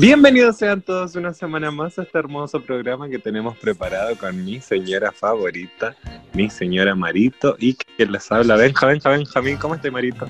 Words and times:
Bienvenidos 0.00 0.56
sean 0.56 0.80
todos 0.80 1.14
una 1.14 1.34
semana 1.34 1.70
más 1.70 1.98
a 1.98 2.02
este 2.04 2.18
hermoso 2.18 2.58
programa 2.62 3.06
que 3.10 3.18
tenemos 3.18 3.54
preparado 3.58 4.16
con 4.16 4.42
mi 4.46 4.58
señora 4.58 5.12
favorita, 5.12 5.94
mi 6.32 6.48
señora 6.48 6.94
Marito, 6.94 7.54
y 7.58 7.74
que 7.74 8.06
les 8.06 8.32
habla 8.32 8.56
Benja, 8.56 8.86
Benja, 8.86 9.10
Benjamín. 9.10 9.58
¿Cómo 9.58 9.74
estás, 9.74 9.92
Marito? 9.92 10.26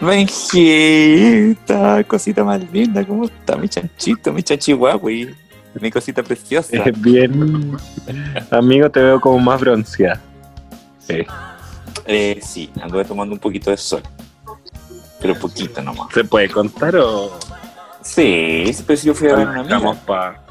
Benjita, 0.00 1.24
cosita 2.04 2.44
más 2.44 2.62
linda, 2.72 3.04
¿cómo 3.04 3.24
está 3.24 3.56
mi 3.56 3.68
chanchito, 3.68 4.32
mi 4.32 4.44
chanchihuahui? 4.44 5.34
Mi 5.80 5.90
cosita 5.90 6.22
preciosa. 6.22 6.84
Bien, 6.98 7.76
amigo, 8.52 8.88
te 8.88 9.02
veo 9.02 9.20
como 9.20 9.40
más 9.40 9.60
bronceada. 9.60 10.20
Sí. 11.00 11.26
Eh, 12.06 12.38
sí, 12.40 12.70
ando 12.80 13.04
tomando 13.04 13.34
un 13.34 13.40
poquito 13.40 13.72
de 13.72 13.76
sol. 13.76 14.02
Pero 15.20 15.34
poquito 15.38 15.82
nomás. 15.82 16.08
¿Se 16.14 16.24
puede 16.24 16.48
contar 16.48 16.96
o...? 16.96 17.30
Sí, 18.02 18.64
si 18.72 19.06
yo 19.06 19.14
fui 19.14 19.28
a 19.28 19.36
ver 19.36 19.48
una 19.48 19.62
Estamos 19.62 19.96
amiga. 19.98 20.06
pa... 20.06 20.42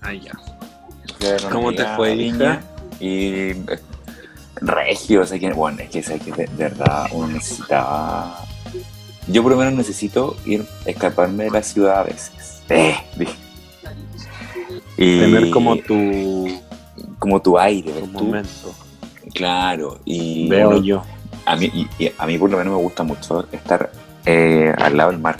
Ah, 0.00 0.12
ya. 0.12 0.32
¿Cómo 1.50 1.72
te 1.72 1.84
fue, 1.96 2.14
hija? 2.14 2.62
Y... 3.00 3.50
eh, 3.50 3.78
Regio, 4.60 5.22
o 5.22 5.26
sea 5.26 5.38
que, 5.38 5.52
bueno, 5.52 5.78
es 5.82 5.90
que, 5.90 6.02
sé 6.02 6.18
que 6.18 6.32
de, 6.32 6.46
de 6.46 6.64
verdad 6.64 7.06
uno 7.12 7.28
necesitaba... 7.28 8.44
Yo 9.28 9.42
por 9.42 9.52
lo 9.52 9.58
menos 9.58 9.74
necesito 9.74 10.36
ir, 10.46 10.64
escaparme 10.86 11.44
de 11.44 11.50
la 11.50 11.62
ciudad 11.62 12.00
a 12.00 12.02
veces. 12.04 12.62
Eh, 12.68 12.96
dije. 13.16 13.34
Y 14.96 15.20
Tener 15.20 15.50
como 15.50 15.76
tu, 15.76 16.60
como 17.18 17.40
tu 17.40 17.58
aire, 17.58 17.92
tu 17.92 18.06
momento. 18.06 18.74
Claro, 19.34 20.00
y 20.04 20.48
Veo 20.48 20.70
uno- 20.70 20.82
yo. 20.82 21.02
A 21.52 21.56
mí, 21.56 21.70
y- 21.72 21.88
y 22.04 22.12
a 22.16 22.26
mí 22.26 22.38
por 22.38 22.50
lo 22.50 22.56
menos 22.58 22.74
me 22.74 22.80
gusta 22.82 23.02
mucho 23.02 23.46
estar 23.52 23.90
eh, 24.24 24.72
al 24.76 24.96
lado 24.96 25.10
del 25.10 25.20
mar. 25.20 25.36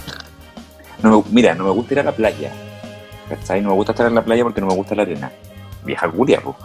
No 1.03 1.19
me- 1.19 1.25
mira, 1.31 1.55
no 1.55 1.65
me 1.65 1.71
gusta 1.71 1.95
ir 1.95 2.01
a 2.01 2.03
la 2.05 2.13
playa. 2.13 2.53
¿Cachai? 3.29 3.61
No 3.61 3.69
me 3.71 3.75
gusta 3.75 3.93
estar 3.93 4.07
en 4.07 4.15
la 4.15 4.25
playa 4.25 4.43
porque 4.43 4.61
no 4.61 4.67
me 4.69 4.75
gusta 4.75 4.95
la 4.95 5.03
arena. 5.03 5.31
Vieja 5.85 6.09
culia, 6.11 6.41
po. 6.41 6.57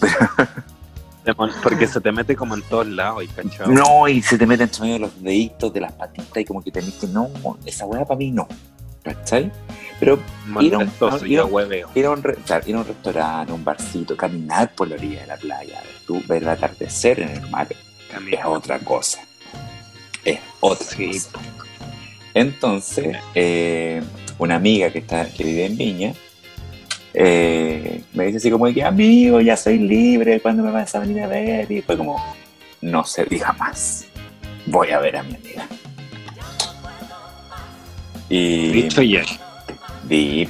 Porque 1.62 1.86
se 1.86 2.00
te 2.00 2.10
mete 2.10 2.34
como 2.34 2.54
en 2.54 2.62
todos 2.62 2.86
lados, 2.88 3.22
y 3.22 3.28
cachado. 3.28 3.70
No, 3.70 4.08
y 4.08 4.20
se 4.22 4.36
te 4.38 4.46
meten 4.46 4.64
entre 4.64 4.80
medio 4.82 4.94
de 4.94 5.00
los 5.00 5.22
deditos, 5.22 5.72
de 5.72 5.80
las 5.80 5.92
patitas 5.92 6.36
y 6.38 6.44
como 6.44 6.62
que 6.62 6.72
tenés 6.72 6.94
que 6.94 7.06
no, 7.06 7.28
esa 7.64 7.86
weá 7.86 8.04
para 8.04 8.18
mí 8.18 8.30
no. 8.32 8.48
¿Cachai? 9.04 9.50
Pero 10.00 10.18
ir 10.60 10.74
a 10.74 10.78
un- 10.78 10.90
ir 11.28 11.40
a- 11.40 11.44
ir 11.94 12.06
a 12.06 12.10
un, 12.10 12.22
re- 12.22 12.34
claro, 12.36 12.64
ir 12.66 12.74
a 12.74 12.78
un 12.80 12.84
restaurante, 12.86 13.52
un 13.52 13.64
barcito, 13.64 14.16
caminar 14.16 14.74
por 14.74 14.88
la 14.88 14.96
orilla 14.96 15.20
de 15.20 15.26
la 15.26 15.36
playa, 15.36 15.74
ver, 15.82 15.92
tú, 16.06 16.22
ver 16.26 16.42
el 16.42 16.48
atardecer 16.48 17.20
en 17.20 17.28
el 17.30 17.50
mar, 17.50 17.68
es 18.32 18.44
otra 18.44 18.78
cosa. 18.80 19.20
Es 20.24 20.38
otra 20.60 20.86
Sí. 20.86 21.06
cosa. 21.06 21.30
Entonces, 22.34 23.16
eh, 23.34 24.02
una 24.38 24.56
amiga 24.56 24.90
que, 24.90 24.98
está, 25.00 25.26
que 25.28 25.44
vive 25.44 25.66
en 25.66 25.76
Viña 25.76 26.14
eh, 27.12 28.02
me 28.12 28.26
dice 28.26 28.36
así 28.38 28.50
como 28.50 28.66
que, 28.72 28.84
amigo, 28.84 29.40
ya 29.40 29.56
soy 29.56 29.78
libre, 29.78 30.40
¿cuándo 30.40 30.62
me 30.62 30.70
vas 30.70 30.94
a 30.94 31.00
venir 31.00 31.22
a 31.22 31.26
ver? 31.26 31.70
Y 31.70 31.82
fue 31.82 31.96
como, 31.96 32.22
no 32.80 33.04
se 33.04 33.24
diga 33.24 33.52
más, 33.54 34.04
voy 34.66 34.90
a 34.90 35.00
ver 35.00 35.16
a 35.16 35.22
mi 35.24 35.34
amiga. 35.34 35.66
Y 38.28 38.70
Dicho 38.70 39.02
y 39.02 39.18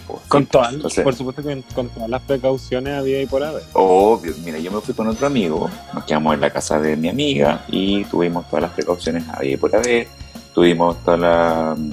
pues, 0.06 0.20
Con 0.28 0.42
sí, 0.44 0.48
todas, 0.50 0.72
entonces- 0.72 1.04
por 1.04 1.14
supuesto 1.14 1.42
que 1.42 1.62
con 1.74 1.88
todas 1.90 2.08
las 2.08 2.22
precauciones 2.22 2.94
había 2.98 3.20
y 3.20 3.26
por 3.26 3.42
haber. 3.44 3.62
Obvio, 3.74 4.32
mira, 4.42 4.58
yo 4.58 4.70
me 4.72 4.80
fui 4.80 4.94
con 4.94 5.06
otro 5.08 5.26
amigo, 5.26 5.68
nos 5.92 6.04
quedamos 6.04 6.32
en 6.34 6.40
la 6.40 6.50
casa 6.50 6.80
de 6.80 6.96
mi 6.96 7.10
amiga 7.10 7.64
y 7.68 8.04
tuvimos 8.04 8.46
todas 8.48 8.62
las 8.62 8.70
precauciones 8.72 9.24
había 9.28 9.52
y 9.52 9.56
por 9.58 9.74
haber, 9.76 10.08
tuvimos 10.54 10.96
toda 11.04 11.16
la, 11.18 11.74
mm, 11.76 11.90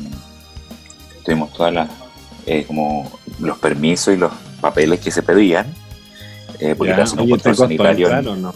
tuvimos 1.26 1.52
todas 1.54 1.74
las, 1.74 1.90
eh, 2.46 2.64
como 2.66 3.12
los 3.40 3.58
permisos 3.58 4.14
y 4.14 4.18
los 4.18 4.32
papeles 4.62 5.02
que 5.02 5.12
se 5.12 5.22
pedían, 5.22 5.68
eh, 6.60 6.74
porque 6.76 6.94
Ya, 6.96 7.04
¿te 7.04 7.30
control 7.30 7.56
sanitario, 7.56 8.08
entrar 8.10 8.38
no? 8.38 8.54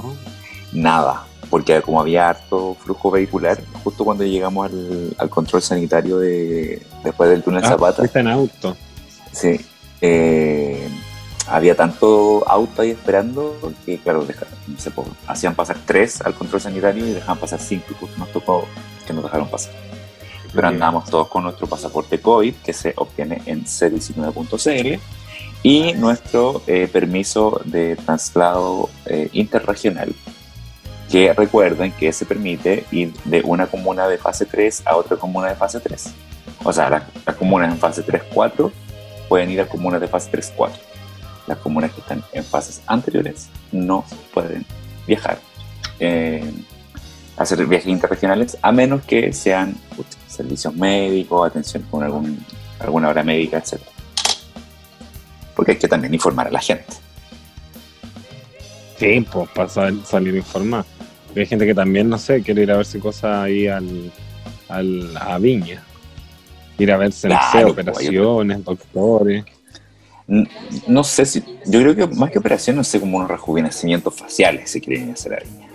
nada, 0.71 1.25
porque 1.49 1.81
como 1.81 1.99
había 1.99 2.29
harto 2.29 2.77
flujo 2.81 3.11
vehicular, 3.11 3.59
justo 3.83 4.05
cuando 4.05 4.23
llegamos 4.23 4.71
al, 4.71 5.13
al 5.17 5.29
control 5.29 5.61
sanitario 5.61 6.17
de, 6.17 6.81
después 7.03 7.29
del 7.29 7.43
túnel 7.43 7.61
Ah, 7.65 7.69
Zapata, 7.69 7.97
fuiste 7.97 8.19
en 8.19 8.27
auto. 8.29 8.77
Sí. 9.31 9.59
eh, 10.01 10.87
había 11.47 11.75
tanto 11.75 12.43
auto 12.47 12.81
ahí 12.81 12.91
esperando 12.91 13.57
que, 13.85 13.97
claro, 13.99 14.25
deja- 14.25 14.45
no 14.67 14.79
sé, 14.79 14.89
po, 14.91 15.05
hacían 15.27 15.53
pasar 15.55 15.77
tres 15.85 16.21
al 16.21 16.33
control 16.33 16.61
sanitario 16.61 17.05
y 17.05 17.11
dejaban 17.11 17.37
pasar 17.39 17.59
cinco 17.59 17.87
y 17.91 17.93
justo 17.95 18.17
nos 18.17 18.31
tocó 18.31 18.65
que 19.05 19.13
nos 19.13 19.23
dejaron 19.23 19.49
pasar. 19.49 19.73
Pero 20.53 20.67
andamos 20.67 21.09
todos 21.09 21.27
con 21.29 21.43
nuestro 21.43 21.67
pasaporte 21.67 22.19
COVID 22.21 22.53
que 22.55 22.73
se 22.73 22.93
obtiene 22.97 23.41
en 23.45 23.65
c19.cl 23.65 24.99
y 25.63 25.93
nuestro 25.93 26.61
eh, 26.67 26.87
permiso 26.91 27.61
de 27.65 27.95
traslado 27.95 28.89
eh, 29.05 29.29
interregional 29.33 30.13
que 31.09 31.33
recuerden 31.33 31.91
que 31.91 32.13
se 32.13 32.25
permite 32.25 32.85
ir 32.91 33.13
de 33.25 33.41
una 33.43 33.67
comuna 33.67 34.07
de 34.07 34.17
fase 34.17 34.45
3 34.45 34.83
a 34.85 34.95
otra 34.95 35.17
comuna 35.17 35.49
de 35.49 35.55
fase 35.55 35.79
3. 35.79 36.11
O 36.63 36.71
sea, 36.71 36.89
las, 36.89 37.03
las 37.25 37.35
comunas 37.35 37.71
en 37.71 37.77
fase 37.79 38.05
3-4 38.05 38.71
pueden 39.31 39.49
ir 39.49 39.61
a 39.61 39.65
comunas 39.65 40.01
de 40.01 40.09
fase 40.09 40.29
3-4. 40.29 40.71
Las 41.47 41.57
comunas 41.59 41.89
que 41.93 42.01
están 42.01 42.21
en 42.33 42.43
fases 42.43 42.81
anteriores 42.85 43.47
no 43.71 44.03
pueden 44.33 44.65
viajar, 45.07 45.39
eh, 46.01 46.43
hacer 47.37 47.65
viajes 47.65 47.87
interregionales, 47.87 48.57
a 48.61 48.73
menos 48.73 49.03
que 49.03 49.31
sean 49.31 49.77
servicios 50.27 50.75
médicos, 50.75 51.47
atención 51.47 51.81
con 51.89 52.03
algún, 52.03 52.45
alguna 52.79 53.07
hora 53.07 53.23
médica, 53.23 53.59
etc. 53.59 53.79
Porque 55.55 55.71
hay 55.71 55.77
que 55.77 55.87
también 55.87 56.13
informar 56.13 56.47
a 56.47 56.51
la 56.51 56.59
gente. 56.59 56.93
Sí, 58.99 59.25
pues 59.31 59.49
para 59.51 59.69
sal- 59.69 60.05
salir 60.05 60.35
informado. 60.35 60.83
Hay 61.37 61.45
gente 61.45 61.65
que 61.65 61.73
también, 61.73 62.09
no 62.09 62.17
sé, 62.17 62.41
quiere 62.43 62.63
ir 62.63 62.71
a 62.73 62.75
verse 62.75 62.99
cosas 62.99 63.45
ahí 63.45 63.65
al, 63.65 64.11
al, 64.67 65.15
a 65.15 65.37
Viña. 65.37 65.81
Ir 66.81 66.91
a 66.91 66.97
verse, 66.97 67.27
no 67.29 67.35
sé, 67.35 67.41
Claro, 67.51 67.71
operaciones, 67.71 68.63
doctores. 68.63 69.45
No 70.87 71.03
sé 71.03 71.25
si, 71.25 71.43
yo 71.65 71.79
creo 71.81 71.95
que 71.95 72.07
más 72.07 72.31
que 72.31 72.39
operación, 72.39 72.77
no 72.77 72.83
sé, 72.83 72.99
como 72.99 73.17
unos 73.17 73.29
rejuvenecimientos 73.29 74.15
faciales 74.15 74.69
se 74.71 74.79
quieren 74.79 75.11
hacer 75.11 75.33
ahí. 75.33 75.67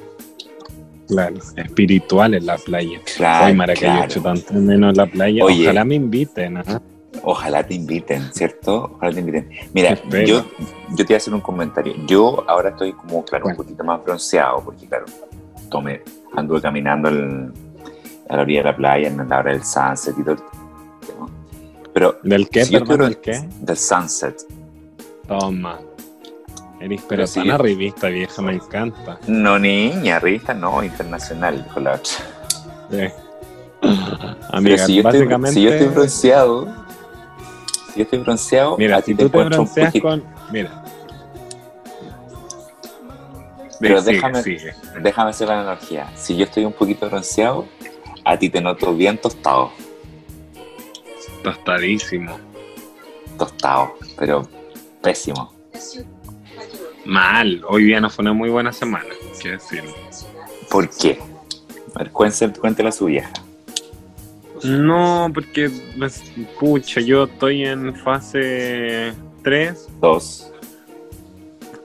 Claro, 1.06 1.36
espiritual 1.56 2.34
en 2.34 2.46
la 2.46 2.56
playa. 2.58 2.98
Claro, 3.16 3.46
Hoy 3.46 3.54
Maracayo 3.54 3.86
claro. 3.92 4.04
hecho 4.06 4.22
tanto 4.22 4.54
menos 4.54 4.90
en 4.90 4.96
la 4.96 5.06
playa. 5.06 5.44
Oye. 5.44 5.62
Ojalá 5.64 5.84
me 5.84 5.94
inviten. 5.94 6.56
¿ah? 6.56 6.80
Ojalá 7.22 7.62
te 7.64 7.74
inviten, 7.74 8.32
¿cierto? 8.32 8.92
Ojalá 8.96 9.12
te 9.12 9.20
inviten. 9.20 9.48
Mira, 9.72 9.96
yo, 10.26 10.44
yo 10.90 10.96
te 10.96 11.04
voy 11.04 11.14
a 11.14 11.16
hacer 11.18 11.32
un 11.34 11.40
comentario. 11.40 11.94
Yo 12.06 12.44
ahora 12.48 12.70
estoy 12.70 12.92
como, 12.92 13.24
claro, 13.24 13.44
Bueno. 13.44 13.58
un 13.60 13.64
poquito 13.64 13.84
más 13.84 14.02
bronceado, 14.02 14.64
porque, 14.64 14.86
claro, 14.86 15.04
tomé, 15.70 16.02
anduve 16.34 16.60
caminando 16.60 17.08
el- 17.08 17.52
a 18.28 18.36
la 18.36 18.42
orilla 18.42 18.60
de 18.60 18.64
la 18.64 18.76
playa 18.76 19.06
en 19.08 19.16
la 19.28 19.38
hora 19.38 19.52
del 19.52 19.62
sunset 19.64 20.14
y 20.18 20.24
todo. 20.24 20.36
Pero, 21.92 22.18
¿Del 22.22 22.48
qué, 22.48 22.64
si 22.64 22.78
perdón? 22.78 22.98
¿Del 22.98 23.18
qué? 23.18 23.48
Del 23.60 23.76
sunset. 23.76 24.36
Toma. 25.26 25.78
Eres 26.80 27.02
pero 27.08 27.26
sí. 27.26 27.42
tan 27.46 27.58
revista 27.58 28.08
vieja, 28.08 28.42
me 28.42 28.52
encanta. 28.54 29.18
No, 29.26 29.58
niña, 29.58 30.18
revista 30.18 30.52
no, 30.52 30.82
internacional, 30.82 31.64
dijo 31.64 31.80
la 31.80 31.94
otra. 31.94 32.12
Sí. 32.90 32.98
Amiga, 34.50 34.76
Pero 34.76 34.86
si 34.86 34.94
yo, 34.96 35.02
básicamente. 35.02 35.48
estoy, 35.48 35.52
si 35.54 35.62
yo 35.62 35.70
estoy 35.70 35.88
bronceado, 35.88 36.66
si 37.92 37.96
yo 37.96 38.02
estoy 38.02 38.18
bronceado, 38.18 38.76
Mira, 38.76 38.96
a 38.98 39.02
ti 39.02 39.12
si 39.12 39.16
tú 39.16 39.18
te 39.18 39.24
encuentro 39.24 39.62
un 39.62 39.64
bronceas 39.74 39.94
con. 40.02 40.24
Mira. 40.52 40.84
Pero 43.80 44.02
déjame- 44.02 44.42
sigue. 44.42 44.74
Déjame 45.02 45.30
hacer 45.30 45.48
la 45.48 45.60
analogía. 45.60 46.10
Si 46.14 46.36
yo 46.36 46.44
estoy 46.44 46.64
un 46.64 46.72
poquito 46.72 47.08
bronceado, 47.08 47.66
a 48.24 48.38
ti 48.38 48.48
te 48.50 48.60
noto 48.60 48.94
bien 48.94 49.18
tostado. 49.18 49.70
Tostadísimo. 51.46 52.40
Tostado, 53.38 53.94
pero 54.18 54.48
pésimo. 55.00 55.54
Mal. 57.04 57.62
Hoy 57.68 57.84
día 57.84 58.00
no 58.00 58.10
fue 58.10 58.24
una 58.24 58.32
muy 58.32 58.50
buena 58.50 58.72
semana. 58.72 59.14
Qué 59.40 59.50
decir. 59.50 59.84
¿Por 60.68 60.90
qué? 60.90 61.20
A 61.94 62.00
ver, 62.00 62.10
cuéntela, 62.10 62.52
cuéntela 62.52 62.88
a 62.88 62.92
su 62.92 63.04
vieja. 63.04 63.32
No, 64.64 65.30
porque. 65.32 65.70
pues, 65.96 66.24
Pucha, 66.58 67.00
yo 67.00 67.26
estoy 67.26 67.64
en 67.64 67.94
fase 67.94 69.14
3. 69.44 69.88
Dos. 70.00 70.50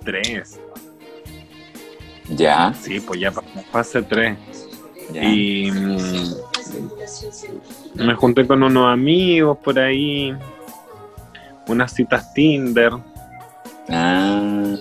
3. 0.04 0.60
Ya. 2.30 2.74
Sí, 2.82 3.00
pues 3.00 3.20
ya 3.20 3.32
fase 3.72 4.02
3. 4.02 4.36
ya. 5.14 5.24
Y. 5.24 5.70
mm, 5.70 6.51
me 7.96 8.16
junté 8.16 8.46
con 8.48 8.62
unos 8.64 8.92
amigos 8.92 9.58
por 9.64 9.78
ahí. 9.80 10.36
Unas 11.68 11.94
citas 11.94 12.34
Tinder. 12.34 12.92
Ah, 13.90 14.76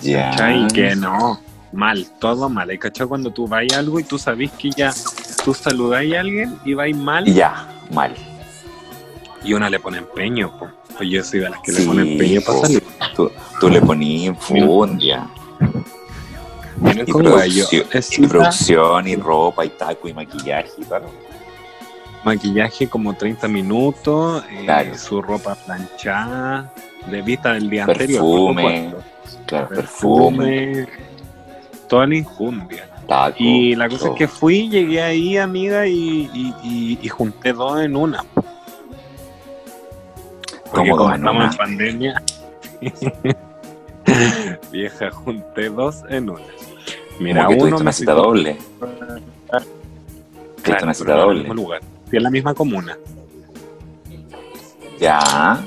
ya. 0.00 0.30
¿Cachai? 0.30 0.68
Que 0.68 0.94
no, 0.96 1.40
mal, 1.72 2.06
todo 2.18 2.48
mal. 2.48 2.70
¿Hay 2.70 2.78
cachado 2.78 3.08
cuando 3.08 3.30
tú 3.30 3.46
vas 3.46 3.64
a 3.72 3.78
algo 3.78 3.98
y 4.00 4.04
tú 4.04 4.18
sabes 4.18 4.50
que 4.52 4.70
ya 4.70 4.92
tú 5.44 5.54
saludáis 5.54 6.14
a 6.14 6.20
alguien 6.20 6.58
y 6.64 6.74
vais 6.74 6.96
mal 6.96 7.24
Ya, 7.24 7.66
mal. 7.92 8.14
y 9.42 9.52
una 9.54 9.70
le 9.70 9.78
pone 9.80 9.98
empeño. 9.98 10.56
po. 10.58 10.68
Pues 10.96 11.10
yo 11.10 11.22
soy 11.22 11.40
de 11.40 11.50
las 11.50 11.60
que 11.60 11.72
le 11.72 11.82
pone 11.84 12.12
empeño 12.12 12.40
para 12.46 12.58
salir. 12.60 12.82
Tú, 13.14 13.30
tú 13.60 13.68
le 13.68 13.80
ponías 13.82 14.34
infundia. 14.34 15.28
Y, 16.78 17.12
producción, 17.12 17.86
y 17.94 18.02
cita, 18.02 18.28
producción, 18.28 19.08
y 19.08 19.16
ropa, 19.16 19.64
y 19.64 19.70
taco, 19.70 20.08
y 20.08 20.12
maquillaje, 20.14 20.70
y 20.78 20.84
todo. 20.84 21.02
maquillaje 22.24 22.88
como 22.88 23.14
30 23.14 23.48
minutos, 23.48 24.44
eh, 24.50 24.62
Claro. 24.64 24.98
su 24.98 25.22
ropa 25.22 25.54
planchada, 25.54 26.72
de 27.10 27.22
vista 27.22 27.52
del 27.54 27.70
día 27.70 27.84
anterior. 27.84 28.20
Perfume, 28.20 28.90
supuesto. 28.90 29.10
Claro, 29.46 29.68
perfume, 29.68 30.46
perfume, 30.46 30.88
toda 31.88 32.06
la 32.06 32.16
injundia. 32.16 32.88
taco. 33.08 33.36
Y 33.38 33.74
la 33.76 33.88
cosa 33.88 34.00
todo. 34.06 34.12
es 34.14 34.18
que 34.18 34.28
fui, 34.28 34.68
llegué 34.68 35.00
ahí, 35.00 35.36
amiga, 35.38 35.86
y, 35.86 36.28
y, 36.34 36.54
y- 36.64 36.98
y 37.00 37.08
junté 37.08 37.52
dos 37.52 37.80
en 37.80 37.96
una. 37.96 38.24
Porque 40.72 40.90
¿Cómo 40.90 40.96
como 40.96 41.10
en 41.14 41.20
estamos 41.20 41.42
una? 41.44 41.50
en 41.52 41.56
pandemia, 41.56 42.22
vieja, 44.72 45.10
junté 45.10 45.68
dos 45.68 46.02
en 46.08 46.30
una. 46.30 46.42
Mira, 47.18 47.46
Como 47.46 47.58
que 47.58 47.64
uno 47.64 47.78
me 47.80 47.92
doble. 47.92 48.58
Claro, 49.48 49.66
pero 50.62 50.86
no 50.86 50.92
en 50.92 50.98
el 50.98 51.06
doble. 51.06 51.38
mismo 51.40 51.54
lugar. 51.54 51.80
En 52.12 52.22
la 52.22 52.30
misma 52.30 52.54
comuna. 52.54 52.98
Ya. 54.98 55.64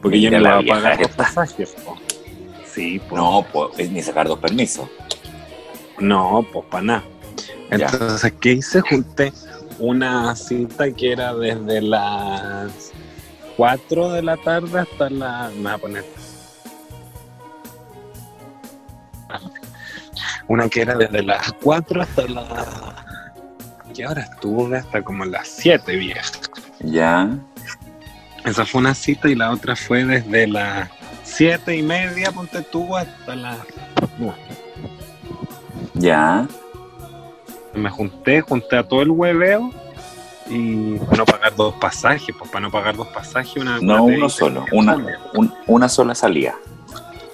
Porque 0.00 0.20
yo 0.20 0.30
no 0.30 0.38
le 0.40 0.54
voy 0.54 0.70
a 0.70 0.74
pagar 0.74 1.00
los 1.00 1.10
pasajes. 1.10 1.70
po. 1.84 1.96
Sí, 2.66 3.00
pues. 3.08 3.20
No, 3.20 3.46
pues, 3.52 3.90
ni 3.90 4.02
sacar 4.02 4.26
dos 4.26 4.38
permisos. 4.38 4.88
No, 5.98 6.46
pues 6.52 6.64
para 6.66 6.82
nada. 6.82 7.04
Entonces, 7.70 8.32
¿qué 8.40 8.52
hice? 8.52 8.80
Junté 8.80 9.32
una 9.78 10.34
cita 10.36 10.90
que 10.92 11.12
era 11.12 11.34
desde 11.34 11.80
las 11.80 12.92
4 13.56 14.10
de 14.10 14.22
la 14.22 14.36
tarde 14.36 14.80
hasta 14.80 15.10
la... 15.10 15.50
Me 15.56 15.62
voy 15.62 15.72
a 15.72 15.78
poner... 15.78 16.04
Una 20.48 20.68
que 20.68 20.82
era 20.82 20.94
desde 20.96 21.22
las 21.22 21.52
4 21.62 22.02
hasta 22.02 22.26
la... 22.28 23.04
¿Qué 23.94 24.06
hora 24.06 24.22
estuve? 24.22 24.78
Hasta 24.78 25.02
como 25.02 25.24
las 25.24 25.48
7, 25.48 25.96
vieja. 25.96 26.22
Ya. 26.80 27.28
Esa 28.44 28.64
fue 28.66 28.80
una 28.80 28.94
cita 28.94 29.28
y 29.28 29.34
la 29.34 29.50
otra 29.50 29.76
fue 29.76 30.04
desde 30.04 30.46
las 30.46 30.88
7 31.24 31.76
y 31.76 31.82
media, 31.82 32.32
ponte 32.32 32.62
tú, 32.62 32.96
hasta 32.96 33.34
las... 33.36 33.58
Ya. 35.94 36.46
me 37.74 37.88
junté, 37.90 38.40
junté 38.40 38.76
a 38.78 38.82
todo 38.88 39.02
el 39.02 39.10
hueveo 39.10 39.70
y 40.48 40.96
para 40.98 41.16
no 41.18 41.24
pagar 41.24 41.54
dos 41.54 41.74
pasajes, 41.74 42.34
pues 42.38 42.50
para 42.50 42.60
no 42.62 42.70
pagar 42.70 42.96
dos 42.96 43.08
pasajes, 43.08 43.56
una 43.56 43.78
No 43.80 44.04
una 44.04 44.16
uno 44.16 44.28
solo. 44.28 44.64
Una, 44.72 44.96
un- 45.34 45.54
una 45.66 45.88
sola 45.88 46.14
salida. 46.14 46.54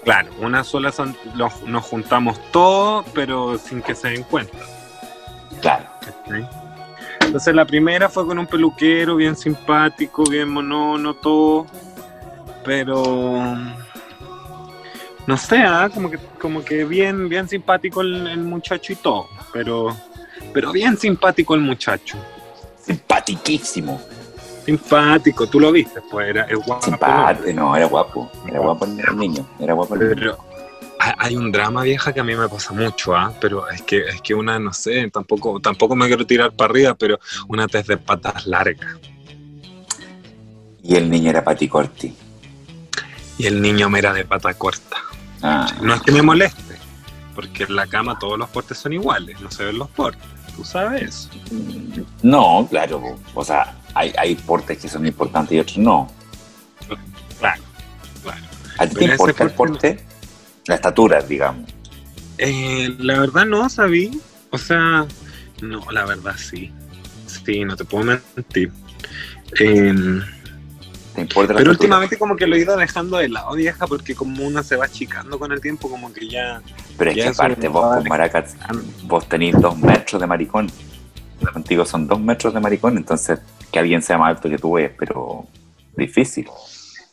Claro, 0.09 0.31
una 0.41 0.65
sola 0.65 0.91
los- 1.35 1.63
nos 1.65 1.85
juntamos 1.85 2.41
todos, 2.51 3.05
pero 3.13 3.59
sin 3.59 3.83
que 3.83 3.95
se 3.95 4.09
den 4.09 4.23
cuenta. 4.23 4.57
Claro. 5.61 5.85
Entonces 7.21 7.55
la 7.55 7.67
primera 7.67 8.09
fue 8.09 8.27
con 8.27 8.39
un 8.39 8.47
peluquero 8.47 9.17
bien 9.17 9.37
simpático, 9.37 10.25
bien 10.25 10.49
monono, 10.49 11.13
todo, 11.13 11.67
pero 12.65 13.55
no 15.27 15.37
sé, 15.37 15.59
ah, 15.59 15.91
como 15.93 16.09
que 16.11 16.17
como 16.41 16.65
que 16.65 16.87
bien 16.87 17.29
bien 17.29 17.47
simpático 17.47 18.01
el, 18.01 18.29
el 18.29 18.39
muchacho 18.39 18.95
y 18.95 18.97
todo, 18.97 19.27
pero 19.53 19.95
pero 20.55 20.73
bien 20.73 20.97
simpático 20.97 21.55
el 21.55 21.61
muchacho. 21.61 22.17
Simpatiquísimo. 22.81 24.01
Simpático, 24.73 25.47
tú 25.49 25.59
lo 25.61 25.73
viste, 25.73 26.03
pues 26.11 26.29
era 26.29 26.43
es 26.45 26.59
guapo. 26.59 26.83
Simpático. 26.85 27.51
No, 27.55 27.75
era 27.75 27.87
guapo. 27.87 28.31
Era 28.47 28.59
guapo 28.61 28.85
el 28.85 29.17
niño. 29.17 29.47
Era 29.59 29.73
guapo 29.73 29.95
el 29.95 30.01
niño. 30.01 30.15
Pero 30.15 30.39
hay- 31.19 31.37
un 31.37 31.51
drama 31.51 31.83
vieja 31.85 32.13
que 32.13 32.21
a 32.21 32.25
mí 32.25 32.35
me 32.37 32.47
pasa 32.51 32.75
mucho, 32.75 33.17
¿ah? 33.17 33.33
Pero 33.41 33.67
es 33.71 33.81
que 33.81 34.01
es 34.09 34.21
que 34.21 34.35
una, 34.35 34.59
no 34.59 34.75
sé, 34.75 35.09
tampoco 35.11 35.59
tampoco 35.59 35.97
me 35.97 36.07
quiero 36.07 36.27
tirar 36.27 36.53
para 36.53 36.71
arriba, 36.71 36.95
pero 36.95 37.19
una 37.49 37.67
tez 37.67 37.87
de 37.87 37.97
patas 37.97 38.47
largas. 38.47 38.97
Y 40.83 40.97
el 40.97 41.09
niño 41.09 41.31
era 41.31 41.43
Pati 41.43 41.67
Corti. 41.67 42.15
Y 43.39 43.47
el 43.47 43.63
niño 43.63 43.89
me 43.89 44.01
era 44.01 44.13
de 44.13 44.25
pata 44.27 44.53
corta. 44.53 44.97
Ah, 45.43 45.67
No 45.81 45.95
es 45.95 46.03
que 46.03 46.13
me 46.13 46.21
moleste, 46.21 46.75
porque 47.35 47.63
en 47.65 47.75
la 47.75 47.87
cama 47.87 48.19
todos 48.19 48.39
los 48.39 48.49
portes 48.51 48.77
son 48.79 48.93
iguales, 48.93 49.41
no 49.41 49.51
se 49.51 49.65
ven 49.65 49.79
los 49.79 49.89
portes. 49.89 50.29
Tú 50.59 50.65
sabes 50.65 51.03
eso. 51.03 51.31
no, 52.21 52.67
claro. 52.69 53.17
O 53.33 53.45
sea, 53.45 53.77
hay, 53.95 54.13
hay 54.19 54.35
portes 54.35 54.79
que 54.79 54.89
son 54.89 55.07
importantes 55.07 55.53
y 55.53 55.61
otros 55.61 55.79
no. 55.79 56.11
Claro, 57.39 57.63
claro. 58.25 58.43
¿A 58.77 58.87
ti 58.89 58.97
te 58.97 59.05
importa 59.05 59.45
el 59.45 59.51
porte 59.53 59.95
porte? 59.95 60.05
La 60.67 60.75
estatura, 60.75 61.23
digamos. 61.23 61.71
Eh, 62.39 62.93
la 62.99 63.21
verdad 63.21 63.47
no 63.47 63.69
sabí. 63.71 64.21
O 64.51 64.59
sea, 64.59 65.07
no, 65.63 65.89
la 65.93 66.05
verdad 66.07 66.35
sí. 66.37 66.73
Sí, 67.27 67.65
no 67.65 67.77
te 67.77 67.85
puedo 67.85 68.21
mentir. 68.35 68.73
Eh, 69.61 69.95
¿Te 71.19 71.23
importa 71.23 71.53
la 71.53 71.59
Pero 71.59 71.73
últimamente 71.73 72.17
como 72.17 72.37
que 72.37 72.47
lo 72.47 72.55
he 72.55 72.61
ido 72.61 72.77
dejando 72.77 73.17
de 73.17 73.29
lado, 73.29 73.53
vieja, 73.55 73.89
porque 73.89 74.15
como 74.15 74.47
uno 74.47 74.63
se 74.63 74.77
va 74.77 74.85
achicando 74.85 75.37
con 75.37 75.51
el 75.51 75.61
tiempo, 75.61 75.91
como 75.91 76.13
que 76.13 76.29
ya... 76.29 76.63
Pero 76.97 77.11
es 77.11 77.17
que 77.17 77.27
aparte 77.27 77.67
vos 77.67 77.97
con 77.97 78.09
maracas, 78.09 78.55
vos 79.03 79.29
tenés 79.29 79.61
dos 79.61 79.77
metros 79.77 80.21
de 80.21 80.29
maricón. 80.29 80.71
Contigo 81.53 81.85
son 81.85 82.07
dos 82.07 82.21
metros 82.21 82.55
de 82.55 82.61
maricón, 82.61 82.97
entonces 82.97 83.41
que 83.73 83.81
alguien 83.81 84.01
sea 84.01 84.17
más 84.17 84.37
alto 84.37 84.49
que 84.49 84.59
tú 84.59 84.79
es, 84.79 84.93
pero 84.97 85.45
difícil. 85.97 86.47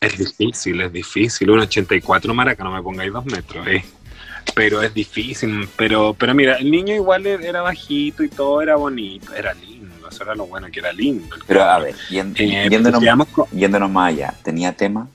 Es 0.00 0.16
difícil, 0.16 0.80
es 0.82 0.92
difícil. 0.92 1.50
Un 1.50 1.58
84 1.60 2.32
maraca, 2.32 2.62
no 2.62 2.70
me 2.70 2.82
pongáis 2.82 3.12
dos 3.12 3.26
metros, 3.26 3.66
eh. 3.66 3.84
Pero 4.54 4.82
es 4.82 4.94
difícil. 4.94 5.68
Pero, 5.76 6.14
pero 6.14 6.32
mira, 6.32 6.58
el 6.58 6.70
niño 6.70 6.94
igual 6.94 7.26
era 7.26 7.60
bajito 7.62 8.22
y 8.22 8.28
todo 8.28 8.62
era 8.62 8.76
bonito, 8.76 9.34
era 9.34 9.52
lindo. 9.52 9.95
Eso 10.08 10.22
era 10.24 10.34
lo 10.34 10.46
bueno, 10.46 10.68
que 10.70 10.80
era 10.80 10.92
lindo. 10.92 11.36
Pero 11.46 11.62
a 11.62 11.78
ver, 11.78 11.94
yen- 12.10 12.34
Eh, 12.38 12.68
yéndonos, 12.70 13.00
digamos, 13.00 13.28
co- 13.28 13.48
yéndonos 13.52 13.90
más 13.90 14.08
allá, 14.12 14.34
¿tenía 14.42 14.72
tema? 14.72 15.08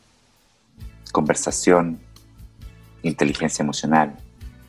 Conversación, 1.11 1.99
inteligencia 3.03 3.63
emocional. 3.63 4.15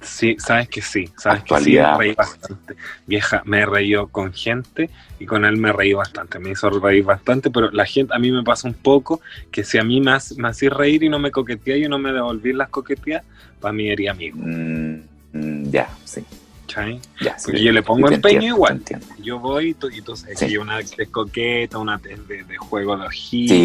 Sí, 0.00 0.37
sabes 0.41 0.69
que 0.69 0.83
sí, 0.83 1.09
sabes 1.17 1.43
Actualidad. 1.43 1.91
que 1.91 1.93
sí, 1.93 1.99
me 1.99 2.05
reí 2.07 2.14
bastante. 2.17 2.76
Vieja, 3.07 3.43
me 3.45 3.61
he 3.61 3.67
reído 3.67 4.09
con 4.09 4.33
gente 4.33 4.91
y 5.21 5.26
con 5.26 5.45
él 5.45 5.57
me 5.59 5.73
reí 5.73 5.93
bastante, 5.93 6.41
me 6.41 6.50
hizo 6.50 6.69
reír 6.71 7.05
bastante, 7.05 7.50
pero 7.50 7.71
la 7.71 7.85
gente, 7.87 8.12
a 8.12 8.19
mí 8.19 8.33
me 8.33 8.43
pasa 8.43 8.67
un 8.67 8.75
poco 8.75 9.21
que 9.52 9.62
si 9.62 9.79
a 9.79 9.85
mí 9.85 10.00
me, 10.00 10.11
hacía 10.12 10.71
reír 10.71 11.05
y 11.05 11.09
no 11.09 11.21
me 11.21 11.31
coquetea 11.31 11.76
y 11.76 11.88
no 11.88 12.00
me 12.00 12.12
devolví 12.12 12.52
las 12.52 12.69
coqueteas, 12.71 13.23
para 13.61 13.73
mí 13.73 13.87
sería 13.87 14.11
amigo, 14.11 14.38
Mm, 14.41 15.02
mm, 15.35 15.71
ya, 15.71 15.88
sí, 16.05 16.25
¿cachai? 16.75 17.00
ya. 17.21 17.38
sí. 17.38 17.47
Porque 17.47 17.62
yo 17.62 17.73
le 17.73 17.83
pongo 17.83 18.09
empeño 18.11 18.35
entiendo, 18.37 18.57
igual. 18.57 18.83
Yo 19.23 19.38
voy 19.38 19.69
y 19.71 19.75
tú, 19.75 19.88
y 19.91 20.00
tú 20.02 20.17
sabes 20.17 20.38
Sí. 20.38 20.47
que 20.47 20.52
yo 20.52 20.62
una 20.62 20.79
es 20.81 20.95
coqueta, 21.11 21.79
una 21.79 21.99
de, 21.99 22.17
de 22.45 22.57
juego 22.57 22.97
de 22.97 23.07
ojitos, 23.07 23.57
Sí, 23.57 23.64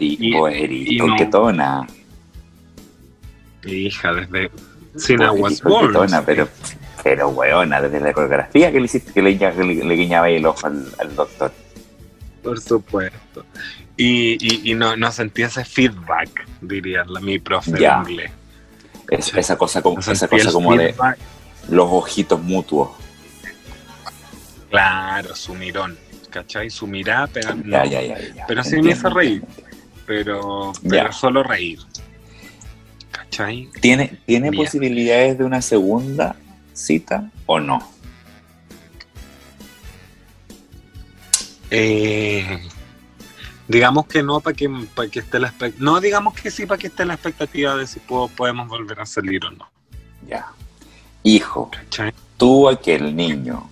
y 0.00 0.96
no. 0.98 1.06
coquetona. 1.08 1.86
Hija, 3.64 4.14
desde 4.14 4.50
Sin 4.96 5.22
Aguas 5.22 5.60
coquetona, 5.60 6.22
pero, 6.24 6.48
pero 7.02 7.28
weona, 7.28 7.80
desde 7.80 8.00
la 8.00 8.12
coreografía 8.12 8.72
que 8.72 8.78
le 8.80 8.86
hiciste 8.86 9.12
que 9.12 9.22
le, 9.22 9.34
le, 9.36 9.84
le 9.84 9.94
guiñaba 9.94 10.28
el 10.30 10.44
ojo 10.46 10.66
al, 10.66 10.84
al 10.98 11.14
doctor. 11.14 11.52
Por 12.42 12.58
supuesto. 12.60 13.44
Y, 13.96 14.38
y, 14.40 14.70
y 14.70 14.74
no, 14.74 14.96
no 14.96 15.12
sentí 15.12 15.42
ese 15.42 15.62
feedback, 15.64 16.46
diría 16.62 17.04
la, 17.04 17.20
mi 17.20 17.38
profe 17.38 17.72
Ya. 17.78 18.02
de 18.02 18.10
inglés. 18.12 18.32
Es- 19.10 19.34
esa 19.34 19.58
cosa 19.58 19.82
como, 19.82 19.96
No 19.96 20.12
esa 20.12 20.26
cosa 20.28 20.52
como 20.52 20.74
de. 20.76 20.94
Los 21.68 21.86
ojitos 21.90 22.42
mutuos. 22.42 22.90
Claro, 24.70 25.34
su 25.34 25.54
mirón. 25.54 25.98
¿Cachai? 26.30 26.70
Su 26.70 26.86
mirada, 26.86 27.26
pero, 27.26 27.54
no, 27.56 27.64
Ya, 27.64 27.84
ya, 27.84 28.02
ya, 28.02 28.34
ya. 28.34 28.46
Pero 28.46 28.62
sí 28.62 28.80
me 28.80 28.92
hizo 28.92 29.10
reír. 29.10 29.42
entiendo. 29.42 29.76
pero, 30.06 30.72
pero 30.88 31.12
solo 31.12 31.42
reír. 31.42 31.80
¿Cachai? 33.10 33.68
¿Tiene, 33.80 34.20
¿tiene 34.26 34.52
posibilidades 34.52 35.38
de 35.38 35.44
una 35.44 35.60
segunda 35.60 36.36
cita 36.72 37.30
o 37.46 37.58
no? 37.58 37.80
Eh, 41.70 42.60
digamos 43.68 44.06
que 44.06 44.22
no 44.22 44.40
para 44.40 44.54
que, 44.56 44.68
para 44.94 45.08
que 45.08 45.20
esté 45.20 45.38
la 45.38 45.48
expectativa. 45.48 45.84
No, 45.92 46.00
digamos 46.00 46.34
que 46.34 46.50
sí 46.50 46.66
para 46.66 46.78
que 46.78 46.88
esté 46.88 47.04
la 47.04 47.14
expectativa 47.14 47.76
de 47.76 47.86
si 47.86 48.00
puedo, 48.00 48.28
podemos 48.28 48.68
volver 48.68 49.00
a 49.00 49.06
salir 49.06 49.44
o 49.44 49.50
no. 49.50 49.68
Ya. 50.28 50.46
Hijo, 51.22 51.70
tú 52.36 52.68
aquel 52.68 53.14
niño 53.14 53.68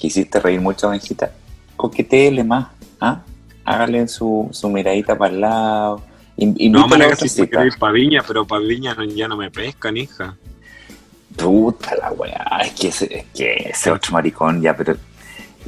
que 0.00 0.06
hiciste 0.08 0.38
reír 0.40 0.60
mucho 0.60 0.86
a 0.86 0.90
Benjita, 0.90 1.32
coqueteele 1.76 2.44
más, 2.44 2.68
¿ah? 3.00 3.22
Hágale 3.64 4.06
su, 4.08 4.48
su 4.52 4.68
miradita 4.68 5.16
para 5.18 5.34
el 5.34 5.40
lado. 5.40 6.02
in- 6.36 6.54
No, 6.70 6.86
me 6.86 7.04
otra 7.06 7.16
si 7.16 7.28
quiero 7.46 7.64
ir 7.66 7.76
para 7.78 7.92
Viña, 7.92 8.22
pero 8.26 8.46
para 8.46 8.62
Viña 8.64 8.94
no- 8.94 9.04
ya 9.04 9.26
no 9.26 9.36
me 9.36 9.50
pescan, 9.50 9.96
hija. 9.96 10.36
Puta 11.36 11.94
la 11.96 12.12
weá, 12.12 12.60
es 12.64 12.72
que 12.72 12.88
ese, 12.88 13.04
es 13.18 13.24
que 13.34 13.54
ese 13.70 13.90
otro 13.90 14.12
maricón 14.12 14.62
ya, 14.62 14.74
pero 14.76 14.96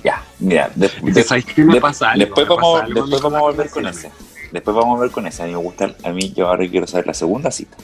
ya, 0.05 0.23
mira, 0.39 0.71
de- 0.75 0.91
de- 1.03 1.23
¿Sabes 1.25 1.45
qué 1.45 1.65
me 1.65 1.75
de- 1.75 1.81
pasa 1.81 2.11
algo? 2.13 2.25
después 2.25 2.49
Me 2.49 2.55
vamos, 2.55 2.73
pasa 2.75 2.85
algo 2.87 3.01
después 3.03 3.23
vamos 3.23 3.39
a 3.39 3.43
volver 3.43 3.71
con 3.71 3.87
ese. 3.87 4.11
Después 4.53 4.75
vamos 4.77 4.93
a 4.95 4.97
volver 4.97 5.11
con 5.11 5.27
ese. 5.27 5.43
A 5.43 5.47
mí 5.47 5.53
me 5.53 5.59
gusta, 5.59 5.95
a 6.05 6.11
mí 6.11 6.33
yo 6.35 6.49
ahora 6.49 6.67
quiero 6.69 6.87
saber 6.87 7.07
la 7.07 7.15
segunda 7.15 7.51
cita. 7.51 7.77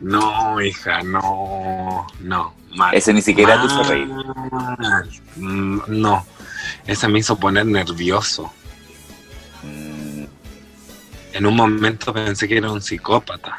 No, 0.00 0.60
hija, 0.60 1.02
no, 1.02 2.06
no. 2.20 2.54
Mal. 2.74 2.94
Ese 2.94 3.12
ni 3.12 3.20
siquiera 3.20 3.60
te 3.60 3.66
hizo 3.66 3.76
Mal. 3.76 3.88
reír. 3.88 4.08
Mm, 5.36 5.80
No, 5.88 6.24
ese 6.86 7.08
me 7.08 7.18
hizo 7.18 7.36
poner 7.38 7.66
nervioso. 7.66 8.52
Mm, 9.62 10.24
En 11.32 11.46
un 11.46 11.54
momento 11.56 12.12
pensé 12.12 12.48
que 12.48 12.56
era 12.58 12.70
un 12.72 12.80
psicópata. 12.82 13.56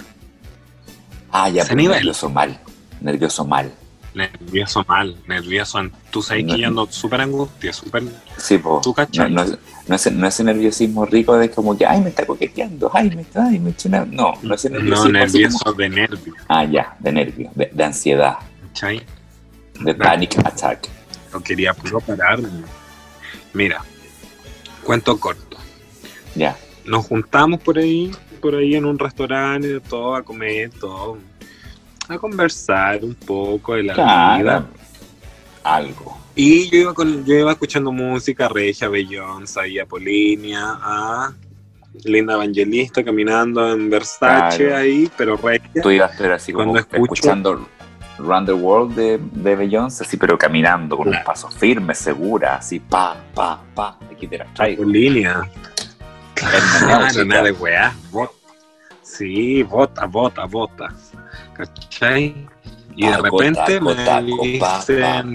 Ah, 1.31 1.47
ya, 1.49 1.63
Ese 1.63 1.75
nivel. 1.75 1.97
nervioso 1.97 2.29
mal. 2.29 2.59
Nervioso 3.01 3.45
mal. 3.45 3.73
Nervioso 4.13 4.83
mal, 4.87 5.15
nervioso. 5.27 5.79
Tú 6.11 6.21
sabes 6.21 6.43
que 6.45 6.51
No. 6.51 6.57
yo 6.57 6.67
ando 6.67 6.87
súper 6.91 7.21
angustia, 7.21 7.71
súper... 7.71 8.03
Sí, 8.37 8.57
po. 8.57 8.81
¿Tú 8.83 8.93
No, 9.17 9.29
no, 9.29 9.45
no, 9.87 9.95
ese, 9.95 10.11
no 10.11 10.27
ese 10.27 10.43
nerviosismo 10.43 11.05
rico 11.05 11.37
de 11.37 11.49
como 11.49 11.77
que, 11.77 11.85
ay, 11.85 12.01
me 12.01 12.09
está 12.09 12.25
coqueteando, 12.25 12.91
ay, 12.93 13.09
me 13.15 13.21
está, 13.21 13.45
ay, 13.47 13.59
me 13.59 13.73
una... 13.85 14.05
No, 14.05 14.33
no 14.41 14.55
ese 14.55 14.69
No, 14.69 14.79
nerviosismo. 14.79 15.03
así 15.05 15.11
nervioso 15.37 15.59
como- 15.63 15.77
de 15.77 15.89
nervio, 15.89 16.33
Ah, 16.49 16.65
ya, 16.65 16.95
de 16.99 17.11
nervio, 17.13 17.51
de, 17.55 17.69
de 17.73 17.83
ansiedad, 17.83 18.35
¿cachai? 18.67 19.01
de 19.79 19.95
panic 19.95 20.37
attack. 20.45 20.89
No 21.33 21.41
quería 21.41 21.73
puro 21.73 21.99
pararme. 22.01 22.49
Mira, 23.53 23.81
cuento 24.83 25.17
corto. 25.19 25.57
Ya. 26.35 26.57
Nos 26.85 27.05
juntamos 27.07 27.61
por 27.61 27.77
ahí, 27.77 28.11
por 28.41 28.55
ahí 28.55 28.75
en 28.75 28.85
un 28.85 28.99
restaurante, 28.99 29.79
todo 29.79 30.15
a 30.15 30.23
comer, 30.23 30.69
todo, 30.79 31.17
a 32.07 32.17
conversar 32.17 33.03
un 33.03 33.15
poco 33.15 33.75
de 33.75 33.83
la 33.83 33.93
Claro. 33.93 34.37
vida. 34.43 34.65
Algo. 35.63 36.17
Y 36.35 36.69
yo 36.69 36.77
iba, 36.79 36.93
con, 36.93 37.23
yo 37.25 37.35
iba 37.35 37.51
escuchando 37.51 37.91
música, 37.91 38.47
Regia, 38.47 38.87
Beyoncé, 38.89 39.67
y 39.69 39.79
Apolinia, 39.79 40.77
a 40.81 41.33
Linda 42.05 42.33
Evangelista 42.35 43.03
caminando 43.03 43.71
en 43.71 43.89
Versace 43.89 44.57
Claro. 44.65 44.77
ahí, 44.77 45.11
pero 45.17 45.37
Regia. 45.37 45.81
Tú 45.83 45.89
ibas, 45.91 46.11
pero 46.17 46.35
así 46.35 46.51
como 46.53 46.71
Cuando 46.71 46.79
escucho- 46.79 47.03
escuchando 47.13 47.67
Run 48.17 48.45
the 48.45 48.53
World 48.53 48.95
de, 48.95 49.19
de 49.19 49.55
Beyoncé, 49.55 50.03
así, 50.03 50.17
pero 50.17 50.37
caminando 50.37 50.95
con 50.97 51.07
un 51.07 51.13
Claro. 51.13 51.25
paso 51.25 51.49
firme, 51.49 51.93
segura, 51.93 52.55
así, 52.55 52.79
pa, 52.79 53.17
pa, 53.33 53.61
pa, 53.75 53.97
aquí 54.11 54.27
te 54.27 54.37
las 54.37 54.53
traigo. 54.53 54.83
Claro, 56.35 57.25
nada 57.25 57.43
de 57.43 57.51
weá. 57.51 57.93
Sí, 59.03 59.61
bota, 59.63 60.05
bota, 60.05 60.45
bota. 60.45 60.87
¿Cachai? 61.65 62.47
Y 62.95 63.05
de 63.05 63.11
Taco, 63.11 63.23
repente 63.39 63.73
taco, 63.79 63.85
me 63.85 64.05
taco, 64.05 64.43
dicen, 64.43 65.27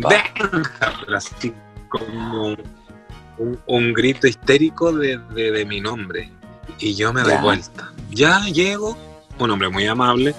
así 1.15 1.53
como 1.89 2.57
un, 3.39 3.59
un 3.67 3.93
grito 3.95 4.27
histérico 4.27 4.93
de, 4.93 5.19
de- 5.35 5.51
de 5.53 5.65
mi 5.65 5.81
nombre. 5.81 6.31
Y 6.79 6.95
yo 6.95 7.13
me 7.13 7.23
doy 7.23 7.37
vuelta. 7.39 7.93
Ya 8.11 8.41
llego, 8.47 8.97
un 9.39 9.51
hombre 9.51 9.69
muy 9.71 9.87
amable, 9.87 10.35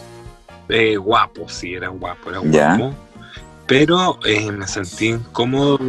eh, 0.70 0.98
guapo, 0.98 1.50
sí, 1.50 1.74
era 1.74 1.88
guapo, 1.90 2.30
era 2.30 2.42
Ya. 2.44 2.76
guapo. 2.76 2.96
Pero 3.66 4.20
eh, 4.26 4.52
me 4.52 4.68
sentí 4.68 5.08
incómodo. 5.08 5.80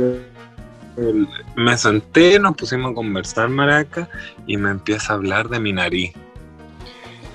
Me 1.55 1.79
senté, 1.79 2.41
nos 2.41 2.57
pusimos 2.57 2.91
a 2.91 2.95
conversar, 2.95 3.49
Maraca, 3.49 4.09
y 4.47 4.57
me 4.57 4.71
empieza 4.71 5.13
a 5.13 5.17
hablar 5.17 5.49
de 5.49 5.61
mi 5.61 5.73
nariz. 5.73 6.13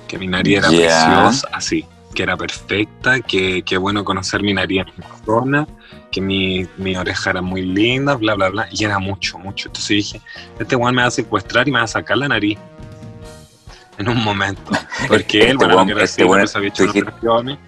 Que 0.08 0.18
mi 0.18 0.26
nariz 0.26 0.58
era 0.58 0.68
preciosa, 0.68 1.48
así, 1.52 1.86
que 2.14 2.22
era 2.22 2.36
perfecta, 2.36 3.20
que, 3.20 3.62
que 3.62 3.76
bueno 3.76 4.04
conocer 4.04 4.42
mi 4.42 4.54
nariz 4.54 4.84
en 4.86 5.02
persona, 5.02 5.66
que 6.10 6.20
mi, 6.20 6.66
mi 6.76 6.96
oreja 6.96 7.30
era 7.30 7.42
muy 7.42 7.62
linda, 7.62 8.14
bla, 8.14 8.34
bla, 8.34 8.48
bla, 8.48 8.68
y 8.70 8.84
era 8.84 8.98
mucho, 8.98 9.38
mucho. 9.38 9.68
Entonces 9.68 9.88
dije, 9.88 10.20
este 10.58 10.76
weón 10.76 10.94
me 10.94 11.02
va 11.02 11.08
a 11.08 11.10
secuestrar 11.10 11.68
y 11.68 11.72
me 11.72 11.78
va 11.78 11.84
a 11.84 11.88
sacar 11.88 12.16
la 12.16 12.28
nariz. 12.28 12.58
En 13.98 14.08
un 14.08 14.22
momento. 14.24 14.72
Porque 15.08 15.38
él, 15.42 15.44
Este 15.52 15.56
bueno, 15.56 15.76
weón- 15.76 15.86
que 15.86 15.92
era 15.92 16.04
este 16.04 16.24
pues, 16.26 16.56
había 16.56 16.70
tú 16.72 16.82
hecho 16.84 16.92
unas 17.00 17.14
dijiste-. 17.20 17.58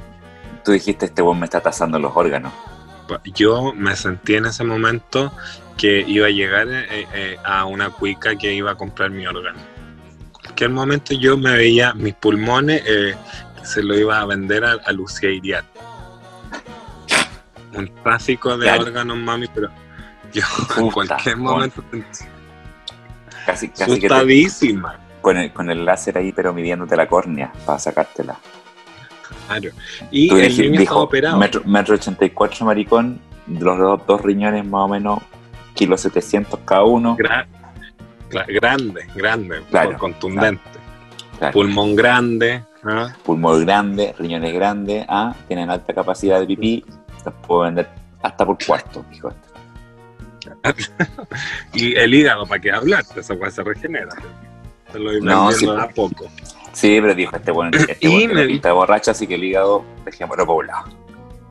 Tú 0.65 0.73
dijiste, 0.73 1.07
este 1.07 1.23
weón 1.23 1.39
me 1.39 1.45
está 1.45 1.61
tasando 1.61 1.99
los 1.99 2.13
órganos. 2.17 2.53
yo 3.35 3.73
me 3.75 3.95
sentí 3.95 4.35
en 4.35 4.47
ese 4.47 4.65
momento 4.65 5.33
que 5.77 6.05
iba 6.07 6.27
a 6.27 6.31
llegar 6.31 6.67
eh, 6.69 7.07
eh, 7.15 7.37
a 7.45 7.65
una 7.67 7.91
cuica 7.91 8.35
que 8.37 8.53
iba 8.53 8.73
a 8.73 8.75
comprar 8.75 9.11
mi 9.11 9.27
órgano. 9.27 9.59
En 9.59 10.33
cualquier 10.33 10.71
momento 10.71 11.15
yo 11.15 11.37
me 11.37 11.53
veía 11.53 11.93
mis 11.95 12.15
pulmones, 12.15 12.83
eh, 12.87 13.15
se 13.67 13.83
lo 13.83 13.97
iba 13.99 14.21
a 14.21 14.25
vender 14.27 14.65
a, 14.65 14.73
a 14.85 14.93
Lucía. 14.93 15.65
Un 17.75 17.91
tráfico 18.03 18.57
de 18.57 18.67
Claro. 18.67 18.83
órganos, 18.85 19.17
mami, 19.19 19.47
pero 19.55 19.69
yo 20.33 20.43
en 20.79 20.91
cualquier 20.91 21.35
con- 21.35 21.43
momento 21.45 21.83
sentí 21.91 22.25
Casi, 23.45 23.69
casi 23.69 24.01
que 24.01 24.09
te- 24.09 24.79
con, 25.21 25.37
el, 25.37 25.53
con 25.53 25.71
el 25.71 25.85
láser 25.85 26.19
ahí, 26.19 26.33
pero 26.33 26.53
midiéndote 26.53 26.97
la 26.97 27.07
córnea 27.07 27.53
para 27.65 27.79
sacártela. 27.79 28.37
Claro. 29.47 29.71
Y 30.11 30.29
Tú 30.29 30.37
el 30.37 30.51
dij- 30.53 30.63
niño 30.63 30.81
dijo, 30.81 31.01
operado. 31.01 31.37
metro, 31.39 31.63
metro 31.65 31.95
84 31.95 32.65
maricón, 32.67 33.21
los 33.47 33.79
dos, 33.79 34.01
dos 34.07 34.21
riñones 34.23 34.65
más 34.65 34.83
o 34.83 34.89
menos, 34.89 35.21
kilo 35.75 35.97
700 35.97 36.61
cada 36.65 36.83
uno. 36.85 37.17
Gra- 37.17 37.47
grande, 38.49 39.07
grande, 39.15 39.63
Claro, 39.71 39.97
contundente. 39.99 40.63
Claro. 41.39 41.53
Pulmón 41.53 41.95
grande. 41.95 42.65
¿Ah? 42.89 43.15
Pulmón 43.25 43.65
grande, 43.65 44.15
riñones 44.19 44.53
grandes, 44.55 45.05
ah, 45.09 45.35
tienen 45.49 45.71
alta 45.71 45.93
capacidad 45.95 46.41
de 46.41 46.47
pipí, 46.47 46.85
los 47.25 47.35
puedo 47.47 47.63
vender 47.63 47.89
hasta 48.23 48.45
por 48.47 48.57
cuarto, 48.65 49.05
dijo 49.11 49.29
este. 49.29 49.47
Y 51.75 51.95
el 51.97 52.15
hígado, 52.15 52.47
¿para 52.47 52.61
qué 52.61 52.71
hablar? 52.73 53.05
Esa 53.17 53.37
cosa 53.39 53.51
se 53.51 53.63
regenera. 53.63 54.11
Se 54.93 54.99
lo 54.99 55.13
No, 55.21 55.51
sí, 55.53 55.69
a 55.69 55.89
poco. 55.89 56.27
Sí, 56.73 56.99
pero 57.01 57.15
dijo 57.15 57.35
este 57.37 57.51
bueno, 57.51 57.77
este 57.89 58.29
me- 58.29 58.47
pinta 58.47 58.69
de 58.69 58.75
borracho, 58.75 59.11
así 59.11 59.27
que 59.27 59.35
el 59.35 59.45
hígado 59.45 59.85
dejémoslo 60.05 60.47
poblado. 60.47 60.85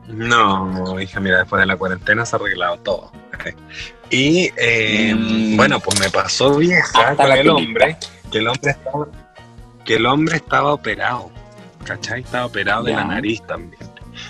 No, 0.08 1.00
hija, 1.00 1.18
mira, 1.18 1.38
después 1.38 1.58
de 1.60 1.66
la 1.66 1.76
cuarentena 1.76 2.24
se 2.24 2.36
ha 2.36 2.38
arreglado 2.38 2.78
todo. 2.78 3.12
Y 4.08 4.52
eh, 4.56 5.12
Mm. 5.16 5.56
bueno, 5.56 5.80
pues 5.80 5.98
me 5.98 6.08
pasó 6.10 6.54
vieja 6.58 7.08
Hasta 7.08 7.24
con 7.24 7.32
el 7.32 7.38
pelita. 7.38 7.54
hombre, 7.54 7.96
que 8.30 8.38
el 8.38 8.46
hombre 8.46 8.70
estaba, 8.70 9.06
que 9.86 9.94
el 9.94 10.04
hombre 10.04 10.36
estaba 10.36 10.74
operado, 10.74 11.30
¿cachai? 11.84 12.20
Estaba 12.20 12.46
operado 12.46 12.82
de 12.84 12.92
la 12.92 13.04
nariz 13.04 13.40
también. 13.46 13.80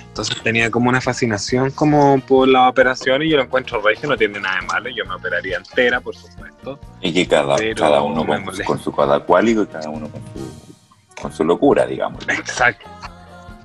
Entonces 0.09 0.41
tenía 0.43 0.71
como 0.71 0.89
una 0.89 1.01
fascinación 1.01 1.71
como 1.71 2.21
por 2.21 2.49
la 2.49 2.69
operación 2.69 3.23
y 3.23 3.31
yo 3.31 3.37
lo 3.37 3.45
encuentro 3.45 3.81
regio, 3.81 4.09
no 4.09 4.17
tiene 4.17 4.41
nada 4.41 4.61
de 4.61 4.67
malo, 4.67 4.91
yo 4.91 5.05
me 5.05 5.15
operaría 5.15 5.57
entera, 5.57 6.01
por 6.01 6.15
supuesto. 6.15 6.79
Y 7.01 7.13
que 7.13 7.27
cada, 7.27 7.57
cada 7.75 8.03
uno 8.03 8.27
con, 8.27 8.45
con 8.65 8.79
su 8.79 8.93
cada 8.93 9.21
cuálico 9.21 9.63
y 9.63 9.67
cada 9.67 9.89
uno 9.89 10.09
con 10.09 10.21
su, 10.23 11.23
con 11.23 11.33
su 11.33 11.45
locura, 11.45 11.87
digamos. 11.87 12.27
Exacto. 12.29 12.87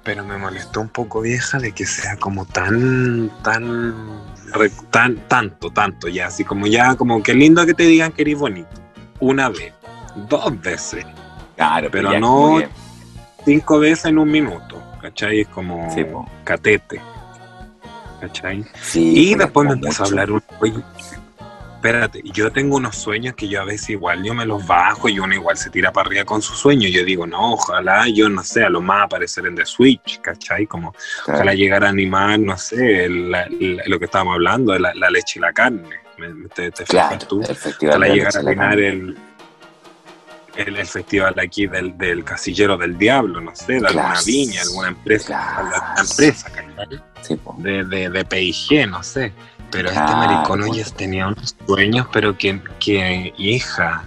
Pero 0.03 0.25
me 0.25 0.37
molestó 0.37 0.81
un 0.81 0.89
poco 0.89 1.21
vieja 1.21 1.59
de 1.59 1.73
que 1.73 1.85
sea 1.85 2.17
como 2.17 2.45
tan, 2.45 3.29
tan, 3.43 3.95
tan, 4.89 5.15
tanto, 5.27 5.69
tanto 5.71 6.07
ya, 6.07 6.27
así 6.27 6.43
como 6.43 6.67
ya, 6.67 6.95
como 6.95 7.21
que 7.21 7.33
lindo 7.33 7.65
que 7.65 7.73
te 7.73 7.83
digan 7.83 8.11
que 8.11 8.23
eres 8.23 8.37
bonito. 8.37 8.69
Una 9.19 9.49
vez, 9.49 9.73
dos 10.27 10.59
veces, 10.59 11.05
Claro, 11.61 11.89
Pero 11.91 12.19
no- 12.19 12.57
que- 12.59 12.69
cinco 13.45 13.77
veces 13.79 14.05
en 14.05 14.17
un 14.17 14.31
minuto, 14.31 14.81
¿cachai? 15.01 15.41
Es 15.41 15.47
como 15.49 15.93
Sí, 15.93 16.03
catete, 16.43 16.99
¿cachai? 18.19 18.65
sí, 18.81 19.31
Y 19.31 19.35
después 19.35 19.67
me 19.67 19.73
empezó 19.73 20.03
a 20.03 20.07
hablar 20.07 20.31
un 20.31 20.43
oye, 20.59 20.73
espérate, 21.75 22.21
yo 22.25 22.51
tengo 22.51 22.77
unos 22.77 22.95
sueños 22.95 23.33
que 23.35 23.47
yo 23.47 23.61
a 23.61 23.65
veces 23.65 23.91
igual 23.91 24.23
yo 24.23 24.33
me 24.33 24.45
los 24.45 24.65
bajo 24.65 25.09
y 25.09 25.19
uno 25.19 25.33
igual 25.33 25.57
se 25.57 25.69
tira 25.69 25.91
para 25.91 26.07
arriba 26.07 26.25
con 26.25 26.41
sus 26.41 26.57
sueños. 26.57 26.91
Yo 26.91 27.03
digo, 27.03 27.25
no, 27.25 27.53
ojalá 27.53 28.07
yo 28.07 28.29
no 28.29 28.43
sé, 28.43 28.63
a 28.63 28.69
lo 28.69 28.81
más 28.81 29.05
aparecer 29.05 29.45
en 29.47 29.55
The 29.55 29.65
Switch, 29.65 30.19
¿cachai? 30.21 30.65
Como 30.67 30.93
Claro. 31.25 31.39
ojalá 31.39 31.53
llegar 31.53 31.83
a 31.83 31.89
animar, 31.89 32.39
no 32.39 32.57
sé, 32.57 33.07
la- 33.09 33.47
la- 33.49 33.83
lo 33.85 33.99
que 33.99 34.05
estábamos 34.05 34.33
hablando 34.35 34.77
la, 34.77 34.93
la 34.95 35.09
leche 35.09 35.39
y 35.39 35.41
la 35.41 35.53
carne. 35.53 35.81
¿Me- 36.17 36.27
me- 36.29 36.49
¿Te, 36.49 36.69
te 36.69 36.85
fijas 36.85 37.07
Claro, 37.09 37.27
tú? 37.27 37.41
Ojalá 37.87 38.07
llegar 38.09 38.35
a 38.35 38.39
animar 38.41 38.79
el, 38.79 39.17
el, 40.55 40.75
el 40.75 40.87
festival 40.87 41.35
aquí 41.39 41.67
del, 41.67 41.97
del 41.97 42.23
Casillero 42.23 42.77
del 42.77 42.97
Diablo, 42.97 43.41
no 43.41 43.55
sé, 43.55 43.79
de 43.79 43.87
alguna 43.87 44.19
viña, 44.25 44.61
alguna 44.61 44.89
empresa, 44.89 45.57
alguna 45.57 45.95
empresa, 46.01 46.51
de, 47.57 47.83
de, 47.85 48.09
de 48.09 48.25
PIG, 48.25 48.87
no 48.89 49.03
sé. 49.03 49.33
Pero 49.71 49.87
este 49.89 50.01
maricón 50.01 50.63
oye, 50.63 50.83
tenía 50.95 51.27
unos 51.27 51.55
sueños, 51.65 52.05
pero 52.11 52.37
que, 52.37 52.61
que, 52.79 53.33
hija, 53.37 54.03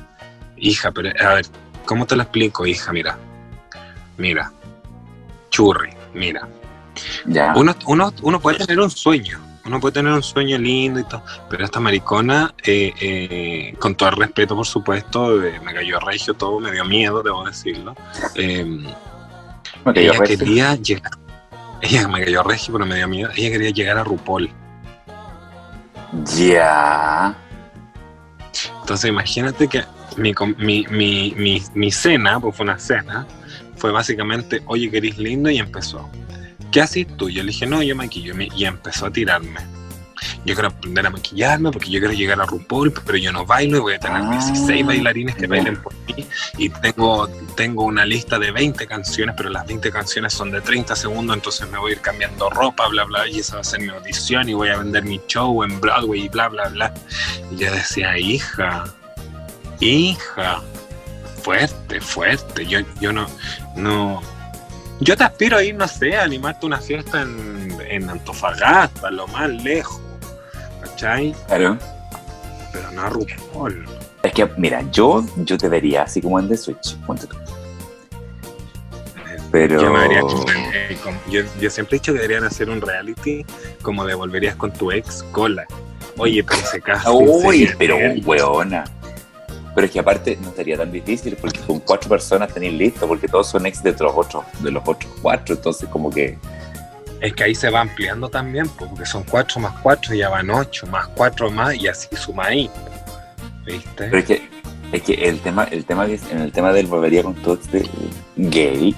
hija, 0.57 0.93
pero 0.93 1.09
a 1.27 1.35
ver, 1.35 1.47
¿cómo 1.87 2.07
te 2.07 2.17
lo 2.17 2.23
explico, 2.23 2.67
hija? 2.67 2.93
Mira, 2.93 3.19
mira, 4.19 4.53
churri, 5.51 5.91
mira. 6.13 6.47
Ya. 7.25 7.55
Uno, 7.57 7.75
uno, 7.87 8.13
uno 8.23 8.41
puede 8.41 8.59
tener 8.59 8.79
un 8.79 8.91
sueño, 8.91 9.41
uno 9.67 9.81
puede 9.81 9.95
tener 9.95 10.13
un 10.13 10.23
sueño 10.23 10.59
lindo 10.59 11.01
y 11.01 11.05
todo, 11.05 11.23
pero 11.49 11.65
esta 11.65 11.81
maricona, 11.81 12.55
eh, 12.65 12.93
eh, 13.01 13.75
con 13.79 13.95
todo 13.95 14.11
el 14.11 14.17
respeto, 14.17 14.55
por 14.55 14.67
supuesto, 14.67 15.43
eh, 15.43 15.61
me 15.61 15.73
cayó 15.73 15.99
regio 16.01 16.35
todo, 16.35 16.61
me 16.61 16.71
dio 16.71 16.85
miedo, 16.85 17.23
debo 17.23 17.45
decirlo. 17.45 17.93
Ok, 19.85 19.97
ella 19.97 20.19
quería 20.21 20.75
llegar 20.77 21.13
ella 21.85 22.09
me 22.09 22.25
cayó 22.25 22.43
regio, 22.43 22.73
pero 22.73 22.87
me 22.87 22.97
dio 22.97 23.09
miedo. 23.09 23.31
Ella 23.37 23.51
quería 23.51 23.71
llegar 23.71 23.99
a 23.99 24.05
RuPaul. 24.05 24.51
Ya. 26.37 27.37
Entonces 28.81 29.11
imagínate 29.11 29.69
que 29.69 29.85
mi, 30.17 30.33
mi, 30.59 30.87
mi, 30.89 31.63
mi, 31.75 31.91
cena, 31.91 32.41
pues 32.41 32.57
fue 32.57 32.65
una 32.65 32.79
cena, 32.79 33.27
fue 33.77 33.91
básicamente, 33.91 34.63
oye, 34.67 34.91
que 34.91 34.99
eres 34.99 35.19
lindo, 35.19 35.51
y 35.51 35.59
empezó. 35.59 36.09
¿Qué 36.75 36.81
haces 36.81 37.07
tú? 37.17 37.31
Yo 37.31 37.45
le 37.45 37.53
dije, 37.53 37.67
no, 37.67 37.85
yo 37.85 37.95
maquillo, 37.95 38.35
y 38.37 38.65
empezó 38.65 39.07
a 39.07 39.11
tirarme. 39.13 39.61
Yo 40.45 40.55
quiero 40.55 40.71
aprender 40.71 41.07
a 41.07 41.11
maquillarme 41.11 41.71
porque 41.71 41.89
yo 41.89 42.01
quiero 42.01 42.13
llegar 42.13 42.41
a 42.41 42.47
RuPaul, 42.47 42.93
pero 42.93 43.17
yo 43.17 43.31
no 43.31 43.47
bailo 43.47 43.77
y 43.77 43.81
voy 43.81 43.95
a 43.95 44.01
tener 44.01 44.23
Ah, 44.25 44.41
16 44.45 44.85
bailarines 44.85 45.37
que 45.37 45.47
bailen 45.47 45.81
por 45.81 45.95
mí. 45.95 46.27
Y 46.59 46.71
tengo, 46.71 47.29
tengo 47.55 47.85
una 47.85 48.05
lista 48.05 48.41
de 48.41 48.51
20 48.51 48.89
canciones, 48.89 49.37
pero 49.37 49.51
las 49.51 49.65
20 49.69 49.89
canciones 49.93 50.33
son 50.33 50.51
de 50.51 50.63
30 50.63 50.97
segundos, 50.97 51.37
entonces 51.37 51.71
me 51.71 51.79
voy 51.79 51.93
a 51.93 51.95
ir 51.95 52.01
cambiando 52.01 52.51
ropa, 52.51 52.89
bla, 52.89 53.05
bla, 53.05 53.29
y 53.29 53.39
esa 53.39 53.55
va 53.55 53.61
a 53.61 53.65
ser 53.65 53.79
mi 53.79 53.91
audición 53.91 54.49
y 54.49 54.55
voy 54.55 54.71
a 54.71 54.77
vender 54.77 55.05
mi 55.05 55.21
show 55.29 55.63
en 55.63 55.81
Broadway 55.81 56.23
y 56.23 56.29
bla, 56.29 56.49
bla, 56.49 56.71
bla. 56.71 56.93
Y 57.53 57.57
yo 57.59 57.71
decía, 57.71 58.19
hija, 58.19 58.83
hija, 59.79 60.61
fuerte, 61.41 62.01
fuerte. 62.01 62.67
Yo, 62.67 62.81
yo 63.01 63.13
no, 63.13 63.29
no. 63.77 64.34
Yo 65.05 65.15
te 65.19 65.25
aspiro 65.25 65.59
a 65.59 65.63
ir, 65.63 65.75
no 65.75 65.87
sé, 65.87 66.17
a 66.17 66.23
animarte 66.25 66.65
una 66.65 66.81
fiesta 66.81 67.21
en, 67.21 67.77
en 67.87 68.09
Antofagasta, 68.09 69.11
lo 69.11 69.27
más 69.29 69.51
lejos. 69.51 70.01
¿Cachai? 70.83 71.35
Claro. 71.47 71.77
Pero 72.73 72.91
no 72.93 73.03
a 73.03 73.11
RuPaul. 73.11 73.85
Es 74.23 74.33
que, 74.33 74.49
mira, 74.57 74.83
yo, 74.91 75.23
yo 75.37 75.59
te 75.59 75.69
vería 75.69 76.05
así 76.05 76.23
como 76.23 76.39
en 76.41 76.49
The 76.49 76.57
Switch, 76.57 76.97
ponte 77.07 77.27
tú. 77.27 77.37
Pero. 79.53 79.81
Yo, 79.83 79.93
me 79.93 80.07
eh, 80.07 80.97
como- 81.03 81.21
yo, 81.29 81.43
yo 81.61 81.69
siempre 81.69 81.97
he 81.97 82.01
dicho 82.01 82.13
que 82.15 82.21
deberían 82.21 82.45
hacer 82.45 82.71
un 82.71 82.81
reality 82.81 83.45
como 83.83 84.07
de 84.07 84.15
volverías 84.15 84.57
con 84.57 84.73
tu 84.73 84.91
ex 84.91 85.23
cola. 85.33 85.67
Oye, 86.17 86.43
pero 86.43 86.59
ese 86.61 86.81
caso. 86.81 87.15
Uy, 87.15 87.71
pero 87.79 87.99
weona. 88.25 88.85
Pero 89.75 89.87
es 89.87 89.93
que 89.93 89.99
aparte 89.99 90.39
no 90.41 90.53
sería 90.55 90.77
tan 90.77 90.93
difícil 90.93 91.37
porque 91.41 91.59
con 91.61 91.81
cuatro 91.81 92.09
personas 92.09 92.53
tenéis 92.55 92.75
listo, 92.75 93.09
porque 93.09 93.27
todos 93.27 93.49
son 93.49 93.67
ex 93.67 93.83
de 93.83 93.93
los 93.93 94.13
otros, 94.15 94.45
de 94.61 94.71
los 94.71 94.83
otros 94.87 95.13
cuatro, 95.21 95.55
entonces 95.55 95.89
como 95.89 96.11
que. 96.11 96.39
Es 97.21 97.33
que 97.33 97.45
ahí 97.45 97.55
se 97.55 97.71
va 97.71 97.81
ampliando 97.81 98.29
también, 98.29 98.69
po, 98.69 98.87
porque 98.89 99.07
son 99.07 99.25
cuatro 99.25 99.61
más 99.61 99.73
cuatro, 99.83 100.15
ya 100.15 100.29
van 100.29 100.51
ocho, 100.51 100.87
más 100.87 101.09
cuatro 101.09 101.51
más, 101.51 101.75
y 101.75 101.89
así 101.89 102.09
suma 102.17 102.47
ahí. 102.47 102.71
¿Viste? 103.65 103.89
Pero 103.97 104.19
es 104.19 104.25
que, 104.27 104.49
es 104.93 105.03
que 105.03 105.15
el 105.15 105.41
tema, 105.41 105.65
el 105.65 105.85
tema 105.87 106.07
que- 106.07 106.21
en 106.31 106.41
el 106.41 106.53
tema 106.53 106.73
del 106.73 106.87
volvería 106.87 107.23
con 107.23 107.35
tu 107.35 107.55
ex 107.55 107.73
de 107.73 107.89
gay, 108.37 108.95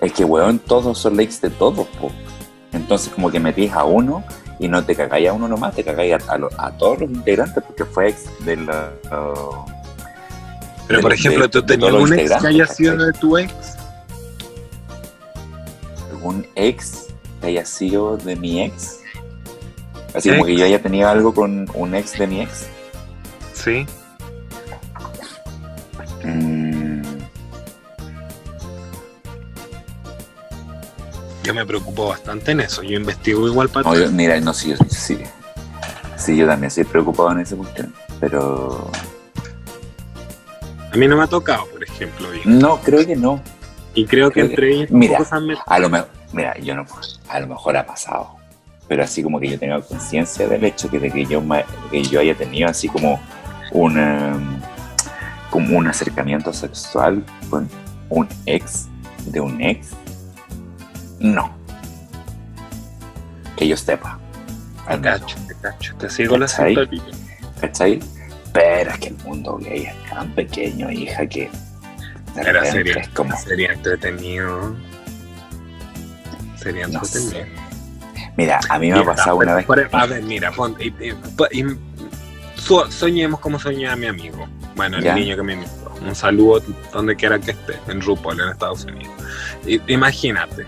es 0.00 0.12
que 0.12 0.24
weón, 0.24 0.58
todos 0.58 0.96
son 0.98 1.18
ex 1.20 1.40
de 1.40 1.50
todos, 1.50 1.86
po. 2.00 2.10
Entonces 2.72 3.12
como 3.12 3.30
que 3.30 3.40
metís 3.40 3.72
a 3.72 3.84
uno 3.84 4.24
y 4.58 4.68
no 4.68 4.84
te 4.84 4.94
cagáis 4.94 5.28
a 5.28 5.32
uno 5.32 5.48
nomás, 5.48 5.74
te 5.74 5.82
cagáis 5.84 6.14
a, 6.14 6.34
a 6.34 6.66
a 6.66 6.70
todos 6.78 7.00
los 7.00 7.10
integrantes, 7.10 7.62
porque 7.62 7.84
fue 7.84 8.08
ex 8.08 8.24
de 8.44 8.56
la. 8.56 8.92
uh, 9.10 9.73
Pero 10.86 10.98
de- 10.98 11.02
por 11.02 11.12
ejemplo, 11.12 11.42
de- 11.44 11.48
tú 11.48 11.62
tenías 11.64 11.92
un 11.92 12.12
ex 12.18 12.32
que 12.40 12.46
haya 12.48 12.66
sido 12.66 12.96
de 13.06 13.12
tu 13.14 13.38
ex. 13.38 13.52
algún 16.10 16.46
ex 16.54 17.06
que 17.40 17.46
haya 17.48 17.64
sido 17.66 18.16
de 18.16 18.36
mi 18.36 18.62
ex. 18.62 19.00
Así 20.14 20.30
como 20.30 20.44
que 20.46 20.56
yo 20.56 20.64
haya 20.64 20.80
tenido 20.80 21.08
algo 21.08 21.34
con 21.34 21.68
un 21.74 21.94
ex 21.94 22.18
de 22.18 22.26
mi 22.26 22.40
ex. 22.42 22.66
Sí. 23.52 23.86
Mm, 26.24 27.02
Yo 31.42 31.52
me 31.52 31.66
preocupo 31.66 32.08
bastante 32.08 32.52
en 32.52 32.60
eso. 32.60 32.82
Yo 32.82 32.96
investigo 32.96 33.46
igual 33.46 33.68
para 33.68 33.90
no, 33.90 33.96
yo- 33.96 34.10
mira, 34.10 34.40
no, 34.40 34.54
sí, 34.54 34.74
sí. 34.88 35.18
Sí, 36.16 36.36
yo 36.38 36.46
también 36.46 36.68
estoy 36.68 36.84
preocupado 36.84 37.32
en 37.32 37.40
esa 37.40 37.54
cuestión. 37.56 37.92
Pero 38.18 38.90
A 40.94 40.96
mí 40.96 41.08
no 41.08 41.16
me 41.16 41.24
ha 41.24 41.26
tocado, 41.26 41.66
por 41.66 41.82
ejemplo, 41.82 42.30
bien. 42.30 42.58
no, 42.58 42.80
creo 42.80 43.04
que 43.04 43.16
no. 43.16 43.42
Y 43.94 44.06
creo 44.06 44.28
que 44.30 44.34
Creo 44.34 44.46
que- 44.46 44.52
entre 44.52 44.70
ellos 44.74 44.90
mira. 44.92 45.18
A 45.66 45.78
lo 45.80 45.88
mejor, 45.90 46.08
mira, 46.32 46.56
yo 46.58 46.74
no, 46.76 46.86
a 47.28 47.40
lo 47.40 47.46
mejor 47.48 47.76
ha 47.76 47.84
pasado. 47.84 48.30
Pero 48.86 49.02
así 49.02 49.20
como 49.22 49.40
que 49.40 49.48
yo 49.48 49.58
tenga 49.58 49.80
conciencia 49.80 50.46
del 50.46 50.62
hecho 50.64 50.88
que 50.88 51.00
de 51.00 51.10
que 51.10 51.26
yo, 51.26 51.42
que 51.90 52.02
yo 52.04 52.20
haya 52.20 52.36
tenido 52.36 52.68
así 52.68 52.86
como 52.88 53.20
un, 53.72 53.98
um, 53.98 54.60
como 55.50 55.76
un 55.78 55.88
acercamiento 55.88 56.52
sexual 56.52 57.24
con 57.50 57.68
un 58.08 58.28
ex 58.46 58.86
de 59.26 59.40
un 59.40 59.60
ex, 59.62 59.88
no. 61.18 61.50
Que 63.56 63.66
yo 63.66 63.76
sepa. 63.76 64.18
Te 64.86 64.92
Al 64.92 65.00
cacho, 65.00 65.36
te 65.48 65.54
cacho. 65.56 65.96
Te 65.96 66.08
sigo 66.10 66.36
la 66.38 66.46
sintonía. 66.46 67.02
¿Cachai? 67.60 68.00
Pero 68.54 68.90
es 68.92 68.98
que 69.00 69.08
el 69.08 69.16
mundo 69.18 69.58
gay 69.60 69.82
es 69.82 70.10
tan 70.10 70.30
pequeño, 70.34 70.90
hija, 70.90 71.26
que 71.26 71.50
de 72.34 72.40
Era 72.40 72.52
repente 72.52 72.70
sería, 72.72 72.94
es 73.02 73.08
como, 73.10 73.36
sería 73.36 73.72
entretenido. 73.72 74.74
Sería 76.56 76.86
no 76.86 76.94
entretenido. 76.94 77.30
sé. 77.32 77.46
Mira, 78.36 78.60
a 78.68 78.78
mí 78.78 78.90
me 78.90 78.98
ha 78.98 79.04
pasado 79.04 79.36
una 79.36 79.54
vez. 79.54 79.66
por- 79.66 79.88
A 79.92 80.06
ver, 80.06 80.22
mira, 80.22 80.50
pon- 80.52 80.76
y- 80.80 80.88
y- 81.04 81.60
y- 81.60 81.76
so- 82.56 82.90
soñemos 82.90 83.38
como 83.40 83.58
soñaba 83.58 83.96
mi 83.96 84.06
amigo. 84.06 84.46
Bueno, 84.74 84.96
el 84.98 85.04
Ya. 85.04 85.14
niño 85.14 85.36
que 85.36 85.42
me 85.42 85.52
invitó. 85.54 85.94
Un 86.04 86.14
saludo 86.14 86.62
donde 86.92 87.14
quiera 87.16 87.38
que 87.38 87.52
esté, 87.52 87.74
en 87.88 88.00
RuPaul, 88.00 88.40
en 88.40 88.48
Estados 88.48 88.84
Unidos. 88.84 89.12
Imagínate, 89.86 90.66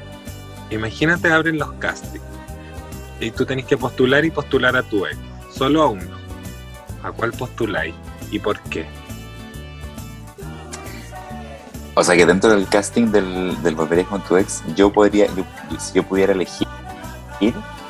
imagínate 0.71 1.29
abren 1.33 1.59
los 1.59 1.73
castings 1.75 2.23
y 3.21 3.31
tú 3.33 3.45
tenés 3.45 3.65
que 3.67 3.77
postular 3.77 4.25
y 4.25 4.31
postular 4.31 4.77
a 4.77 4.83
tu 4.83 5.05
ex. 5.07 5.17
Solo 5.53 5.83
a 5.83 5.89
uno. 5.89 6.26
¿A 7.07 7.13
cuál 7.13 7.31
postuláis? 7.33 7.95
¿Y 8.33 8.39
por 8.41 8.59
qué? 8.63 8.85
O 11.95 12.03
sea 12.03 12.17
que 12.17 12.27
dentro 12.27 12.51
del 12.51 12.67
casting 12.69 13.07
del, 13.13 13.57
del 13.63 13.75
Volverías 13.77 14.09
con 14.09 14.21
tu 14.23 14.37
ex, 14.37 14.63
yo 14.75 14.93
podría, 14.93 15.27
yo- 15.35 15.45
si 15.79 15.95
yo 15.95 16.03
pudiera 16.03 16.33
elegir 16.33 16.67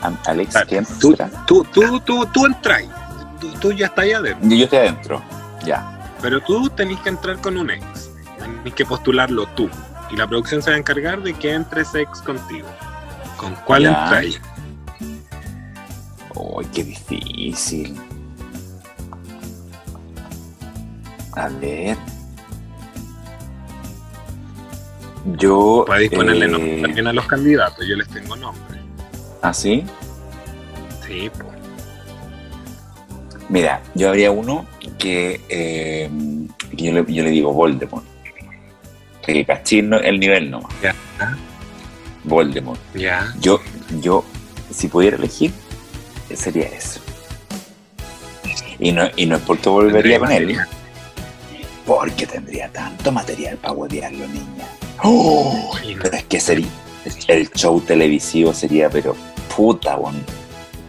a- 0.03 0.13
al 0.31 0.41
ex, 0.41 0.51
Claro, 0.53 0.67
¿quién 0.69 0.87
Tú, 1.01 1.17
tú, 1.47 1.65
tú, 1.73 2.01
tú, 2.01 2.27
tú 2.27 2.47
entras. 2.47 2.83
Tú, 3.41 3.49
tú 3.59 3.73
ya 3.73 3.87
estás 3.87 4.05
ahí 4.05 4.13
adentro. 4.13 4.49
Yo, 4.51 4.65
estoy 4.65 4.79
adentro, 4.81 5.23
ya. 5.65 6.13
Pero 6.21 6.41
tú 6.43 6.69
tenés 6.71 7.01
que 7.01 7.09
entrar 7.09 7.39
con 7.41 7.57
un 7.57 7.71
ex. 7.71 8.11
Tenés 8.39 8.75
que 8.75 8.85
postularlo 8.85 9.47
tú. 9.57 9.69
Y 10.11 10.17
la 10.17 10.27
producción 10.29 10.61
se 10.63 10.71
va 10.71 10.77
a 10.77 10.79
encargar 10.79 11.23
de 11.23 11.33
que 11.33 11.53
entre 11.55 11.83
ese 11.83 12.03
ex 12.03 12.21
contigo. 12.21 12.69
¿Con 13.39 13.55
cuál 13.65 13.87
entráis? 13.87 14.41
Uy, 16.35 16.67
qué 16.67 16.85
difícil. 16.85 17.99
A 21.37 21.49
ver. 21.49 21.97
Yo. 25.39 25.85
Podéis 25.87 26.11
ponerle 26.11 26.47
eh, 26.47 26.49
nombre 26.49 26.83
también 26.83 27.07
a 27.07 27.13
los 27.13 27.27
candidatos. 27.27 27.87
Yo 27.87 27.97
les 27.97 28.09
tengo 28.09 28.37
nombre. 28.37 28.81
¿Ah, 29.43 29.53
sí? 29.53 29.85
Sí, 31.07 31.31
pues. 31.39 31.57
Mira, 33.49 33.81
yo 33.95 34.09
habría 34.09 34.31
uno 34.33 34.67
que, 34.99 35.41
eh, 35.49 36.11
que 36.77 36.83
yo, 36.85 36.93
le, 36.93 37.13
yo 37.13 37.23
le 37.23 37.31
digo 37.31 37.53
Voldemort. 37.53 38.05
No- 39.83 39.99
el 39.99 40.21
nivel 40.21 40.51
nomás. 40.51 40.73
Ya. 40.83 40.95
Voldemort. 42.25 42.81
Ya. 42.95 43.35
Yo, 43.41 43.61
yo, 44.01 44.25
si 44.71 44.89
pudiera 44.89 45.17
elegir, 45.17 45.53
sería 46.35 46.67
eso. 46.67 47.01
Y 48.79 48.93
no, 48.93 49.05
y 49.17 49.27
no 49.27 49.37
es 49.37 49.43
porque 49.43 49.69
volvería 49.69 50.19
con 50.19 50.31
él, 50.31 50.59
porque 51.87 52.27
tendría 52.27 52.69
tanto 52.69 53.13
material 53.13 53.57
para 53.59 53.73
huevearlo, 53.75 54.27
niña. 54.29 54.67
¡Oh! 55.03 55.73
Pero 56.03 56.17
es 56.17 56.25
que 56.25 56.41
sería, 56.41 56.67
el 57.29 57.51
show 57.53 57.81
televisivo 57.81 58.53
sería, 58.53 58.91
pero 58.91 59.15
puta, 59.55 59.97
weón. 59.97 60.17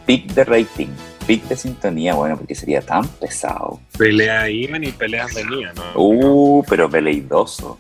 Pic 0.06 0.34
de 0.34 0.44
rating, 0.46 0.88
pic 1.28 1.44
de 1.44 1.56
sintonía, 1.58 2.16
bueno, 2.16 2.38
porque 2.38 2.56
sería 2.56 2.82
tan 2.82 3.08
pesado. 3.08 3.80
Pelea 3.98 4.50
iban 4.50 4.84
y 4.84 4.92
peleas 4.92 5.34
venían, 5.36 5.76
¿no? 5.76 5.84
Uh, 5.96 6.64
pero 6.68 6.88
veleidoso. 6.90 7.78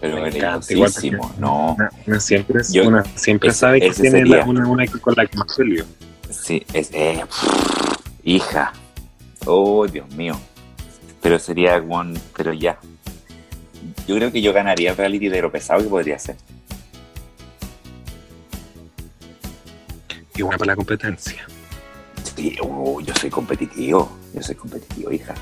Pero 0.00 0.22
veleidosísimo, 0.22 1.32
no. 1.38 1.74
Una, 1.76 1.90
una 2.06 2.20
siempre, 2.20 2.60
Yo- 2.72 2.86
una 2.86 3.04
siempre 3.16 3.50
ese- 3.50 3.58
sabe 3.58 3.80
que 3.80 3.90
tiene 3.90 4.10
sería. 4.18 4.36
la- 4.38 4.44
una, 4.44 4.68
una 4.68 4.86
con 4.86 5.14
la 5.16 5.26
que 5.26 5.36
más 5.36 5.54
peleó. 5.56 5.84
Sí, 6.30 6.64
es. 6.72 6.90
eh, 6.92 7.24
hija. 8.24 8.72
Oh, 9.46 9.86
Dios 9.86 10.08
mío. 10.14 10.38
Pero 11.28 11.38
sería 11.38 11.76
one. 11.76 12.18
Pero 12.34 12.54
ya. 12.54 12.78
Yo 14.06 14.16
creo 14.16 14.32
que 14.32 14.40
yo 14.40 14.54
ganaría 14.54 14.92
el 14.92 14.96
reality 14.96 15.28
de 15.28 15.42
lo 15.42 15.52
pesado 15.52 15.82
que 15.82 15.88
podría 15.90 16.18
ser. 16.18 16.36
Y 20.34 20.40
buena 20.40 20.56
para 20.56 20.72
la 20.72 20.76
competencia. 20.76 21.46
Sí, 22.34 22.56
uh, 22.62 23.02
yo 23.02 23.12
soy 23.14 23.28
competitivo. 23.28 24.10
Yo 24.32 24.42
soy 24.42 24.54
competitivo, 24.54 25.12
hija. 25.12 25.34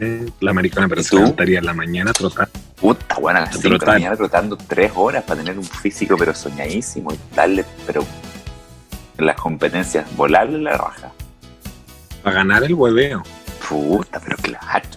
Eh, 0.00 0.28
La 0.40 0.50
americana, 0.50 0.88
pero 0.88 1.02
¿Y 1.02 1.04
se 1.04 1.10
tú? 1.10 1.18
levantaría 1.18 1.60
en 1.60 1.66
la 1.66 1.74
mañana 1.74 2.12
trotar. 2.12 2.48
Puta, 2.80 3.14
bueno, 3.20 3.38
a 3.38 3.42
las 3.42 3.50
A 3.50 3.58
5 3.60 3.78
de 3.78 3.86
la 3.86 3.92
mañana 3.92 4.16
trotando 4.16 4.56
3 4.56 4.90
horas 4.96 5.22
para 5.22 5.40
tener 5.40 5.56
un 5.56 5.64
físico 5.64 6.16
pero 6.18 6.34
soñadísimo 6.34 7.12
y 7.12 7.18
darle, 7.32 7.64
pero 7.86 8.04
las 9.18 9.36
competencias, 9.36 10.04
volarle 10.16 10.58
la 10.58 10.76
raja. 10.76 11.12
Para 12.26 12.38
ganar 12.38 12.64
el 12.64 12.74
hueveo. 12.74 13.22
Puta, 13.68 14.18
pero 14.18 14.36
claro. 14.38 14.88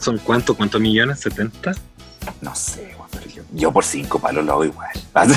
¿Son 0.00 0.18
cuánto? 0.18 0.56
¿Cuántos 0.56 0.80
millones? 0.80 1.24
¿70? 1.24 1.76
No 2.40 2.52
sé, 2.56 2.96
pero 3.12 3.24
yo, 3.30 3.42
yo 3.52 3.70
por 3.70 3.84
5 3.84 4.18
palos 4.18 4.44
lo 4.44 4.54
hago 4.54 4.64
igual. 4.64 4.90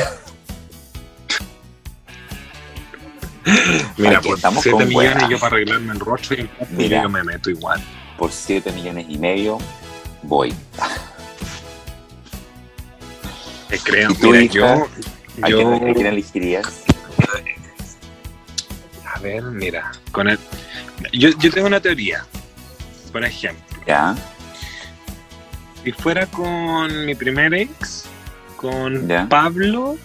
Mira, 3.98 4.18
Aquí 4.18 4.28
por 4.30 4.38
estamos 4.38 4.64
7 4.64 4.76
con 4.76 4.88
millones 4.88 5.16
weá. 5.18 5.30
yo 5.30 5.40
para 5.40 5.56
arreglarme 5.56 5.94
el 5.94 6.00
rostro 6.00 6.36
y 6.36 6.50
Mira. 6.72 7.04
yo 7.04 7.10
me 7.10 7.24
meto 7.24 7.52
igual. 7.52 7.80
por 8.18 8.32
7 8.32 8.72
millones 8.72 9.06
y 9.10 9.20
medio 9.20 9.60
voy. 10.24 10.52
Te 13.70 13.78
creo. 13.78 14.10
¿Y 14.10 14.16
tú, 14.16 14.32
Mira, 14.32 14.42
hija? 14.42 14.52
yo, 14.54 14.88
¿A, 15.44 15.50
yo, 15.50 15.76
a 15.76 15.80
quién 15.94 16.08
elegirías? 16.08 16.84
A 19.18 19.20
ver, 19.20 19.44
mira, 19.44 19.92
con 20.12 20.28
el, 20.30 20.38
yo, 21.12 21.30
yo 21.40 21.52
tengo 21.52 21.68
una 21.68 21.80
teoría. 21.82 22.24
Por 23.12 23.24
ejemplo, 23.26 23.64
¿Ya? 23.88 24.16
si 25.84 25.92
fuera 25.92 26.26
con 26.28 27.06
mi 27.06 27.16
primer 27.16 27.54
ex, 27.54 28.06
con 28.58 29.08
Ya. 29.08 29.28
Pablo, 29.28 29.98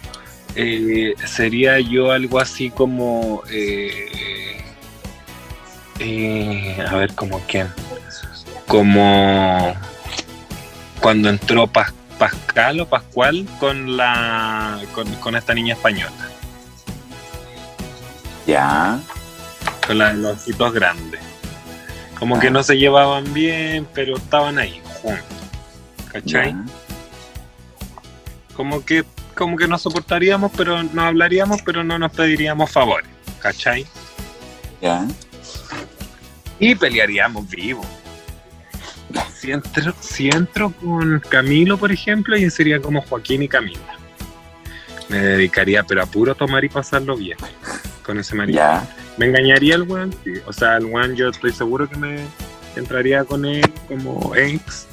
eh, 0.54 1.14
sería 1.26 1.78
yo 1.80 2.12
algo 2.12 2.38
así 2.40 2.70
como, 2.70 3.42
eh, 3.50 4.64
eh, 5.98 6.84
a 6.88 6.94
ver, 6.96 7.14
como 7.14 7.40
quién, 7.40 7.68
como 8.66 9.74
cuando 11.00 11.28
entró 11.28 11.66
Pas- 11.66 11.92
Pascal 12.18 12.80
o 12.80 12.88
Pascual 12.88 13.46
con 13.58 13.96
la, 13.96 14.80
con, 14.94 15.12
con 15.16 15.34
esta 15.36 15.52
niña 15.54 15.74
española, 15.74 16.30
¿Ya? 18.46 18.98
con 19.86 19.98
la 19.98 20.12
de 20.12 20.18
los 20.20 20.38
ojitos 20.42 20.72
grandes. 20.72 21.20
Como 22.18 22.36
Ah. 22.36 22.40
que 22.40 22.50
no 22.50 22.62
se 22.62 22.76
llevaban 22.76 23.32
bien, 23.34 23.86
pero 23.94 24.16
estaban 24.16 24.58
ahí 24.58 24.80
juntos. 25.00 25.24
¿Cachai? 26.12 26.50
¿Ya? 26.52 26.64
como 28.54 28.84
que 28.84 29.02
como 29.34 29.56
que 29.56 29.66
nos 29.66 29.80
soportaríamos 29.80 30.52
pero 30.54 30.82
no 30.82 31.02
hablaríamos 31.02 31.62
pero 31.62 31.82
no 31.82 31.98
nos 31.98 32.12
pediríamos 32.12 32.70
favores 32.70 33.08
¿cachai? 33.40 33.86
¿Ya? 34.82 35.06
y 36.58 36.74
pelearíamos 36.74 37.48
vivo 37.48 37.82
si 39.34 39.52
entro, 39.52 39.94
si 40.00 40.28
entro 40.28 40.70
con 40.70 41.20
Camilo 41.30 41.78
por 41.78 41.90
ejemplo 41.90 42.36
y 42.36 42.50
sería 42.50 42.78
como 42.78 43.00
Joaquín 43.00 43.42
y 43.42 43.48
Camila 43.48 43.80
me 45.08 45.16
dedicaría 45.18 45.82
pero 45.84 46.02
a 46.02 46.06
puro 46.06 46.34
tomar 46.34 46.62
y 46.62 46.68
pasarlo 46.68 47.16
bien 47.16 47.38
con 48.02 48.18
ese 48.18 48.34
marido 48.34 48.58
¿Ya? 48.58 48.86
me 49.16 49.26
engañaría 49.26 49.74
el 49.76 49.82
weón 49.82 50.14
sí. 50.24 50.32
o 50.46 50.52
sea 50.52 50.76
el 50.76 50.86
weón 50.86 51.14
yo 51.14 51.28
estoy 51.28 51.52
seguro 51.52 51.88
que 51.88 51.96
me 51.96 52.24
entraría 52.76 53.24
con 53.24 53.44
él 53.44 53.68
como 53.88 54.34
ex 54.36 54.86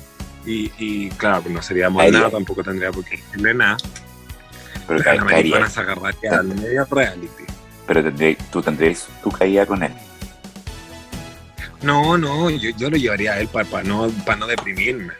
y, 0.45 0.71
y 0.77 1.09
claro 1.11 1.41
pues 1.43 1.53
no 1.53 1.61
seríamos 1.61 2.01
Ahí- 2.01 2.11
nada 2.11 2.29
tampoco 2.29 2.63
tendría 2.63 2.91
por 2.91 3.03
qué 3.05 3.17
decirle 3.17 3.53
nada 3.53 3.77
Pero, 4.87 4.99
La 4.99 5.03
ca- 5.05 5.23
maricona 5.23 5.29
caerías. 5.67 5.73
se 5.73 5.79
agarraría 5.81 6.31
al 6.39 6.47
medio 6.47 6.85
reality. 6.89 7.43
Pero 7.85 8.01
tendré- 8.03 8.37
tú 8.51 8.61
tendrías 8.61 9.07
tu 9.23 9.29
caída 9.31 9.65
con 9.65 9.83
él. 9.83 9.93
No, 11.81 12.17
no, 12.17 12.49
yo, 12.49 12.71
yo 12.77 12.89
lo 12.89 12.97
llevaría 12.97 13.33
a 13.33 13.39
él 13.39 13.47
para 13.47 13.83
no, 13.83 14.09
pa 14.25 14.35
no 14.35 14.47
deprimirme. 14.47 15.13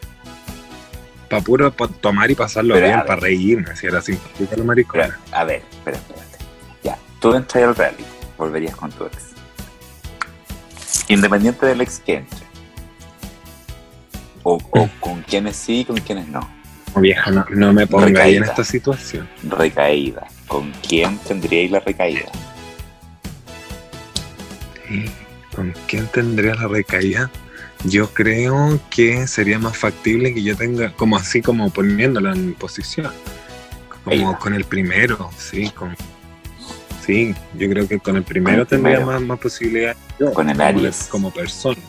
Para 1.30 1.41
puro 1.43 1.71
pa 1.71 1.88
tomar 1.88 2.30
y 2.32 2.36
pasarlo 2.36 2.73
Pero, 2.73 2.88
bien, 2.88 2.99
para 3.06 3.15
reírme, 3.19 3.75
si 3.75 3.86
era 3.88 4.02
simpático 4.02 4.97
la 4.97 5.08
Pero, 5.08 5.13
a 5.32 5.43
ver, 5.45 5.62
espera, 5.71 5.97
espérate. 5.97 6.29
Tú 7.19 7.34
entras 7.34 7.63
al 7.63 7.75
reality, 7.75 8.03
volverías 8.38 8.75
con 8.75 8.91
tu 8.91 9.05
ex. 9.05 9.34
Independiente 11.10 11.65
del 11.65 11.82
ex 11.82 11.99
que 11.99 12.15
entre. 12.15 12.39
O, 14.43 14.58
o 14.71 14.89
con 14.99 15.21
quienes 15.23 15.58
sí 15.58 15.82
y 15.82 15.86
con 15.86 15.97
quienes 15.97 16.27
no. 16.27 16.39
Vieja, 16.95 17.29
no, 17.29 17.45
no 17.49 17.73
me 17.73 17.86
ponga 17.86 18.23
ahí 18.23 18.38
en 18.38 18.43
esta 18.43 18.63
situación. 18.63 19.27
Recaída. 19.43 20.27
¿Con 20.47 20.71
quién 20.88 21.17
tendríais 21.19 21.71
la 21.71 21.79
recaída? 21.79 22.25
¿Con 25.55 25.73
quién 25.88 26.08
tendría 26.08 26.55
la 26.55 26.67
recaída? 26.67 27.29
Yo 27.84 28.12
creo 28.13 28.79
que 28.89 29.27
sería 29.27 29.60
más 29.60 29.77
factible 29.77 30.34
que 30.34 30.41
yo 30.41 30.55
tenga, 30.55 30.91
como 30.93 31.15
así 31.17 31.41
como 31.41 31.69
poniéndola 31.69 32.34
en 32.34 32.53
posición. 32.53 33.12
Como 34.03 34.39
con 34.39 34.53
el 34.53 34.65
primero, 34.65 35.29
sí, 35.38 35.69
con, 35.69 35.95
sí, 37.10 37.34
yo 37.56 37.67
creo 37.69 37.88
que 37.88 37.98
con 38.00 38.17
el 38.17 38.24
primero 38.24 38.62
el 38.62 38.67
tendría 38.67 38.98
primero. 38.98 39.12
más, 39.19 39.22
más 39.28 39.39
posibilidad. 39.39 39.95
yo, 40.19 40.32
Con 40.32 40.48
el 40.50 40.58
como, 40.58 40.67
Aries. 40.69 41.08
Como 41.10 41.32
persona. 41.34 41.82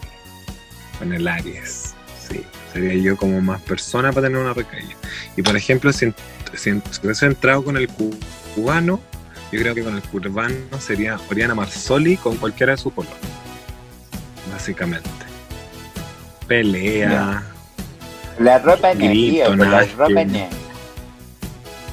Con 0.99 1.13
el 1.13 1.29
Aries, 1.29 1.95
sí. 2.27 2.43
Sería 2.73 2.95
yo 2.95 3.17
como 3.19 3.39
más 3.43 3.61
persona 3.61 4.13
para 4.13 4.29
tener 4.29 4.41
una 4.43 4.55
recaída. 4.55 4.95
Y 5.37 5.43
por 5.43 5.55
ejemplo, 5.57 5.93
si, 5.93 6.15
si, 6.55 6.71
si 6.73 6.81
hubiese 7.05 7.27
entrado 7.27 7.63
con 7.63 7.77
el 7.77 7.87
cu- 7.89 8.17
cubano, 8.55 8.99
yo 9.53 9.61
creo 9.61 9.75
que 9.75 9.83
con 9.83 9.95
el 9.97 10.03
cubano 10.03 10.55
sería 10.81 11.19
Oriana 11.31 11.55
Marsoli 11.55 12.17
con 12.17 12.37
cualquiera 12.37 12.73
de 12.73 12.79
sus 12.79 12.93
colores. 12.95 13.19
Básicamente. 14.51 15.09
Pelea, 16.47 17.43
La 18.39 18.59
ropa 18.59 18.93
con 18.93 19.59
la 19.59 19.85
ropa 19.97 20.25
no. 20.25 20.49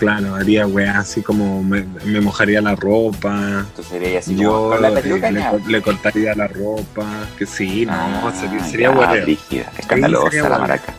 No. 0.05 0.07
claro, 0.07 0.35
haría 0.35 0.67
weá 0.67 0.99
así 0.99 1.21
como 1.21 1.63
me, 1.63 1.83
me 2.05 2.21
mojaría 2.21 2.61
la 2.61 2.75
ropa. 2.75 3.65
Entonces 3.67 3.87
sería 3.87 4.19
así 4.19 4.35
como, 4.35 4.43
Yo 4.43 4.69
con 4.69 4.81
la 4.81 4.91
peluca 5.01 5.31
le, 5.31 5.39
no. 5.39 5.59
le 5.67 5.81
cortaría 5.81 6.35
la 6.35 6.47
ropa, 6.47 7.05
que 7.37 7.45
sí, 7.45 7.85
no, 7.85 7.93
Ah, 7.93 8.33
sería, 8.39 8.63
sería 8.63 8.93
ya, 8.93 9.21
brígida, 9.23 9.71
escandalosa 9.77 10.31
sería 10.31 10.49
la 10.49 10.57
maraca. 10.59 10.93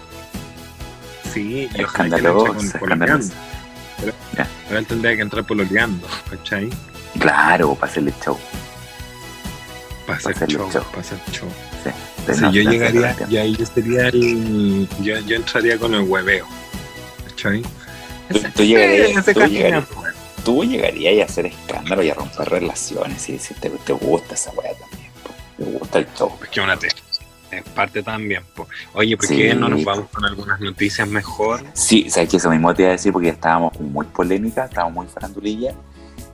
Sí, 1.32 1.68
y 1.74 1.82
ojalá 1.82 2.16
que 2.16 2.22
le 2.22 2.28
Escandalosa, 2.28 2.78
con 2.78 2.92
escandalosa. 2.92 3.32
Pero 4.68 4.78
él 4.78 4.86
tendría 4.86 5.16
que 5.16 5.22
entrar 5.22 5.44
pololeando, 5.44 6.06
¿cachai? 6.30 6.70
Claro, 7.18 7.74
para 7.74 7.90
hacerle 7.90 8.12
show. 8.24 8.38
Para 10.06 10.18
hacer 10.18 10.48
show, 10.48 10.68
para 10.90 11.00
hacer 11.00 11.18
show. 11.32 11.48
De 12.26 12.34
Si 12.34 12.40
no 12.42 12.52
yo 12.52 12.60
estarse 12.60 12.92
llegaría, 12.92 13.16
y 13.28 13.36
ahí 13.38 13.56
yo 13.56 13.66
sería 13.66 14.08
el. 14.08 14.88
Yo, 15.00 15.18
yo 15.20 15.36
entraría 15.36 15.78
con 15.78 15.94
el 15.94 16.02
hueveo, 16.02 16.46
¿cachai? 17.28 17.62
Tú- 18.28 18.40
tú 18.54 18.62
llegarías- 18.64 19.24
tú 19.24 19.40
llegarías- 19.40 19.84
Tú 20.44 20.64
llegarías 20.64 21.28
a 21.28 21.30
hacer 21.32 21.46
escándalo 21.46 22.02
y 22.02 22.10
a 22.10 22.14
romper 22.14 22.48
relaciones 22.48 23.28
y 23.28 23.32
decir, 23.32 23.56
te, 23.60 23.68
te 23.70 23.92
gusta 23.92 24.34
esa 24.34 24.50
weá 24.52 24.72
también. 24.78 25.10
po. 25.22 25.30
Te 25.58 25.64
gusta 25.78 25.98
el 25.98 26.06
show. 26.16 26.32
Es 26.42 26.48
que 26.48 26.60
una 26.60 26.76
te- 26.78 26.88
parte 27.74 28.02
también. 28.02 28.42
po. 28.54 28.66
Oye, 28.94 29.16
¿por 29.16 29.26
Sí, 29.26 29.36
qué 29.36 29.54
no 29.54 29.68
nos 29.68 29.84
vamos 29.84 30.08
con 30.10 30.24
algunas 30.24 30.58
noticias 30.60 31.06
mejor? 31.08 31.62
Sí, 31.74 32.08
sabes 32.08 32.30
que 32.30 32.36
eso 32.38 32.48
mismo 32.50 32.72
te 32.74 32.82
iba 32.82 32.90
a 32.90 32.92
decir 32.92 33.12
porque 33.12 33.28
estábamos 33.30 33.78
muy 33.80 34.06
polémica, 34.06 34.64
estábamos 34.66 34.94
muy 35.04 35.06
farandulilla 35.12 35.74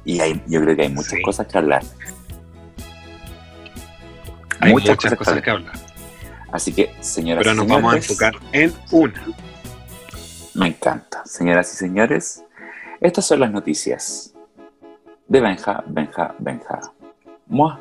y 0.05 0.21
hay, 0.21 0.41
yo 0.47 0.61
creo 0.61 0.77
que 0.77 0.83
hay 0.83 0.89
muchas 0.91 1.11
Sí. 1.13 1.23
cosas 1.23 1.47
que 1.49 1.59
hablar. 1.59 1.83
Hay 4.61 4.73
muchas, 4.73 4.91
muchas, 4.91 4.97
cosas, 5.15 5.19
cosas 5.19 5.43
que 5.43 5.51
hablar. 5.51 5.73
Así 6.53 6.73
que, 6.73 6.95
señoras 7.01 7.43
Pero 7.43 7.55
nos 7.55 7.67
vamos 7.67 7.95
a 7.95 7.97
enfocar 7.97 8.35
en 8.53 8.73
una. 8.93 9.21
Me 10.55 10.69
encanta. 10.69 11.25
Señoras 11.25 11.73
y 11.73 11.77
señores, 11.77 12.45
estas 13.01 13.27
son 13.27 13.41
las 13.41 13.51
noticias 13.51 14.33
de 15.27 15.41
Benja, 15.41 15.83
Benja, 15.87 16.35
Benja. 16.39 16.81
Mua. 17.47 17.81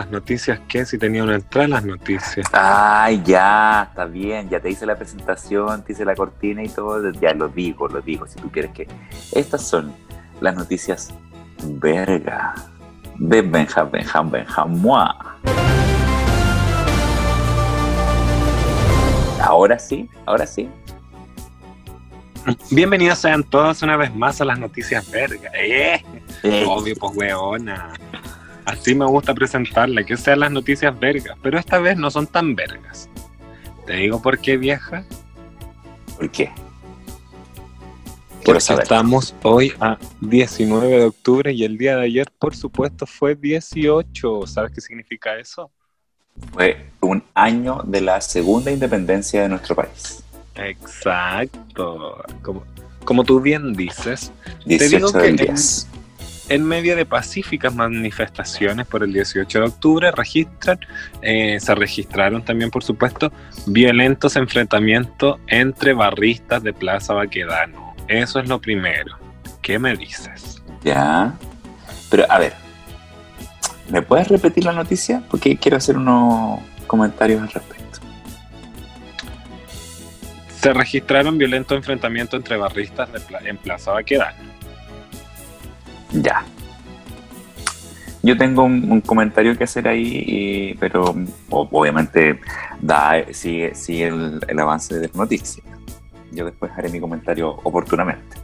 Las 0.00 0.10
noticias, 0.10 0.58
¿qué? 0.66 0.86
Si 0.86 0.96
tenía 0.96 1.22
una 1.22 1.34
entrada 1.34 1.66
en 1.66 1.70
las 1.72 1.84
noticias. 1.84 2.46
Ay, 2.52 3.22
ya, 3.22 3.86
está 3.90 4.06
bien, 4.06 4.48
ya 4.48 4.58
te 4.58 4.70
hice 4.70 4.86
la 4.86 4.96
presentación, 4.96 5.84
te 5.84 5.92
hice 5.92 6.06
la 6.06 6.14
cortina 6.14 6.62
y 6.62 6.70
todo, 6.70 7.12
ya 7.12 7.34
lo 7.34 7.48
digo, 7.48 7.86
lo 7.86 8.00
digo, 8.00 8.26
si 8.26 8.40
tú 8.40 8.50
quieres 8.50 8.72
que... 8.72 8.88
Estas 9.32 9.62
son 9.62 9.92
las 10.40 10.56
noticias 10.56 11.12
verga 11.64 12.54
de 13.18 13.42
Benja, 13.42 13.84
Benja, 13.84 14.22
Benja, 14.22 14.64
Mua. 14.64 15.36
Ahora 19.42 19.78
sí, 19.78 20.08
ahora 20.24 20.46
sí. 20.46 20.66
Bienvenidos 22.70 23.18
sean 23.18 23.44
todos 23.44 23.82
una 23.82 23.98
vez 23.98 24.14
más 24.14 24.40
a 24.40 24.46
las 24.46 24.58
noticias 24.58 25.10
verga. 25.10 25.50
¡Eh! 25.52 26.02
Eh, 26.42 26.64
Obvio, 26.66 26.94
pues 26.98 27.14
weona. 27.14 27.92
Así 28.70 28.94
me 28.94 29.04
gusta 29.06 29.34
presentarla, 29.34 30.04
que 30.04 30.16
sean 30.16 30.40
las 30.40 30.52
noticias 30.52 30.98
vergas. 30.98 31.36
Pero 31.42 31.58
esta 31.58 31.78
vez 31.78 31.96
no 31.96 32.10
son 32.10 32.26
tan 32.26 32.54
vergas. 32.54 33.08
Te 33.86 33.94
digo 33.94 34.22
por 34.22 34.38
qué, 34.38 34.56
vieja. 34.56 35.04
¿Por 36.16 36.30
qué? 36.30 36.50
Quiero 38.44 38.60
saber. 38.60 38.84
estamos 38.84 39.34
hoy 39.42 39.72
a 39.80 39.98
19 40.20 40.86
de 40.86 41.04
octubre 41.04 41.52
y 41.52 41.64
el 41.64 41.76
día 41.76 41.96
de 41.96 42.04
ayer, 42.04 42.30
por 42.38 42.56
supuesto, 42.56 43.06
fue 43.06 43.34
18. 43.34 44.46
¿Sabes 44.46 44.72
qué 44.72 44.80
significa 44.80 45.36
eso? 45.36 45.70
Fue 46.52 46.86
un 47.00 47.22
año 47.34 47.82
de 47.84 48.00
la 48.00 48.20
segunda 48.20 48.70
independencia 48.70 49.42
de 49.42 49.48
nuestro 49.48 49.74
país. 49.74 50.22
Exacto. 50.54 52.22
Como, 52.42 52.64
como 53.04 53.24
tú 53.24 53.40
bien 53.40 53.74
dices, 53.74 54.32
18 54.64 54.96
digo 54.96 55.12
que 55.12 55.18
del 55.18 55.40
en- 55.40 55.46
10. 55.54 55.86
En 56.50 56.64
medio 56.64 56.96
de 56.96 57.06
pacíficas 57.06 57.74
manifestaciones 57.74 58.86
por 58.86 59.02
el 59.02 59.12
18 59.12 59.58
de 59.60 59.64
octubre, 59.64 60.10
registran, 60.10 60.78
eh, 61.22 61.58
se 61.60 61.74
registraron 61.74 62.44
también, 62.44 62.70
por 62.70 62.84
supuesto, 62.84 63.32
violentos 63.66 64.36
enfrentamientos 64.36 65.38
entre 65.46 65.94
barristas 65.94 66.62
de 66.62 66.72
Plaza 66.72 67.14
Baquedano. 67.14 67.94
Eso 68.08 68.40
es 68.40 68.48
lo 68.48 68.60
primero. 68.60 69.16
¿Qué 69.62 69.78
me 69.78 69.96
dices? 69.96 70.60
Ya. 70.82 71.32
Pero 72.10 72.24
a 72.28 72.38
ver, 72.38 72.54
¿me 73.88 74.02
puedes 74.02 74.28
repetir 74.28 74.64
la 74.64 74.72
noticia? 74.72 75.22
Porque 75.30 75.56
quiero 75.56 75.76
hacer 75.76 75.96
unos 75.96 76.60
comentarios 76.88 77.40
al 77.42 77.50
respecto. 77.50 78.00
Se 80.60 80.72
registraron 80.74 81.38
violentos 81.38 81.76
enfrentamientos 81.76 82.38
entre 82.38 82.56
barristas 82.56 83.10
de 83.12 83.20
Pla- 83.20 83.40
en 83.44 83.56
Plaza 83.56 83.92
Baquedano. 83.92 84.50
Ya. 86.12 86.44
Yo 88.22 88.36
tengo 88.36 88.64
un, 88.64 88.90
un 88.92 89.00
comentario 89.00 89.56
que 89.56 89.64
hacer 89.64 89.88
ahí, 89.88 90.24
y- 90.26 90.74
pero 90.74 91.14
obviamente 91.50 92.38
da, 92.80 93.14
sigue, 93.32 93.74
sigue 93.74 94.08
el, 94.08 94.40
el 94.46 94.58
avance 94.58 94.94
de 94.98 95.08
la 95.08 95.14
noticia. 95.14 95.62
Yo 96.32 96.44
después 96.44 96.70
haré 96.76 96.90
mi 96.90 97.00
comentario 97.00 97.50
oportunamente. 97.64 98.36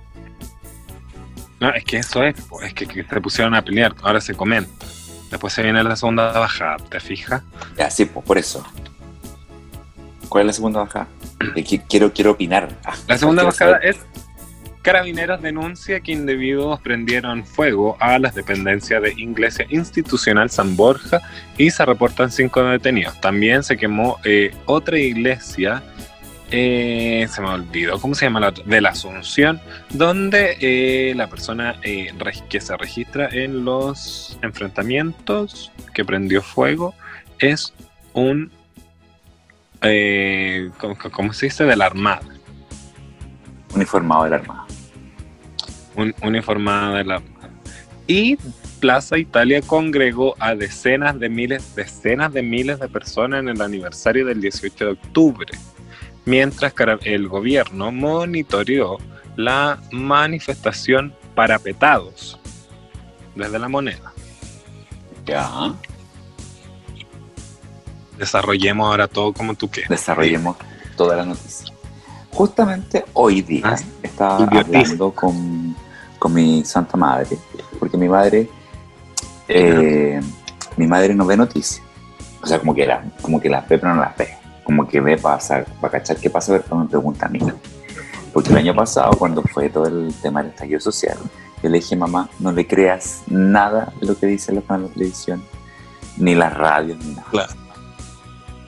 No, 1.60 1.70
es 1.70 1.84
que 1.84 1.98
eso 1.98 2.22
es, 2.22 2.34
es 2.62 2.74
que, 2.74 2.86
que 2.86 3.04
se 3.04 3.20
pusieron 3.20 3.54
a 3.54 3.62
pelear, 3.62 3.94
ahora 4.02 4.20
se 4.20 4.34
comenta. 4.34 4.86
Después 5.30 5.52
se 5.52 5.62
viene 5.62 5.82
la 5.82 5.96
segunda 5.96 6.32
bajada, 6.32 6.76
¿te 6.88 7.00
fijas? 7.00 7.42
Ya, 7.76 7.90
sí, 7.90 8.04
pues 8.06 8.24
por 8.24 8.38
eso. 8.38 8.64
¿Cuál 10.28 10.42
es 10.42 10.46
la 10.48 10.52
segunda 10.54 10.80
bajada? 10.80 11.08
Eh, 11.54 11.62
qui- 11.62 11.82
quiero, 11.86 12.12
quiero 12.12 12.30
opinar. 12.32 12.68
Ah, 12.84 12.94
La 13.08 13.18
segunda 13.18 13.42
bajada 13.44 13.74
saber. 13.74 13.90
es 13.90 13.96
Carabineros 14.86 15.42
denuncia 15.42 15.98
que 15.98 16.12
individuos 16.12 16.78
prendieron 16.78 17.44
fuego 17.44 17.96
a 17.98 18.20
las 18.20 18.36
dependencias 18.36 19.02
de 19.02 19.14
Iglesia 19.16 19.66
Institucional 19.68 20.48
San 20.48 20.76
Borja 20.76 21.20
y 21.58 21.70
se 21.70 21.84
reportan 21.84 22.30
cinco 22.30 22.62
detenidos. 22.62 23.20
También 23.20 23.64
se 23.64 23.76
quemó 23.76 24.20
eh, 24.22 24.54
otra 24.66 24.96
iglesia, 24.96 25.82
eh, 26.52 27.26
se 27.28 27.40
me 27.40 27.48
olvidó, 27.48 28.00
¿cómo 28.00 28.14
se 28.14 28.26
llama 28.26 28.38
la? 28.38 28.52
De 28.52 28.80
la 28.80 28.90
Asunción, 28.90 29.60
donde 29.90 30.56
eh, 30.60 31.14
la 31.16 31.26
persona 31.26 31.80
que 32.48 32.60
se 32.60 32.76
registra 32.76 33.28
en 33.32 33.64
los 33.64 34.38
enfrentamientos 34.40 35.72
que 35.94 36.04
prendió 36.04 36.42
fuego 36.42 36.94
es 37.40 37.74
un, 38.12 38.52
¿cómo, 40.78 40.96
cómo 41.10 41.32
se 41.32 41.46
dice? 41.46 41.64
De 41.64 41.74
la 41.74 41.86
Armada. 41.86 42.22
Uniformado 43.74 44.22
de 44.22 44.30
la 44.30 44.36
Armada. 44.36 44.65
Un, 45.96 46.14
uniformada 46.22 46.98
de 46.98 47.04
la 47.04 47.22
y 48.08 48.36
Plaza 48.80 49.18
Italia 49.18 49.60
congregó 49.62 50.36
a 50.38 50.54
decenas 50.54 51.18
de 51.18 51.28
miles, 51.28 51.74
decenas 51.74 52.32
de 52.32 52.42
miles 52.42 52.78
de 52.78 52.88
personas 52.88 53.40
en 53.40 53.48
el 53.48 53.60
aniversario 53.60 54.24
del 54.26 54.40
18 54.40 54.84
de 54.84 54.90
octubre, 54.92 55.52
mientras 56.24 56.72
el 57.02 57.26
gobierno 57.26 57.90
monitoreó 57.90 58.98
la 59.36 59.80
manifestación 59.90 61.14
parapetados 61.34 62.38
desde 63.34 63.58
la 63.58 63.68
moneda. 63.68 64.12
Ya. 65.26 65.74
Desarrollemos 68.18 68.86
ahora 68.88 69.08
todo 69.08 69.32
como 69.32 69.54
tú 69.54 69.68
quieras. 69.68 69.90
desarrollemos 69.90 70.56
toda 70.96 71.16
la 71.16 71.24
noticia. 71.26 71.72
Justamente 72.30 73.04
hoy 73.14 73.42
día 73.42 73.62
Ah, 73.64 73.76
estaba 74.02 74.44
idiotista. 74.44 74.78
hablando 74.78 75.10
con, 75.12 75.76
con 76.18 76.34
mi 76.34 76.64
santa 76.64 76.96
madre, 76.96 77.38
porque 77.78 77.96
mi 77.96 78.08
madre, 78.08 78.48
eh, 79.48 80.20
mi 80.76 80.86
madre 80.86 81.14
no 81.14 81.26
ve 81.26 81.36
noticias. 81.36 81.82
O 82.42 82.46
sea, 82.46 82.58
como 82.58 82.74
que, 82.74 82.86
la, 82.86 83.02
como 83.22 83.40
que 83.40 83.48
las 83.48 83.68
ve, 83.68 83.78
pero 83.78 83.94
no 83.94 84.00
las 84.00 84.16
ve. 84.16 84.28
Como 84.64 84.86
que 84.86 85.00
ve 85.00 85.16
para, 85.16 85.38
para 85.80 85.90
cachar 85.90 86.16
qué 86.16 86.30
pasa, 86.30 86.60
pero 86.62 86.76
me 86.76 86.86
pregunta 86.86 87.26
a 87.26 87.28
mí. 87.28 87.40
Porque 88.32 88.50
el 88.50 88.58
año 88.58 88.74
pasado, 88.74 89.12
cuando 89.18 89.42
fue 89.42 89.70
todo 89.70 89.86
el 89.86 90.14
tema 90.20 90.42
del 90.42 90.52
estallido 90.52 90.80
social, 90.80 91.16
yo 91.62 91.68
le 91.70 91.78
dije, 91.78 91.96
mamá, 91.96 92.28
no 92.38 92.52
le 92.52 92.66
creas 92.66 93.22
nada 93.28 93.92
de 94.00 94.06
lo 94.06 94.18
que 94.18 94.26
dicen 94.26 94.56
los 94.56 94.64
canales 94.64 94.90
de 94.90 94.94
televisión, 94.94 95.42
ni 96.18 96.34
las 96.34 96.54
radios, 96.54 96.98
ni 97.04 97.14
nada. 97.14 97.26
Claro. 97.30 97.54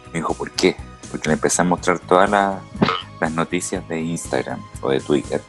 Me 0.07 0.21
dijo, 0.21 0.35
¿por 0.35 0.51
qué? 0.53 0.75
Porque 1.11 1.29
le 1.29 1.35
empecé 1.35 1.63
a 1.63 1.65
mostrar 1.65 1.99
todas 1.99 2.31
las, 2.31 2.57
las 3.21 3.33
noticias 3.33 3.87
de 3.89 4.01
Instagram 4.01 4.61
o 4.81 4.91
de 4.91 5.01
Twitter. 5.01 5.43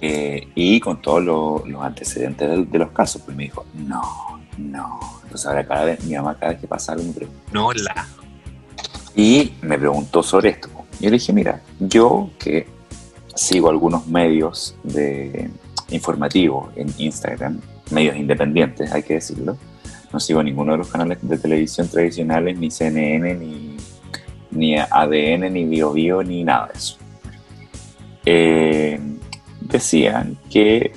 Eh, 0.00 0.48
y 0.54 0.80
con 0.80 1.00
todos 1.00 1.22
los, 1.24 1.82
antecedentes 1.82 2.70
de, 2.70 2.78
los 2.78 2.90
casos. 2.90 3.22
Pues 3.22 3.36
me 3.36 3.44
dijo, 3.44 3.64
no, 3.74 4.02
no. 4.58 5.00
Entonces 5.22 5.46
ahora 5.46 5.66
cada 5.66 5.84
vez, 5.84 6.04
mi 6.04 6.14
mamá 6.14 6.36
cada 6.38 6.52
vez 6.52 6.60
que 6.60 6.66
pasa 6.66 6.92
algo 6.92 7.04
me 7.04 7.12
pregunta. 7.12 7.40
No 7.52 7.72
la. 7.72 8.06
Y 9.16 9.54
me 9.62 9.78
preguntó 9.78 10.22
sobre 10.22 10.50
esto. 10.50 10.68
Yo 11.00 11.10
le 11.10 11.18
dije, 11.18 11.32
mira, 11.32 11.60
yo 11.78 12.30
que 12.38 12.66
sigo 13.34 13.68
algunos 13.68 14.06
medios 14.06 14.76
informativos 15.90 16.70
en 16.76 16.92
Instagram, 16.98 17.60
medios 17.90 18.16
independientes, 18.16 18.92
hay 18.92 19.02
que 19.02 19.14
decirlo. 19.14 19.56
No 20.12 20.20
sigo 20.20 20.42
ninguno 20.42 20.72
de 20.72 20.78
los 20.78 20.88
canales 20.88 21.18
de 21.22 21.38
televisión 21.38 21.88
tradicionales, 21.88 22.56
ni 22.58 22.70
CNN, 22.70 23.34
ni, 23.34 23.76
ni 24.52 24.78
ADN, 24.78 25.52
ni 25.52 25.64
BioBio, 25.64 26.22
ni 26.22 26.44
nada 26.44 26.68
de 26.68 26.78
eso. 26.78 26.96
Eh, 28.26 29.00
decían 29.74 30.38
que 30.50 30.92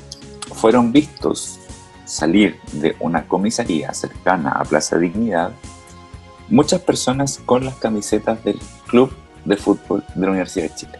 fueron 0.53 0.91
vistos 0.91 1.59
salir 2.05 2.59
de 2.73 2.95
una 2.99 3.27
comisaría 3.27 3.91
cercana 3.93 4.51
a 4.51 4.63
Plaza 4.63 4.97
Dignidad 4.97 5.51
muchas 6.49 6.79
personas 6.81 7.41
con 7.43 7.65
las 7.65 7.75
camisetas 7.75 8.43
del 8.43 8.59
Club 8.85 9.11
de 9.45 9.57
Fútbol 9.57 10.03
de 10.13 10.21
la 10.21 10.31
Universidad 10.31 10.69
de 10.69 10.75
Chile, 10.75 10.99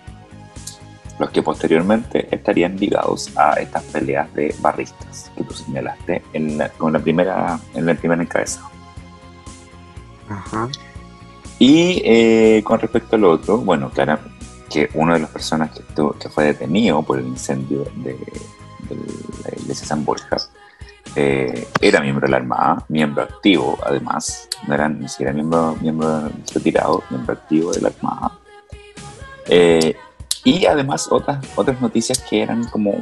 los 1.19 1.29
que 1.29 1.41
posteriormente 1.43 2.27
estarían 2.31 2.75
ligados 2.77 3.29
a 3.37 3.53
estas 3.53 3.83
peleas 3.83 4.33
de 4.33 4.55
barristas 4.59 5.31
que 5.37 5.43
tú 5.43 5.53
señalaste 5.53 6.23
en 6.33 6.57
la, 6.57 6.69
con 6.69 6.93
la 6.93 6.99
primera, 6.99 7.59
en 7.75 7.87
el 7.87 7.97
primer 7.97 8.19
encabezado. 8.19 8.69
Ajá. 10.29 10.67
Y 11.59 12.01
eh, 12.03 12.61
con 12.65 12.79
respecto 12.79 13.15
al 13.15 13.23
otro, 13.23 13.59
bueno, 13.59 13.89
claro, 13.89 14.19
que 14.77 14.91
una 14.93 15.15
de 15.15 15.21
las 15.21 15.31
personas 15.31 15.71
que, 15.71 15.79
estuvo- 15.79 16.13
que 16.19 16.29
fue 16.29 16.43
detenido 16.45 17.01
por 17.01 17.17
el 17.17 17.25
incendio 17.25 17.83
de, 17.95 18.13
de 18.13 18.95
la 19.43 19.59
iglesia 19.59 19.87
San 19.87 20.05
Borja 20.05 20.37
eh, 21.15 21.67
era 21.81 21.99
miembro 22.01 22.27
de 22.27 22.31
la 22.31 22.37
Armada, 22.37 22.85
miembro 22.89 23.23
activo 23.23 23.75
además, 23.83 24.47
no 24.67 24.75
era 24.75 24.87
ni 24.87 25.07
siquiera 25.09 25.33
miembro, 25.33 25.75
miembro 25.81 26.29
retirado, 26.53 27.03
miembro 27.09 27.33
activo 27.33 27.71
de 27.71 27.81
la 27.81 27.87
Armada. 27.89 28.31
Eh, 29.47 29.95
y 30.43 30.65
además 30.67 31.07
otras, 31.09 31.43
otras 31.55 31.81
noticias 31.81 32.19
que 32.19 32.43
eran 32.43 32.65
como 32.65 33.01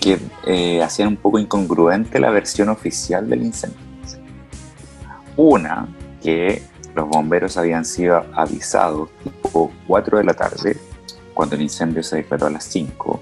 que 0.00 0.18
eh, 0.46 0.82
hacían 0.82 1.08
un 1.08 1.16
poco 1.16 1.38
incongruente 1.38 2.18
la 2.18 2.30
versión 2.30 2.70
oficial 2.70 3.28
del 3.30 3.42
incendio. 3.42 3.78
Una, 5.36 5.86
que 6.20 6.62
los 6.98 7.08
bomberos 7.08 7.56
habían 7.56 7.84
sido 7.84 8.24
avisados 8.34 9.08
tipo 9.22 9.70
4 9.86 10.18
de 10.18 10.24
la 10.24 10.34
tarde, 10.34 10.76
cuando 11.32 11.54
el 11.54 11.62
incendio 11.62 12.02
se 12.02 12.16
declaró 12.16 12.46
a 12.46 12.50
las 12.50 12.64
5. 12.64 13.20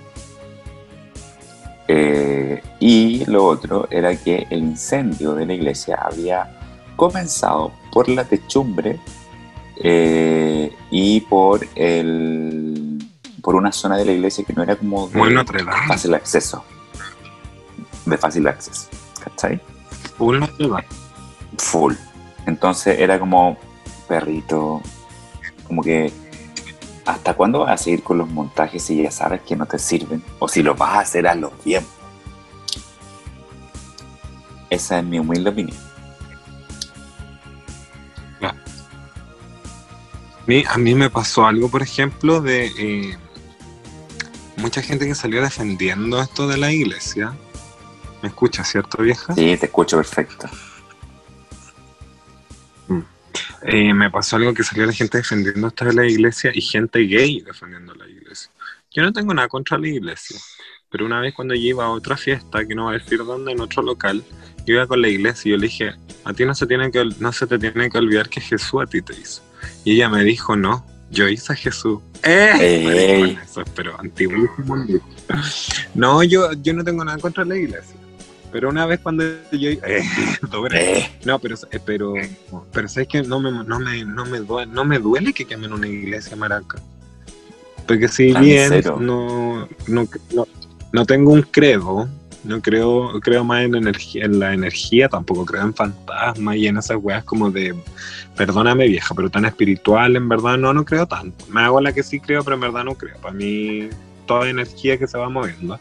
Eh, 1.88 2.62
y 2.80 3.26
lo 3.26 3.46
otro 3.46 3.86
era 3.90 4.16
que 4.16 4.46
el 4.48 4.60
incendio 4.60 5.34
de 5.34 5.44
la 5.44 5.52
iglesia 5.52 5.96
había 6.00 6.58
comenzado 6.96 7.70
por 7.92 8.08
la 8.08 8.24
techumbre 8.24 8.98
eh, 9.84 10.74
y 10.90 11.20
por 11.20 11.60
el 11.74 12.98
por 13.42 13.54
una 13.54 13.70
zona 13.70 13.98
de 13.98 14.06
la 14.06 14.12
iglesia 14.12 14.42
que 14.42 14.54
no 14.54 14.62
era 14.62 14.74
como 14.74 15.06
de 15.08 15.20
Dame. 15.20 15.86
fácil 15.86 16.14
acceso. 16.14 16.64
De 18.06 18.16
fácil 18.16 18.48
acceso. 18.48 18.88
¿Cachai? 19.22 19.60
Full 20.16 20.42
full. 21.58 21.94
Entonces 22.46 22.98
era 22.98 23.18
como 23.18 23.58
perrito, 24.06 24.80
como 25.66 25.82
que 25.82 26.12
¿hasta 27.04 27.34
cuándo 27.34 27.60
vas 27.60 27.72
a 27.80 27.82
seguir 27.84 28.02
con 28.02 28.18
los 28.18 28.28
montajes 28.28 28.82
si 28.82 29.02
ya 29.02 29.10
sabes 29.10 29.40
que 29.42 29.56
no 29.56 29.66
te 29.66 29.78
sirven? 29.78 30.22
O 30.38 30.48
si 30.48 30.62
los 30.62 30.76
vas 30.76 30.94
a 30.94 31.00
hacer, 31.00 31.26
hazlos 31.26 31.52
bien. 31.64 31.84
Esa 34.70 34.98
es 34.98 35.04
mi 35.04 35.18
humilde 35.18 35.50
opinión. 35.50 35.76
mí- 40.46 40.64
a 40.68 40.78
mí 40.78 40.94
me 40.94 41.10
pasó 41.10 41.44
algo, 41.46 41.68
por 41.68 41.82
ejemplo, 41.82 42.40
de... 42.40 42.66
eh, 42.78 43.18
mucha 44.56 44.80
gente 44.80 45.06
que 45.06 45.14
salió 45.14 45.42
defendiendo 45.42 46.20
esto 46.20 46.46
de 46.46 46.56
la 46.56 46.70
iglesia. 46.72 47.34
¿Me 48.22 48.28
escucha, 48.28 48.64
cierto, 48.64 49.02
vieja? 49.02 49.34
Sí, 49.34 49.56
te 49.56 49.66
escucho 49.66 49.96
perfecto. 49.96 50.48
Eh, 53.68 53.92
me 53.92 54.10
pasó 54.10 54.36
algo 54.36 54.54
que 54.54 54.62
salió 54.62 54.86
la 54.86 54.92
gente 54.92 55.18
defendiendo 55.18 55.66
esto 55.66 55.84
de 55.86 55.92
la 55.92 56.06
iglesia 56.06 56.52
y 56.54 56.60
gente 56.60 57.00
gay 57.00 57.40
defendiendo 57.40 57.94
la 57.94 58.06
iglesia. 58.08 58.50
Yo 58.92 59.02
no 59.02 59.12
tengo 59.12 59.34
nada 59.34 59.48
contra 59.48 59.76
la 59.76 59.88
iglesia, 59.88 60.38
pero 60.88 61.04
una 61.04 61.20
vez 61.20 61.34
cuando 61.34 61.52
yo 61.54 61.62
iba 61.62 61.84
a 61.84 61.90
otra 61.90 62.16
fiesta, 62.16 62.64
que 62.64 62.76
no 62.76 62.84
va 62.84 62.92
a 62.92 62.98
decir 62.98 63.18
dónde, 63.18 63.50
en 63.50 63.60
otro 63.60 63.82
local, 63.82 64.22
yo 64.64 64.74
iba 64.74 64.86
con 64.86 65.02
la 65.02 65.08
iglesia 65.08 65.48
y 65.48 65.52
yo 65.52 65.56
le 65.56 65.66
dije, 65.66 65.94
a 66.24 66.32
ti 66.32 66.44
no 66.44 66.54
se, 66.54 66.66
tiene 66.66 66.92
que, 66.92 67.04
no 67.18 67.32
se 67.32 67.48
te 67.48 67.58
tiene 67.58 67.90
que 67.90 67.98
olvidar 67.98 68.28
que 68.28 68.40
Jesús 68.40 68.80
a 68.80 68.86
ti 68.86 69.02
te 69.02 69.14
hizo. 69.14 69.42
Y 69.84 69.96
ella 69.96 70.08
me 70.08 70.22
dijo, 70.22 70.54
no, 70.56 70.86
yo 71.10 71.28
hice 71.28 71.52
a 71.52 71.56
Jesús. 71.56 72.00
¡Eh! 72.22 73.36
Eso, 73.42 73.64
pero 73.74 73.98
antiguísimo. 73.98 74.76
No, 75.94 76.22
yo, 76.22 76.52
yo 76.52 76.72
no 76.72 76.84
tengo 76.84 77.04
nada 77.04 77.18
contra 77.18 77.44
la 77.44 77.56
iglesia. 77.56 77.95
Pero 78.56 78.70
una 78.70 78.86
vez 78.86 79.00
cuando 79.00 79.22
yo... 79.52 79.68
Eh, 79.68 79.80
eh. 80.72 81.10
No, 81.26 81.38
pero, 81.38 81.56
eh, 81.70 81.78
pero, 81.84 82.14
pero 82.72 82.88
sabes 82.88 83.06
que 83.06 83.22
no 83.22 83.38
me, 83.38 83.52
no, 83.52 83.78
me, 83.78 84.02
no, 84.02 84.24
me 84.24 84.38
duele, 84.38 84.72
no 84.72 84.82
me 84.82 84.98
duele 84.98 85.34
que 85.34 85.44
quemen 85.44 85.74
una 85.74 85.86
iglesia 85.86 86.34
maraca. 86.36 86.80
Porque 87.86 88.08
si 88.08 88.32
bien 88.32 88.82
no, 88.98 89.68
no, 89.88 90.08
no, 90.90 91.04
tengo 91.04 91.32
un 91.32 91.42
credo, 91.42 92.08
no 92.44 92.62
creo, 92.62 93.20
creo 93.20 93.44
más 93.44 93.62
en, 93.62 93.74
energía, 93.74 94.24
en 94.24 94.38
la 94.38 94.54
energía, 94.54 95.10
tampoco 95.10 95.44
creo 95.44 95.60
en 95.60 95.74
fantasmas 95.74 96.56
y 96.56 96.66
en 96.66 96.78
esas 96.78 96.96
weas 96.98 97.24
como 97.24 97.50
de, 97.50 97.74
perdóname 98.38 98.88
vieja, 98.88 99.14
pero 99.14 99.28
tan 99.28 99.44
espiritual, 99.44 100.16
en 100.16 100.30
verdad 100.30 100.56
no, 100.56 100.72
no 100.72 100.82
creo 100.82 101.06
tanto. 101.06 101.44
Me 101.50 101.60
hago 101.60 101.78
la 101.82 101.92
que 101.92 102.02
sí 102.02 102.20
creo, 102.20 102.42
pero 102.42 102.54
en 102.54 102.62
verdad 102.62 102.84
no 102.84 102.94
creo. 102.94 103.18
Para 103.18 103.34
mí, 103.34 103.90
toda 104.26 104.48
energía 104.48 104.96
que 104.96 105.06
se 105.06 105.18
va 105.18 105.28
moviendo, 105.28 105.78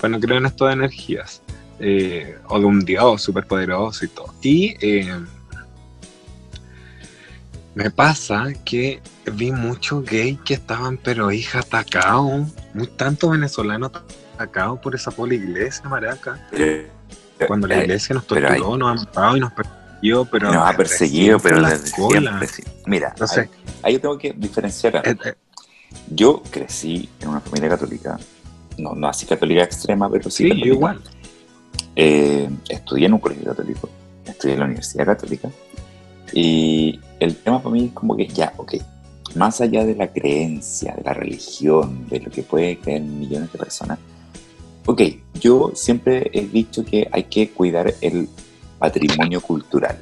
pues 0.00 0.10
no 0.10 0.18
creo 0.18 0.38
en 0.38 0.46
esto 0.46 0.66
de 0.66 0.72
energías. 0.72 1.40
Eh, 1.82 2.36
o 2.48 2.58
de 2.58 2.66
un 2.66 2.84
dios 2.84 3.22
superpoderoso 3.22 4.04
y 4.04 4.08
todo. 4.08 4.34
Y 4.42 4.76
eh, 4.82 5.18
me 7.74 7.90
pasa 7.90 8.48
que 8.66 9.00
vi 9.32 9.50
muchos 9.50 10.04
gays 10.04 10.38
que 10.44 10.54
estaban, 10.54 10.98
pero 10.98 11.32
hija, 11.32 11.60
atacados, 11.60 12.48
muy 12.74 12.86
tanto 12.86 13.30
venezolanos 13.30 13.92
atacados 14.34 14.78
por 14.80 14.94
esa 14.94 15.10
pola 15.10 15.32
iglesia, 15.32 15.88
maraca. 15.88 16.46
Cuando 17.46 17.66
la 17.66 17.82
iglesia 17.82 18.14
nos 18.14 18.26
torturó, 18.26 18.76
nos 18.76 18.90
ha 18.90 18.94
matado 19.02 19.36
y 19.38 19.40
nos 19.40 19.52
persiguió, 19.52 20.26
pero. 20.26 20.52
Nos 20.52 20.68
ha 20.68 20.76
perseguido, 20.76 21.38
pero 21.38 21.62
desde 21.62 21.86
siempre. 21.86 22.46
Mira, 22.84 23.14
ahí, 23.82 23.94
yo 23.94 24.00
tengo 24.02 24.18
que 24.18 24.34
diferenciar. 24.36 25.00
Eh, 25.02 25.16
yo 26.10 26.42
crecí 26.50 27.08
en 27.20 27.28
una 27.28 27.40
familia 27.40 27.70
católica, 27.70 28.18
no, 28.76 28.94
no 28.94 29.08
así 29.08 29.24
católica 29.24 29.64
extrema, 29.64 30.10
pero 30.10 30.28
sí. 30.28 30.50
Sí, 30.50 30.60
igual 30.64 31.00
eh, 31.96 32.48
estudié 32.68 33.06
en 33.06 33.14
un 33.14 33.20
colegio 33.20 33.46
católico, 33.46 33.88
estudié 34.24 34.54
en 34.54 34.60
la 34.60 34.66
Universidad 34.66 35.06
Católica, 35.06 35.50
y 36.32 37.00
el 37.18 37.36
tema 37.36 37.60
para 37.60 37.72
mí 37.72 37.86
es 37.86 37.92
como 37.92 38.16
que 38.16 38.26
ya, 38.28 38.52
ok, 38.56 38.74
más 39.34 39.60
allá 39.60 39.84
de 39.84 39.94
la 39.94 40.08
creencia, 40.08 40.94
de 40.94 41.02
la 41.02 41.12
religión, 41.12 42.06
de 42.08 42.20
lo 42.20 42.30
que 42.30 42.42
puede 42.42 42.78
creer 42.78 43.02
millones 43.02 43.52
de 43.52 43.58
personas, 43.58 43.98
ok, 44.86 45.02
yo 45.34 45.72
siempre 45.74 46.30
he 46.32 46.46
dicho 46.46 46.84
que 46.84 47.08
hay 47.12 47.24
que 47.24 47.50
cuidar 47.50 47.94
el 48.00 48.28
patrimonio 48.78 49.40
cultural, 49.40 49.98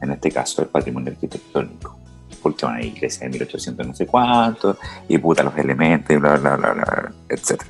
en 0.00 0.10
este 0.12 0.30
caso 0.30 0.62
el 0.62 0.68
patrimonio 0.68 1.12
arquitectónico, 1.12 1.98
porque 2.42 2.66
una 2.66 2.82
iglesia 2.82 3.26
de 3.26 3.30
1800 3.30 3.86
no 3.86 3.94
sé 3.94 4.06
cuánto, 4.06 4.76
y 5.08 5.18
puta 5.18 5.42
los 5.42 5.56
elementos, 5.56 6.18
bla, 6.18 6.36
bla, 6.36 6.56
bla, 6.56 6.72
bla, 6.72 7.12
etc. 7.28 7.62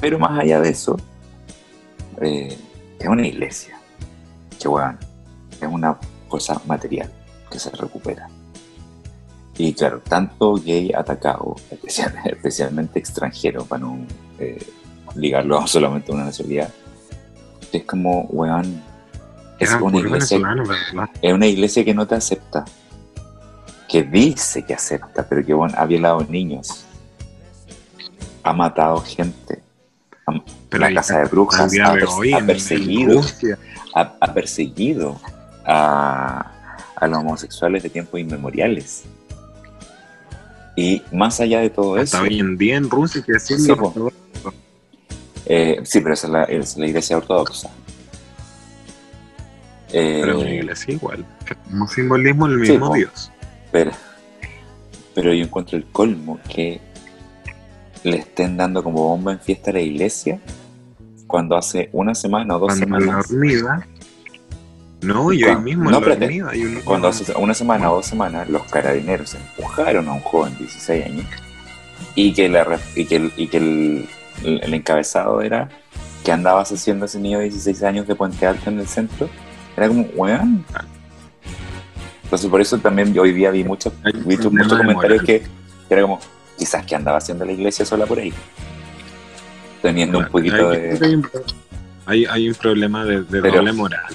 Pero 0.00 0.18
más 0.18 0.38
allá 0.38 0.60
de 0.60 0.70
eso, 0.70 0.96
eh, 2.20 2.56
es 2.98 3.08
una 3.08 3.26
iglesia, 3.26 3.78
que 4.60 4.68
bueno, 4.68 4.98
es 5.60 5.68
una 5.68 5.98
cosa 6.28 6.60
material 6.66 7.10
que 7.50 7.58
se 7.58 7.70
recupera. 7.70 8.28
Y 9.56 9.74
claro, 9.74 10.00
tanto 10.00 10.54
gay 10.54 10.92
atacado, 10.92 11.56
especialmente, 12.24 12.98
extranjero, 12.98 13.64
para 13.64 13.80
no 13.80 13.98
eh, 14.38 14.58
ligarlo 15.14 15.66
solamente 15.66 16.12
a 16.12 16.14
una 16.14 16.24
nacionalidad, 16.24 16.70
es 17.72 17.84
como, 17.84 18.22
weón, 18.30 18.82
es 19.58 19.70
una, 19.74 19.98
iglesia, 19.98 20.38
es 21.20 21.32
una 21.32 21.46
iglesia 21.46 21.84
que 21.84 21.92
no 21.92 22.06
te 22.06 22.14
acepta, 22.14 22.64
que 23.86 24.02
dice 24.02 24.64
que 24.64 24.72
acepta, 24.72 25.28
pero 25.28 25.44
que 25.44 25.52
bueno, 25.52 25.74
ha 25.76 25.84
violado 25.84 26.24
niños, 26.24 26.86
ha 28.42 28.52
matado 28.54 29.02
gente, 29.02 29.62
la 30.70 30.94
casa 30.94 31.18
de 31.18 31.24
brujas 31.26 31.72
ha, 31.82 31.92
perseguido, 32.46 33.20
ha, 33.94 34.34
perseguido 34.34 35.20
a, 35.64 36.52
los 37.02 37.18
homosexuales 37.18 37.82
de 37.82 37.90
tiempos 37.90 38.20
inmemoriales. 38.20 39.04
Y 40.76 41.02
más 41.12 41.40
allá 41.40 41.60
de 41.60 41.70
todo 41.70 41.96
eso. 41.96 42.16
Está 42.16 42.26
en 42.26 42.56
día 42.56 42.76
en 42.76 42.88
Rusia 42.88 43.22
que 43.26 43.38
sí, 43.40 43.54
eh, 45.46 45.80
sí, 45.82 46.00
pero 46.00 46.14
esa 46.14 46.26
es 46.26 46.32
la, 46.32 46.44
es 46.44 46.76
la 46.76 46.86
iglesia 46.86 47.16
ortodoxa. 47.16 47.70
pero 49.90 50.32
es 50.32 50.38
una 50.38 50.54
iglesia 50.54 50.94
igual. 50.94 51.26
Un 51.72 51.88
simbolismo 51.88 52.46
el 52.46 52.58
mismo 52.58 52.94
Dios. 52.94 53.32
Pero, 53.72 53.90
pero 55.14 55.34
yo 55.34 55.44
encuentro 55.44 55.76
el 55.76 55.86
colmo 55.86 56.38
que 56.48 56.80
le 58.04 58.18
estén 58.18 58.56
dando 58.56 58.82
como 58.82 59.04
bomba 59.04 59.32
en 59.32 59.40
fiesta 59.40 59.70
a 59.70 59.74
la 59.74 59.80
iglesia 59.80 60.40
cuando 61.26 61.56
hace 61.56 61.88
una 61.92 62.14
semana 62.14 62.56
o 62.56 62.58
dos 62.58 62.76
semanas. 62.76 63.28
Dormida. 63.28 63.86
No, 65.02 65.32
yo 65.32 65.48
ahí 65.48 65.56
mismo 65.56 65.90
no, 65.90 66.00
dormida, 66.00 66.50
Cuando 66.84 67.08
hace 67.08 67.32
una 67.36 67.54
semana 67.54 67.90
o 67.90 67.96
dos 67.96 68.06
semanas 68.06 68.48
los 68.50 68.64
carabineros 68.64 69.34
empujaron 69.34 70.08
a 70.08 70.12
un 70.12 70.20
joven 70.20 70.52
de 70.54 70.58
16 70.60 71.06
años 71.06 71.26
y 72.14 72.34
que, 72.34 72.46
y 72.96 73.04
que, 73.06 73.30
y 73.36 73.46
que 73.46 73.56
el, 73.56 74.08
el, 74.44 74.74
encabezado 74.74 75.40
era 75.40 75.70
que 76.22 76.32
andabas 76.32 76.70
haciendo 76.72 77.06
ese 77.06 77.18
niño 77.18 77.38
de 77.38 77.44
16 77.44 77.82
años 77.84 78.06
de 78.06 78.14
Puente 78.14 78.46
Alto 78.46 78.68
en 78.68 78.80
el 78.80 78.86
centro. 78.86 79.30
Era 79.74 79.88
como, 79.88 80.02
weón. 80.14 80.64
Entonces 82.24 82.50
por 82.50 82.60
eso 82.60 82.76
también 82.78 83.14
yo 83.14 83.22
hoy 83.22 83.32
día 83.32 83.50
vi 83.50 83.64
muchos, 83.64 83.92
muchos 84.24 84.76
comentarios 84.76 85.22
que, 85.22 85.40
que 85.40 85.94
era 85.94 86.02
como, 86.02 86.20
quizás 86.60 86.84
que 86.84 86.94
andaba 86.94 87.16
haciendo 87.16 87.46
la 87.46 87.52
iglesia 87.52 87.86
sola 87.86 88.04
por 88.04 88.18
ahí. 88.18 88.34
Teniendo 89.80 90.18
un 90.18 90.26
poquito 90.26 90.68
de... 90.68 91.22
Hay, 92.04 92.26
hay, 92.26 92.48
un 92.50 92.54
problema 92.54 93.06
de, 93.06 93.22
doble 93.22 93.72
moral, 93.72 94.14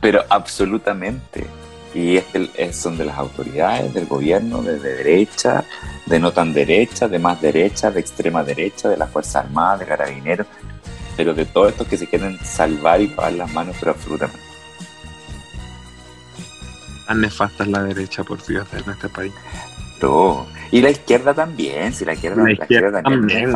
Pero 0.00 0.24
absolutamente. 0.28 1.44
Y 1.92 2.18
es, 2.18 2.76
son 2.76 2.96
de 2.96 3.04
las 3.04 3.18
autoridades, 3.18 3.92
del 3.92 4.06
gobierno, 4.06 4.62
de, 4.62 4.78
derecha, 4.78 5.64
de 6.06 6.20
no 6.20 6.30
tan 6.30 6.52
derecha, 6.52 7.08
de 7.08 7.18
más 7.18 7.42
derecha, 7.42 7.90
de 7.90 7.98
extrema 7.98 8.44
derecha, 8.44 8.88
de 8.88 8.96
las 8.96 9.10
Fuerzas 9.10 9.44
Armadas, 9.46 9.80
de 9.80 9.86
carabineros, 9.86 10.46
pero 11.16 11.34
de 11.34 11.46
todos 11.46 11.72
estos 11.72 11.88
que 11.88 11.96
se 11.96 12.06
quieren 12.06 12.38
salvar 12.44 13.00
y 13.00 13.08
pagar 13.08 13.32
las 13.32 13.52
manos, 13.52 13.74
pero 13.80 13.90
absolutamente. 13.90 14.40
Tan 17.08 17.20
nefasta 17.20 17.64
es 17.64 17.70
la 17.70 17.82
derecha, 17.82 18.22
por 18.22 18.40
Dios, 18.46 18.68
en 18.72 18.88
este 18.88 19.08
país. 19.08 19.32
Y 20.72 20.80
la 20.80 20.90
izquierda 20.90 21.34
también, 21.34 21.92
si 21.92 22.04
la 22.04 22.14
izquierda, 22.14 22.42
la 22.42 22.52
izquierda, 22.52 23.02
también, 23.02 23.52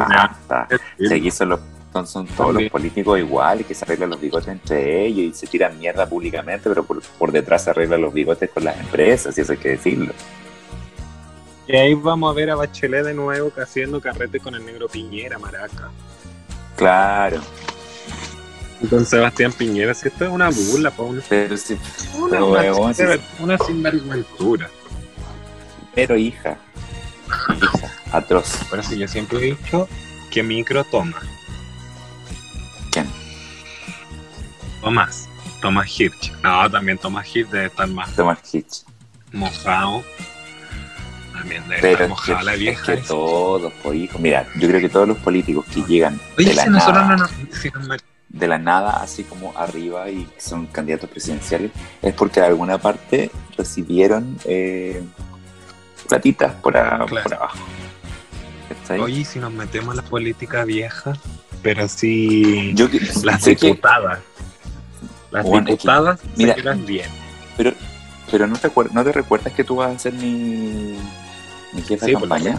Si 0.99 1.15
aquí 1.15 1.31
son, 1.31 1.51
los, 1.51 1.61
son, 2.07 2.27
todos 2.27 2.55
los 2.55 2.71
políticos 2.71 3.19
iguales, 3.19 3.67
que 3.67 3.75
se 3.75 3.85
arreglan 3.85 4.11
los 4.11 4.21
bigotes 4.21 4.49
entre 4.49 5.07
ellos 5.07 5.19
y 5.19 5.33
se 5.35 5.47
tiran 5.47 5.79
mierda 5.79 6.09
públicamente, 6.09 6.69
pero 6.69 6.85
por, 6.85 7.01
por 7.03 7.31
detrás 7.31 7.65
se 7.65 7.71
arreglan 7.71 8.03
los 8.03 8.13
bigotes 8.13 8.51
con 8.51 8.65
las 8.65 8.79
empresas, 8.79 9.37
y 9.39 9.43
eso 9.43 9.53
hay 9.53 9.59
que 9.59 9.69
decirlo. 9.71 10.13
Y 11.67 11.77
ahí 11.77 11.95
vamos 11.95 12.31
a 12.31 12.35
ver 12.35 12.51
a 12.51 12.57
Bachelet 12.57 13.05
de 13.05 13.15
nuevo 13.15 13.51
haciendo 13.57 14.01
carrete 14.01 14.39
con 14.41 14.55
el 14.55 14.67
negro 14.67 14.89
Piñera, 14.89 15.39
maraca. 15.39 15.91
Claro. 16.77 17.41
Con 18.91 19.07
Sebastián 19.07 19.53
Piñera, 19.53 19.95
si 19.95 20.09
esto 20.09 20.25
es 20.27 20.31
una 20.31 20.51
burla, 20.51 20.91
pa 20.91 21.05
una, 21.05 21.23
pero 21.27 21.57
sí, 21.57 21.79
una, 22.19 22.45
una 23.41 23.59
sinvergüentura. 23.59 24.69
Pero 25.95 26.17
hija, 26.17 26.59
Atroz. 28.13 28.61
Pero 28.71 28.83
sí, 28.83 28.99
yo 28.99 29.09
siempre 29.09 29.39
he 29.39 29.55
dicho 29.55 29.89
que 30.31 30.43
micro 30.43 30.85
toma. 30.85 31.21
¿Quién? 32.91 33.07
Tomás. 34.81 35.29
Tomás 35.61 36.01
Hirsch. 36.01 36.33
No, 36.43 36.71
también 36.71 36.99
Tomás 36.99 37.35
Hirsch 37.35 37.51
debe 37.51 37.67
estar 37.67 37.89
más. 37.89 38.15
Tomás 38.15 38.39
Hirsch. 38.53 38.85
Mojado. 39.33 40.05
También 41.33 41.63
debe 41.69 41.81
Pero 41.81 41.93
estar 41.93 42.09
mojada 42.09 42.43
la 42.43 42.55
vieja. 42.55 42.93
Es 42.93 43.01
que 43.01 43.07
todos, 43.07 43.73
por 43.75 43.95
hijo. 43.95 44.19
Mira, 44.19 44.47
yo 44.57 44.69
creo 44.69 44.81
que 44.81 44.89
todos 44.89 45.09
los 45.09 45.19
políticos 45.19 45.65
que 45.73 45.83
llegan 45.83 46.21
de 46.37 46.55
la 46.55 46.67
nada. 46.67 47.29
de 48.29 48.49
la 48.49 48.59
nada, 48.59 49.03
así 49.03 49.25
como 49.25 49.57
arriba 49.57 50.11
y 50.11 50.29
son 50.39 50.67
candidatos 50.67 51.09
presidenciales, 51.09 51.71
es 52.03 52.15
porque 52.15 52.41
de 52.41 52.47
alguna 52.47 52.79
parte 52.79 53.31
recibieron 53.57 54.37
eh, 54.45 55.03
platitas 56.09 56.53
por, 56.55 56.77
abajo. 56.77 57.07
¿cachai? 58.69 59.01
Oye, 59.01 59.21
¿y 59.21 59.25
si 59.25 59.39
nos 59.39 59.53
metemos 59.53 59.97
en 59.97 60.05
la 60.05 60.09
política 60.09 60.65
vieja, 60.65 61.13
pero 61.63 61.89
sí 61.89 62.73
Yo 62.75 62.89
las 63.23 63.43
sé 63.43 63.57
que- 63.57 63.67
diputadas. 63.69 64.19
Las 65.31 65.45
Bueno, 65.45 65.59
es 65.61 65.65
que- 65.67 65.73
diputadas 65.73 66.21
mira, 66.37 66.55
se 66.55 66.63
quedan 66.63 66.87
bien. 66.87 67.09
pero 67.57 67.73
pero 68.31 68.47
no 68.47 68.57
te, 68.57 68.69
acuer- 68.73 68.91
¿no 68.93 69.05
te 69.05 69.13
recuerdas 69.13 69.53
que 69.53 69.63
tú 69.65 69.77
vas 69.77 69.95
a 69.95 69.99
ser 69.99 70.13
mi, 70.15 70.97
mi 71.73 71.83
jefe 71.83 72.07
Sí, 72.07 72.13
de 72.13 72.19
pues 72.19 72.29
campaña? 72.31 72.59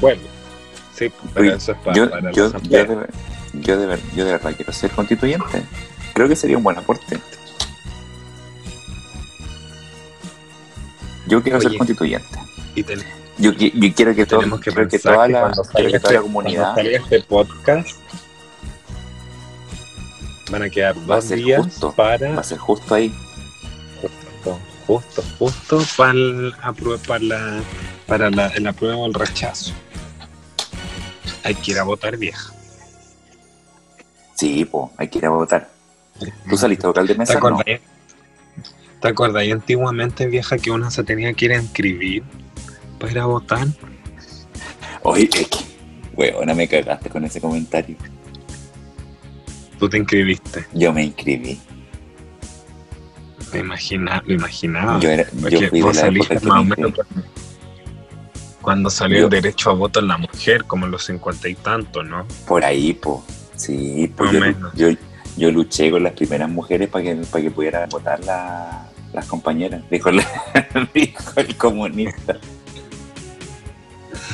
Sí, 0.94 1.12
pero 1.34 1.46
Oye, 1.48 1.56
eso 1.56 1.72
es 1.74 1.78
para, 1.80 1.96
yo, 1.96 2.10
para 2.10 2.32
yo, 2.32 2.52
yo, 2.52 2.60
de, 2.86 3.08
yo, 3.54 3.78
de 3.78 4.00
yo 4.16 4.26
de 4.26 4.32
verdad 4.32 4.54
quiero 4.56 4.72
ser 4.72 4.92
constituyente. 4.92 5.64
Creo 6.14 6.30
que 6.30 6.36
sería 6.38 6.56
un 6.58 6.64
buen 6.64 6.78
aporte. 6.78 7.20
Yo 11.28 11.42
quiero 11.42 11.60
ser 11.60 11.70
Oye. 11.72 11.78
constituyente. 11.80 12.40
Y 12.76 12.84
ten- 12.84 13.04
Yo, 13.38 13.52
qui- 13.54 13.72
yo 13.74 13.94
quiero 13.94 14.16
que, 14.16 14.26
todo, 14.26 14.42
que 14.60 14.72
quiero 14.72 14.88
que 14.90 15.00
toda 15.00 15.26
que 15.28 15.34
la, 15.34 15.40
cuando 15.42 15.64
quiero 15.64 15.92
que 15.92 16.00
toda 16.00 16.14
la 16.14 16.22
comunidad 16.22 16.80
este 16.80 17.22
podcast 17.22 17.90
van 20.50 20.64
a 20.64 20.70
quedar 20.70 20.96
Va 21.10 21.16
a 21.16 21.18
dos 21.18 21.26
ser 21.26 21.38
días 21.40 21.64
justo. 21.64 21.92
para 21.94 22.32
va 22.34 22.40
a 22.42 22.44
ser 22.44 22.58
justo 22.58 22.96
ahí. 22.96 23.14
justo, 24.02 24.60
justo, 24.88 25.24
justo 25.40 25.82
para 25.98 26.12
el, 26.12 26.54
para 27.08 27.20
la, 27.20 27.60
para 28.08 28.30
la, 28.30 28.48
el 28.48 28.68
apruebo 28.68 29.04
o 29.04 29.08
el 29.08 29.14
rechazo. 29.14 29.74
Hay 31.44 31.56
que 31.56 31.72
ir 31.72 31.80
a 31.80 31.84
votar 31.84 32.16
vieja. 32.18 32.54
Sí, 34.36 34.66
po, 34.66 34.92
hay 34.98 35.08
que 35.10 35.18
ir 35.20 35.26
a 35.26 35.30
votar. 35.30 35.70
¿Tú 36.50 36.58
saliste 36.58 36.88
vocal 36.88 37.06
de 37.08 37.14
¿Te 37.14 37.20
mesa? 37.20 37.40
No. 37.40 37.60
¿Te 39.02 39.08
acuerdas 39.10 39.44
antiguamente 39.52 40.26
vieja 40.28 40.58
que 40.58 40.72
uno 40.72 40.90
se 40.90 41.04
tenía 41.04 41.34
que 41.34 41.46
ir 41.46 41.52
a 41.54 41.58
inscribir 41.58 42.24
para 43.00 43.12
ir 43.12 43.20
a 43.20 43.26
votar? 43.26 43.68
Oye, 45.04 45.30
es 45.34 45.48
que, 45.48 45.58
weona, 46.16 46.54
me 46.54 46.68
cagaste 46.68 47.10
con 47.10 47.24
ese 47.26 47.40
comentario. 47.42 47.96
Tú 49.80 49.90
te 49.90 49.98
inscribiste. 49.98 50.66
Yo 50.74 50.94
me 50.94 51.04
inscribí. 51.04 51.60
Lo 53.54 53.60
imaginaba. 53.60 54.24
Lo 54.26 54.34
imaginaba. 54.34 55.00
Yo, 55.00 55.10
era, 55.10 55.24
yo 55.50 55.70
fui 55.70 55.80
de 55.82 55.86
la 55.88 55.94
saliste 55.94 56.34
época 56.34 56.40
que 56.40 56.48
más 56.48 56.60
o 56.60 56.64
me 56.64 56.76
menos 56.76 56.94
cuando- 58.62 58.90
salió 58.90 59.20
Yo- 59.20 59.24
el 59.26 59.30
derecho 59.30 59.70
a 59.70 59.74
voto 59.74 60.00
en 60.00 60.08
la 60.08 60.18
mujer, 60.18 60.64
como 60.66 60.86
en 60.86 60.92
los 60.92 61.06
cincuenta 61.06 61.48
y 61.48 61.54
tantos, 61.56 62.04
¿no? 62.06 62.26
Por 62.48 62.66
ahí, 62.66 62.94
po. 62.94 63.24
Sí, 63.56 64.12
pues 64.18 64.32
yo, 64.32 64.40
menos. 64.40 64.74
yo, 64.76 64.88
yo 65.38 65.52
luché 65.52 65.92
con 65.92 66.02
las 66.04 66.14
primeras 66.14 66.50
mujeres 66.50 66.90
para 66.90 67.04
que, 67.04 67.16
para 67.16 67.44
que 67.44 67.52
pudieran 67.52 67.88
votar 67.90 68.24
la- 68.26 68.88
las 69.14 69.26
compañeras. 69.28 69.84
Dijo 69.92 70.10
el 71.36 71.56
comunista. 71.58 72.38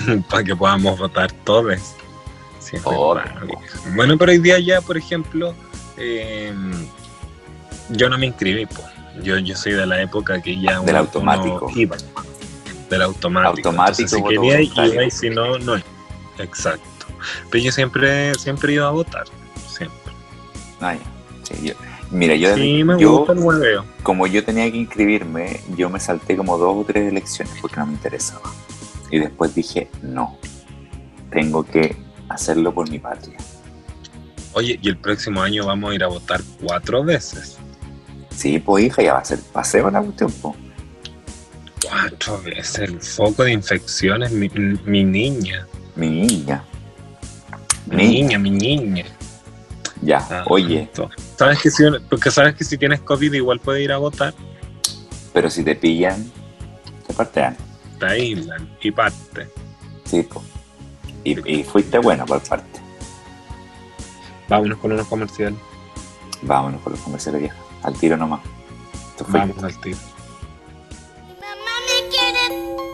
para 0.30 0.44
que 0.44 0.56
podamos 0.56 0.98
votar 1.00 1.32
todos. 1.44 1.96
Oh. 2.86 3.18
Bueno, 3.96 4.18
pero 4.18 4.32
hoy 4.32 4.38
día 4.40 4.58
ya, 4.60 4.82
por 4.82 4.96
ejemplo, 4.98 5.54
eh, 5.98 6.54
yo 7.90 8.10
no 8.10 8.18
me 8.18 8.28
inscribí, 8.28 8.66
po. 8.66 8.82
Yo, 9.24 9.38
yo 9.40 9.56
soy 9.58 9.74
de 9.74 9.86
la 9.86 10.02
época 10.02 10.42
que 10.42 10.60
ya 10.60 10.80
Del 10.80 10.96
automático. 10.96 11.70
iba. 11.76 11.98
Del 12.90 13.02
automático. 13.02 13.58
Automático, 13.70 14.02
Entonces, 14.04 14.12
si 14.12 14.24
quería 14.24 14.62
iba 14.62 15.04
y 15.06 15.12
si 15.12 15.30
no, 15.30 15.58
no. 15.60 15.76
Exacto. 16.38 16.82
Pero 17.50 17.64
yo 17.64 17.72
siempre, 17.72 18.34
siempre 18.36 18.74
iba 18.74 18.88
a 18.88 18.92
votar. 18.92 19.26
Siempre. 19.68 20.14
Ah, 20.80 20.96
ya. 20.96 21.02
Sí, 21.44 21.68
yo- 21.68 21.74
mira, 22.10 22.36
yo, 22.36 22.56
Sí, 22.56 22.84
me 22.84 23.00
yo 23.00 23.18
gusta 23.18 23.34
el 23.34 23.40
hueveo. 23.40 23.86
como 24.04 24.28
yo 24.28 24.44
tenía 24.46 24.70
que 24.72 24.78
inscribirme, 24.78 25.60
yo 25.76 25.90
me 25.90 26.00
salté 26.00 26.38
como 26.38 26.58
dos 26.58 26.76
o 26.78 26.84
tres 26.86 27.12
elecciones 27.12 27.54
porque 27.62 27.78
no 27.78 27.88
me 27.88 27.94
interesaba. 27.94 28.50
Y 29.12 29.20
después 29.20 29.54
dije, 29.54 29.90
no, 30.02 30.38
tengo 31.32 31.64
que 31.64 31.96
hacerlo 32.30 32.74
por 32.74 32.90
mi 32.90 32.98
patria. 33.00 33.38
Oye, 34.54 34.80
y 34.82 34.90
el 34.90 34.98
próximo 34.98 35.42
año 35.42 35.66
vamos 35.66 35.92
a 35.92 35.96
ir 35.96 36.04
a 36.04 36.08
votar 36.08 36.42
cuatro 36.62 37.04
veces. 37.04 37.58
Sí, 38.36 38.60
pues 38.60 38.86
hija, 38.86 39.02
ya 39.04 39.14
va 39.14 39.20
a 39.20 39.26
ser 39.26 39.40
paseo 39.54 39.90
la 39.92 40.02
cuestión, 40.02 40.32
po. 40.34 40.56
Cuatro 41.88 42.42
veces. 42.42 42.80
El 42.90 43.00
foco 43.02 43.44
de 43.44 43.52
infecciones, 43.54 44.32
mi, 44.32 44.50
mi 44.86 45.04
niña. 45.04 45.68
Mi 45.96 46.10
niña. 46.10 46.64
Mi 47.88 48.08
niña, 48.08 48.40
mi 48.40 48.50
niña. 48.52 49.06
Ya, 50.02 50.26
Ah, 50.30 50.44
oye. 50.48 50.90
¿Sabes 51.38 51.62
que 51.62 51.70
si, 51.70 51.84
porque 52.10 52.32
sabes 52.32 52.56
que 52.56 52.64
si 52.64 52.78
tienes 52.78 53.02
COVID 53.02 53.34
igual 53.34 53.60
puedes 53.60 53.84
ir 53.84 53.92
a 53.92 53.98
votar? 53.98 54.34
pero 55.34 55.50
si 55.50 55.64
te 55.64 55.76
pillan, 55.76 56.30
te 57.08 57.14
partean. 57.14 57.56
Te 58.02 58.08
aíslan 58.08 58.78
y 58.82 58.90
parte. 58.92 59.48
Sí. 60.06 60.28
Y, 61.24 61.60
y 61.60 61.64
fuiste 61.64 62.00
bueno 62.00 62.26
por 62.26 62.42
parte. 62.42 62.80
Vámonos 64.50 64.80
con 64.80 64.92
unos 64.92 65.08
comerciales. 65.08 65.60
Vámonos 66.42 66.82
con 66.82 66.94
los 66.94 67.02
comerciales 67.02 67.42
viejas. 67.42 67.60
Al 67.84 67.94
tiro 67.94 68.18
nomás. 68.18 68.42
Fue- 69.30 69.40
Vamos 69.40 69.64
al 69.64 69.80
tiro. 69.82 69.98
Mamá 71.40 71.76
me 71.88 72.10
quiere 72.10 72.44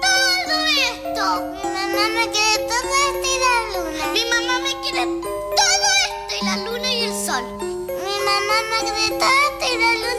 todo 0.03 0.65
esto. 0.91 1.25
Mi 1.53 1.63
mamá 1.63 2.03
me 2.13 2.29
quiere 2.33 2.67
todo 2.67 2.91
esto 3.07 3.27
y 3.31 3.39
la 3.45 3.53
luna. 3.79 4.03
Mi 4.11 4.23
mamá 4.29 4.59
me 4.59 4.73
quiere 4.81 5.05
todo 5.05 5.87
esto 6.03 6.35
y 6.41 6.45
la 6.45 6.57
luna 6.57 6.93
y 6.93 6.99
el 7.05 7.13
sol. 7.25 7.45
Mi 7.87 8.17
mamá 8.27 8.57
me 8.71 8.79
quiere 8.91 9.07
todo 9.17 9.37
esto 9.47 9.65
y 9.73 9.77
la 9.79 9.91
luna 10.03 10.16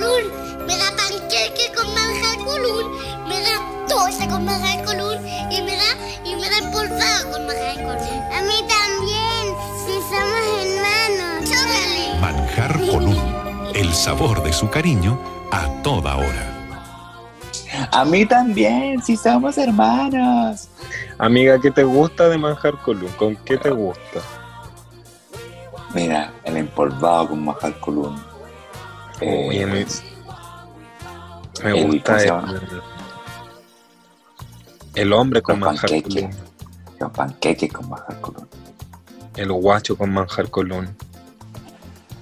manjar. 0.00 0.66
Me 0.66 0.76
da 0.76 0.90
panqueque 0.96 1.72
con 1.76 1.86
manjar 1.94 2.38
colún. 2.44 2.98
Me 3.28 3.40
da 3.40 3.54
dulce 3.88 4.28
con 4.28 4.44
manjar 4.44 4.84
colún. 4.84 5.18
Y 5.50 5.62
me 5.62 5.76
da, 5.76 5.90
y 6.24 6.36
me 6.36 6.48
da 6.48 6.58
empolvado 6.58 7.30
con 7.32 7.46
manjar 7.46 7.74
colún. 7.76 8.20
A 8.32 8.42
mí 8.42 8.64
también, 8.68 9.54
si 9.84 9.94
somos 10.10 10.42
hermanos. 10.64 11.50
Chócale. 11.50 12.20
Manjar 12.20 12.72
Colún, 12.90 13.70
el 13.74 13.92
sabor 13.94 14.42
de 14.42 14.52
su 14.52 14.68
cariño 14.68 15.18
a 15.52 15.68
toda 15.82 16.16
hora. 16.16 16.46
A 17.92 18.04
mí 18.04 18.26
también, 18.26 19.02
si 19.02 19.16
somos 19.16 19.56
hermanos. 19.58 20.68
Amiga, 21.18 21.58
¿qué 21.60 21.70
te 21.70 21.84
gusta 21.84 22.28
de 22.28 22.38
manjar 22.38 22.80
colún? 22.82 23.10
¿Con 23.16 23.36
qué 23.36 23.56
te 23.56 23.70
gusta? 23.70 24.20
Mira, 25.94 26.32
el 26.44 26.56
empolvado 26.56 27.28
con 27.28 27.44
majar 27.44 27.78
colún. 27.80 28.29
Me, 29.20 29.28
me 31.64 31.78
el- 31.80 31.86
gusta 31.86 32.16
¿cómo 32.28 32.48
se 32.48 32.54
el, 32.54 32.82
el 34.94 35.12
hombre 35.12 35.42
con 35.42 35.60
Los 35.60 35.68
manjar 35.68 36.02
colún. 36.02 36.30
Los 36.98 37.10
panqueques 37.12 37.72
con 37.72 37.88
majar 37.88 38.20
colún. 38.20 38.48
El 39.36 39.52
guacho 39.52 39.96
con 39.96 40.10
manjar 40.12 40.50
colún. 40.50 40.88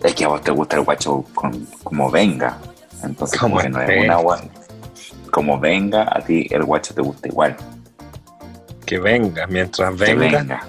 Es 0.02 0.14
que 0.14 0.24
a 0.24 0.28
vos 0.28 0.40
te 0.42 0.50
gusta 0.52 0.76
el 0.76 0.82
guacho 0.84 1.24
con, 1.34 1.66
como 1.82 2.10
venga. 2.10 2.58
Entonces, 3.02 3.38
Como 3.40 3.54
como 3.56 3.62
que 3.62 3.68
no 3.70 3.80
es 3.80 4.04
una 4.04 4.18
gua- 4.18 4.50
Como 5.30 5.58
venga, 5.58 6.02
a 6.12 6.20
ti 6.20 6.46
el 6.50 6.64
guacho 6.64 6.94
te 6.94 7.00
gusta 7.02 7.28
igual. 7.28 7.56
Que 8.86 8.98
venga, 8.98 9.46
mientras 9.46 9.94
Que 9.96 10.14
venga, 10.14 10.38
venga. 10.38 10.66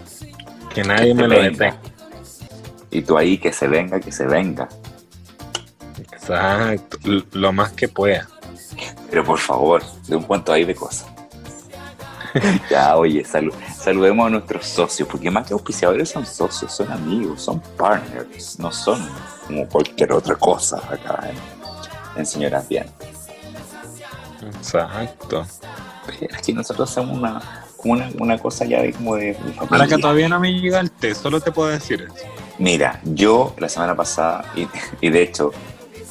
que 0.74 0.84
nadie 0.84 1.08
que 1.10 1.14
me 1.16 1.24
lo 1.24 1.30
venga. 1.30 1.50
detenga. 1.50 1.78
Y 2.92 3.02
tú 3.04 3.18
ahí, 3.18 3.38
que 3.38 3.52
se 3.54 3.68
venga, 3.68 4.00
que 4.00 4.12
se 4.12 4.26
venga. 4.26 4.68
Exacto, 6.34 6.98
lo 7.34 7.52
más 7.54 7.72
que 7.72 7.88
pueda. 7.88 8.28
Pero 9.10 9.24
por 9.24 9.40
favor, 9.40 9.82
de 10.08 10.16
un 10.16 10.24
cuanto 10.24 10.52
hay 10.54 10.64
de 10.66 10.76
cosas. 10.76 11.08
ya, 12.70 12.96
oye, 12.96 13.24
salu- 13.26 13.54
saludemos 13.76 14.28
a 14.28 14.30
nuestros 14.30 14.68
socios, 14.68 15.08
porque 15.10 15.32
más 15.32 15.48
que 15.48 15.54
auspiciadores 15.54 16.10
son 16.10 16.26
socios, 16.26 16.72
son 16.72 16.92
amigos, 16.92 17.42
son 17.42 17.60
partners, 17.76 18.60
no 18.60 18.72
son 18.72 19.04
como 19.48 19.68
cualquier 19.68 20.12
otra 20.14 20.36
cosa 20.36 20.78
acá 20.78 21.28
en, 21.30 22.20
en 22.20 22.26
Señoras 22.26 22.68
Bien. 22.70 22.86
Exacto. 24.46 25.46
Aquí 26.38 26.54
nosotros 26.54 26.90
somos 26.90 27.18
una, 27.18 27.42
una, 27.84 28.10
una 28.20 28.38
cosa 28.38 28.66
ya 28.66 28.82
de 28.82 28.94
como 28.94 29.16
de, 29.16 29.34
de 29.34 29.36
Ahora 29.58 29.58
que 29.58 29.66
familia. 29.68 29.98
todavía 29.98 30.30
no 30.30 30.40
me 30.40 30.54
llega 30.54 30.80
el 30.80 30.92
té, 30.92 31.14
solo 31.16 31.42
te 31.42 31.52
puedo 31.52 31.70
decir 31.70 32.04
eso. 32.04 32.26
Mira, 32.60 33.00
yo 33.04 33.56
la 33.58 33.70
semana 33.70 33.96
pasada, 33.96 34.46
y, 34.56 34.68
y 35.02 35.10
de 35.10 35.22
hecho, 35.24 35.52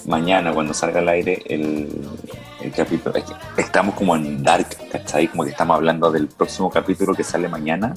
mañana 0.08 0.52
cuando 0.52 0.72
salga 0.72 1.00
al 1.00 1.08
aire 1.08 1.42
el, 1.46 1.88
el 2.62 2.72
capítulo, 2.72 3.14
es 3.14 3.24
que 3.24 3.60
estamos 3.60 3.94
como 3.94 4.16
en 4.16 4.42
dark, 4.42 4.66
¿cachai? 4.90 5.28
Como 5.28 5.44
que 5.44 5.50
estamos 5.50 5.76
hablando 5.76 6.10
del 6.10 6.28
próximo 6.28 6.70
capítulo 6.70 7.14
que 7.14 7.22
sale 7.22 7.48
mañana, 7.48 7.94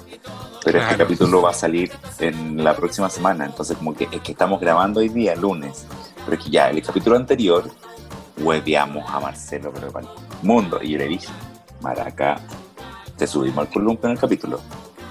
pero 0.64 0.80
este 0.80 0.98
capítulo 0.98 1.42
va 1.42 1.52
a 1.52 1.54
salir 1.54 1.92
en 2.20 2.64
la 2.64 2.76
próxima 2.76 3.10
semana, 3.10 3.46
entonces 3.46 3.78
como 3.78 3.96
que 3.96 4.08
es 4.12 4.22
que 4.22 4.34
estamos 4.34 4.60
grabando 4.60 5.00
hoy 5.00 5.10
día, 5.10 5.36
lunes, 5.36 5.88
pero 6.26 6.38
es 6.38 6.44
que 6.44 6.52
ya 6.52 6.70
el 6.70 6.84
capítulo 6.84 7.16
anterior 7.16 7.64
hueveamos 8.38 9.10
a 9.10 9.20
Marcelo, 9.20 9.72
pero 9.74 9.92
para 9.92 10.06
el 10.06 10.14
mundo, 10.44 10.80
y 10.82 10.92
yo 10.92 10.98
le 10.98 11.08
dije, 11.08 11.28
Maraca, 11.80 12.42
te 13.18 13.26
subimos 13.26 13.66
al 13.66 13.74
columpio 13.74 14.08
en 14.08 14.14
el 14.14 14.20
capítulo, 14.20 14.60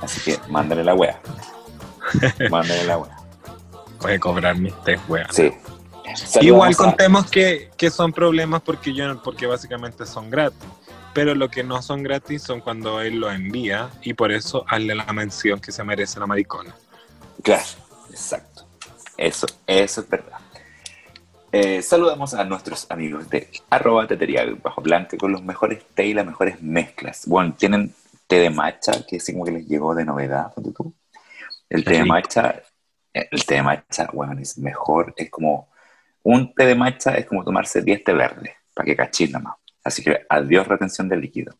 así 0.02 0.20
que 0.20 0.38
mándale 0.50 0.84
la 0.84 0.94
wea. 0.94 1.18
mándale 2.50 2.84
la 2.84 2.98
wea. 2.98 3.16
A 4.02 4.18
cobrar 4.18 4.56
mis 4.56 4.74
té, 4.82 4.98
weón. 5.08 5.26
Sí. 5.30 5.50
Igual 6.40 6.72
a- 6.72 6.76
contemos 6.76 7.30
que, 7.30 7.70
que 7.76 7.90
son 7.90 8.12
problemas 8.12 8.62
porque 8.62 8.92
yo 8.94 9.22
porque 9.22 9.46
básicamente 9.46 10.06
son 10.06 10.30
gratis. 10.30 10.58
Pero 11.12 11.34
lo 11.34 11.50
que 11.50 11.64
no 11.64 11.82
son 11.82 12.02
gratis 12.02 12.42
son 12.42 12.60
cuando 12.60 13.00
él 13.00 13.18
lo 13.18 13.30
envía 13.30 13.90
y 14.02 14.14
por 14.14 14.30
eso 14.30 14.64
hazle 14.68 14.94
la 14.94 15.12
mención 15.12 15.60
que 15.60 15.72
se 15.72 15.82
merece 15.82 16.20
la 16.20 16.26
maricona. 16.26 16.74
Claro, 17.42 17.64
exacto. 18.10 18.66
Eso, 19.16 19.46
eso 19.66 20.00
es 20.00 20.08
verdad. 20.08 20.38
Eh, 21.52 21.82
saludamos 21.82 22.32
a 22.34 22.44
nuestros 22.44 22.86
amigos 22.90 23.28
de 23.28 23.50
arroba 23.70 24.06
tetería 24.06 24.46
bajo 24.62 24.80
blanca 24.82 25.16
con 25.16 25.32
los 25.32 25.42
mejores 25.42 25.82
té 25.94 26.06
y 26.06 26.14
las 26.14 26.24
mejores 26.24 26.62
mezclas. 26.62 27.26
Bueno, 27.26 27.54
tienen 27.58 27.92
té 28.28 28.38
de 28.38 28.50
matcha, 28.50 29.04
que 29.04 29.18
sí 29.18 29.32
como 29.32 29.44
que 29.44 29.50
les 29.50 29.66
llegó 29.66 29.94
de 29.96 30.04
novedad. 30.04 30.52
El 31.68 31.84
té 31.84 31.90
de 31.94 32.04
matcha, 32.04 32.62
eh, 33.12 33.28
el 33.32 33.44
té 33.44 33.56
de 33.56 33.62
matcha, 33.64 34.08
bueno, 34.12 34.40
es 34.40 34.58
mejor, 34.58 35.12
es 35.16 35.28
como, 35.28 35.69
un 36.22 36.54
té 36.54 36.66
de 36.66 36.74
matcha 36.74 37.14
es 37.14 37.26
como 37.26 37.44
tomarse 37.44 37.82
10 37.82 38.04
té 38.04 38.12
verdes, 38.12 38.52
para 38.74 38.86
que 38.86 38.96
cachis 38.96 39.30
nada 39.30 39.44
más. 39.44 39.54
Así 39.82 40.02
que 40.02 40.20
adiós 40.28 40.66
retención 40.66 41.08
de 41.08 41.16
líquido. 41.16 41.54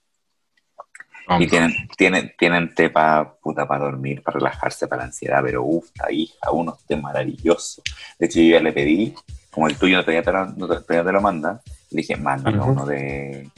Y 1.39 1.47
tienen, 1.47 1.73
tienen, 1.97 2.33
tienen 2.37 2.75
té 2.75 2.91
para 2.91 3.33
puta 3.35 3.67
para 3.67 3.85
dormir, 3.85 4.21
para 4.23 4.39
relajarse, 4.39 4.89
para 4.89 5.03
la 5.03 5.07
ansiedad, 5.07 5.41
pero 5.45 5.63
uff, 5.63 5.89
hija, 6.11 6.51
unos 6.51 6.85
té 6.85 6.97
maravillosos. 6.97 7.83
De 8.19 8.27
hecho, 8.27 8.41
yo 8.41 8.57
ya 8.57 8.61
le 8.61 8.73
pedí, 8.73 9.15
como 9.51 9.69
el 9.69 9.77
tuyo 9.77 10.01
todavía 10.01 10.23
te 10.23 10.33
lo, 10.33 10.47
no 10.47 10.67
te, 10.67 10.81
todavía 10.81 11.05
te 11.05 11.13
lo 11.13 11.21
manda, 11.21 11.61
le 11.91 11.97
dije, 11.99 12.17
mándame 12.17 12.59
Ujú. 12.59 12.71
uno 12.73 12.87
de, 12.87 13.49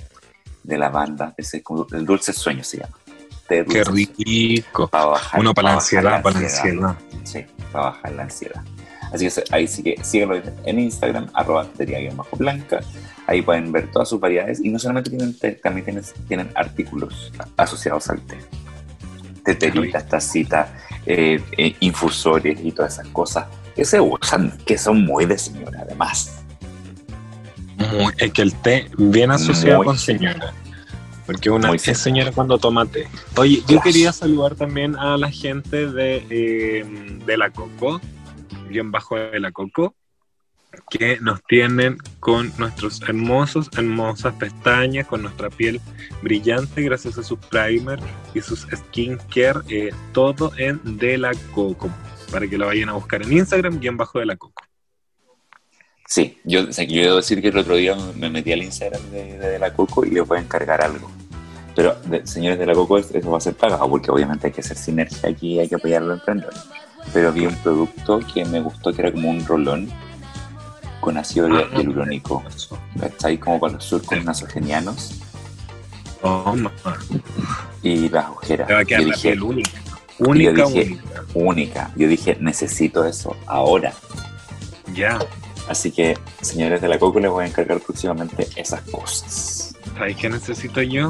de 0.62 0.78
lavanda, 0.78 1.32
ese 1.36 1.58
es 1.58 1.62
como 1.62 1.86
el 1.92 2.04
dulce 2.04 2.34
sueño 2.34 2.62
se 2.62 2.78
llama. 2.78 2.96
Té 3.48 3.64
Qué 3.64 3.82
dulce 3.82 3.90
rico. 3.90 4.88
Para 4.88 5.06
bajar, 5.06 5.40
Uno 5.40 5.54
para 5.54 5.68
la 5.68 5.74
bajar 5.76 5.98
ansiedad, 5.98 6.22
para 6.22 6.40
la 6.40 6.46
ansiedad. 6.46 6.96
Sí, 7.24 7.46
para 7.72 7.84
bajar 7.86 8.12
la 8.12 8.22
ansiedad. 8.24 8.62
Así 9.12 9.28
que 9.28 9.44
ahí 9.50 9.66
sí 9.68 9.82
que 9.82 9.96
síguelo 10.02 10.40
en 10.64 10.78
Instagram, 10.78 11.28
arroba 11.34 11.68
bajo 12.16 12.36
blanca. 12.36 12.80
Ahí 13.26 13.42
pueden 13.42 13.70
ver 13.72 13.90
todas 13.90 14.08
sus 14.08 14.18
variedades. 14.18 14.60
Y 14.64 14.68
no 14.70 14.78
solamente 14.78 15.10
tienen 15.10 15.38
té, 15.38 15.52
también 15.52 15.84
tienen, 15.84 16.04
tienen 16.28 16.50
artículos 16.54 17.32
asociados 17.56 18.08
al 18.08 18.20
té. 18.22 18.38
Teteritas, 19.44 20.08
tacitas, 20.08 20.68
eh, 21.06 21.40
eh, 21.58 21.74
infusores 21.80 22.58
y 22.62 22.72
todas 22.72 22.94
esas 22.94 23.08
cosas 23.08 23.46
que 23.74 23.84
se 23.84 24.00
usan, 24.00 24.56
que 24.64 24.78
son 24.78 25.04
muy 25.04 25.26
de 25.26 25.36
señora 25.38 25.80
además. 25.82 26.38
Muy- 27.76 28.12
es 28.18 28.32
que 28.32 28.42
el 28.42 28.54
té 28.54 28.88
bien 28.96 29.30
asociado 29.30 29.78
Muy 29.78 29.86
con 29.86 29.98
señora. 29.98 30.52
Porque 31.26 31.50
una 31.50 31.68
Muy 31.68 31.76
es 31.76 31.98
señora. 31.98 32.32
cuando 32.32 32.58
toma 32.58 32.84
té. 32.86 33.06
Oye, 33.36 33.62
yo 33.68 33.80
quería 33.80 34.12
saludar 34.12 34.54
también 34.54 34.96
a 34.96 35.16
la 35.16 35.30
gente 35.30 35.90
de, 35.90 36.26
eh, 36.30 36.84
de 37.24 37.36
la 37.36 37.50
Coco, 37.50 38.00
bien 38.68 38.90
bajo 38.90 39.16
de 39.16 39.40
la 39.40 39.52
Coco, 39.52 39.94
que 40.90 41.18
nos 41.20 41.42
tienen 41.44 41.98
con 42.18 42.50
nuestros 42.56 43.02
hermosos, 43.02 43.68
hermosas 43.76 44.34
pestañas, 44.34 45.06
con 45.06 45.20
nuestra 45.22 45.50
piel 45.50 45.80
brillante 46.22 46.80
gracias 46.82 47.18
a 47.18 47.22
sus 47.22 47.38
primer 47.38 47.98
y 48.34 48.40
sus 48.40 48.66
skincare, 48.72 49.60
eh, 49.68 49.90
todo 50.12 50.52
en 50.56 50.80
De 50.98 51.18
la 51.18 51.32
Coco, 51.54 51.90
para 52.30 52.46
que 52.48 52.56
lo 52.56 52.66
vayan 52.66 52.88
a 52.88 52.94
buscar 52.94 53.22
en 53.22 53.32
Instagram, 53.32 53.78
bien 53.80 53.96
bajo 53.98 54.18
de 54.18 54.26
la 54.26 54.36
Coco. 54.36 54.62
Sí, 56.06 56.38
yo, 56.44 56.68
o 56.68 56.72
sea, 56.72 56.84
yo 56.84 57.02
debo 57.02 57.16
decir 57.16 57.40
que 57.40 57.48
el 57.48 57.56
otro 57.58 57.74
día 57.76 57.96
me 58.16 58.28
metí 58.28 58.52
al 58.52 58.62
Instagram 58.62 59.02
de, 59.10 59.38
de 59.38 59.58
la 59.58 59.72
Coco 59.72 60.04
y 60.04 60.10
les 60.10 60.26
voy 60.26 60.38
a 60.38 60.40
encargar 60.42 60.82
algo. 60.82 61.10
Pero, 61.74 61.94
de- 62.04 62.26
señores 62.26 62.58
de 62.58 62.66
la 62.66 62.74
Coco, 62.74 62.98
es- 62.98 63.10
eso 63.14 63.30
va 63.30 63.38
a 63.38 63.40
ser 63.40 63.54
pagado 63.54 63.88
porque 63.88 64.10
obviamente 64.10 64.46
hay 64.46 64.52
que 64.52 64.60
hacer 64.60 64.76
sinergia 64.76 65.30
aquí 65.30 65.58
hay 65.58 65.68
que 65.68 65.76
apoyar 65.76 66.02
a 66.02 66.06
los 66.06 66.18
emprendedores. 66.18 66.62
Pero 67.12 67.32
vi 67.32 67.46
un 67.46 67.54
producto 67.56 68.20
que 68.20 68.44
me 68.44 68.60
gustó 68.60 68.92
que 68.92 69.02
era 69.02 69.12
como 69.12 69.30
un 69.30 69.44
rolón 69.44 69.88
con 71.00 71.16
ácido 71.18 71.48
Ah, 71.52 71.64
hialurónico. 71.76 72.42
¿Cachai? 72.98 73.38
Como 73.38 73.58
para 73.60 73.74
los 73.74 73.84
surcos 73.84 74.22
nasogenianos 74.24 75.16
Toma. 76.20 76.70
y 77.82 78.08
las 78.08 78.28
ojeras. 78.30 78.68
Te 78.68 78.74
va 78.74 78.80
a 78.80 78.84
quedar 78.84 79.00
Yo 79.02 79.08
la 79.08 79.14
dije, 79.16 79.28
piel 79.30 79.42
única. 79.42 79.70
Única, 80.18 80.52
yo 80.52 80.68
dije- 80.68 80.80
única. 80.92 81.24
única. 81.34 81.90
Yo 81.96 82.08
dije, 82.08 82.36
necesito 82.40 83.04
eso 83.04 83.36
ahora. 83.46 83.92
Ya. 84.94 85.18
Así 85.68 85.90
que, 85.90 86.16
señores 86.40 86.80
de 86.80 86.88
la 86.88 86.98
Coco, 86.98 87.18
les 87.20 87.30
voy 87.30 87.44
a 87.44 87.48
encargar 87.48 87.80
próximamente 87.80 88.48
esas 88.56 88.80
cosas. 88.82 89.74
¿Sabes 89.96 90.16
qué 90.16 90.28
necesito 90.28 90.82
yo? 90.82 91.08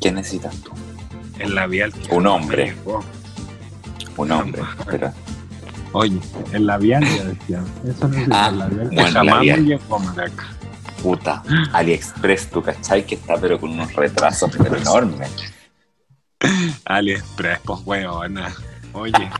¿Qué 0.00 0.12
necesitas 0.12 0.54
tú? 0.56 0.72
El 1.38 1.54
labial. 1.54 1.92
que 1.92 2.14
Un 2.14 2.26
hombre. 2.26 2.74
me. 2.84 2.92
Un 4.16 4.30
hombre. 4.32 4.62
Pero, 4.86 5.12
Oye, 5.92 6.18
el 6.52 6.66
labial 6.66 7.04
ya 7.04 7.24
decía. 7.24 7.62
Eso 7.86 8.08
necesito 8.08 8.34
Ah, 8.36 8.48
el 8.48 8.58
labial. 8.58 8.90
jamás 9.12 9.14
labial. 9.36 9.60
me 9.62 9.66
llegó, 9.68 9.98
maraca. 9.98 10.44
puta, 11.02 11.42
AliExpress, 11.72 12.48
tú 12.48 12.62
cachai 12.62 13.04
que 13.04 13.16
está 13.16 13.36
pero 13.38 13.60
con 13.60 13.70
unos 13.72 13.92
retrasos 13.94 14.50
pero 14.56 14.76
enormes. 14.76 15.30
AliExpress, 16.84 17.60
pues 17.64 17.80
weona. 17.84 18.52
Oye, 18.94 19.30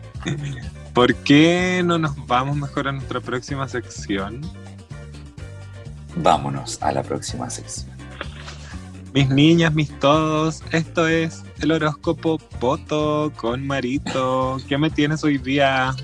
¿por 0.92 1.14
qué 1.16 1.82
no 1.84 1.98
nos 1.98 2.14
vamos 2.26 2.56
mejor 2.56 2.88
a 2.88 2.92
nuestra 2.92 3.20
próxima 3.20 3.68
sección? 3.68 4.40
Vámonos 6.16 6.78
a 6.82 6.92
la 6.92 7.02
próxima 7.02 7.48
sección. 7.48 7.91
Mis 9.12 9.28
niñas, 9.28 9.74
mis 9.74 9.90
todos, 9.98 10.62
esto 10.72 11.06
es 11.06 11.42
el 11.60 11.72
horóscopo 11.72 12.38
Poto 12.38 13.30
con 13.36 13.66
Marito. 13.66 14.56
¿Qué 14.66 14.78
me 14.78 14.88
tienes 14.88 15.22
hoy 15.22 15.36
día? 15.36 15.94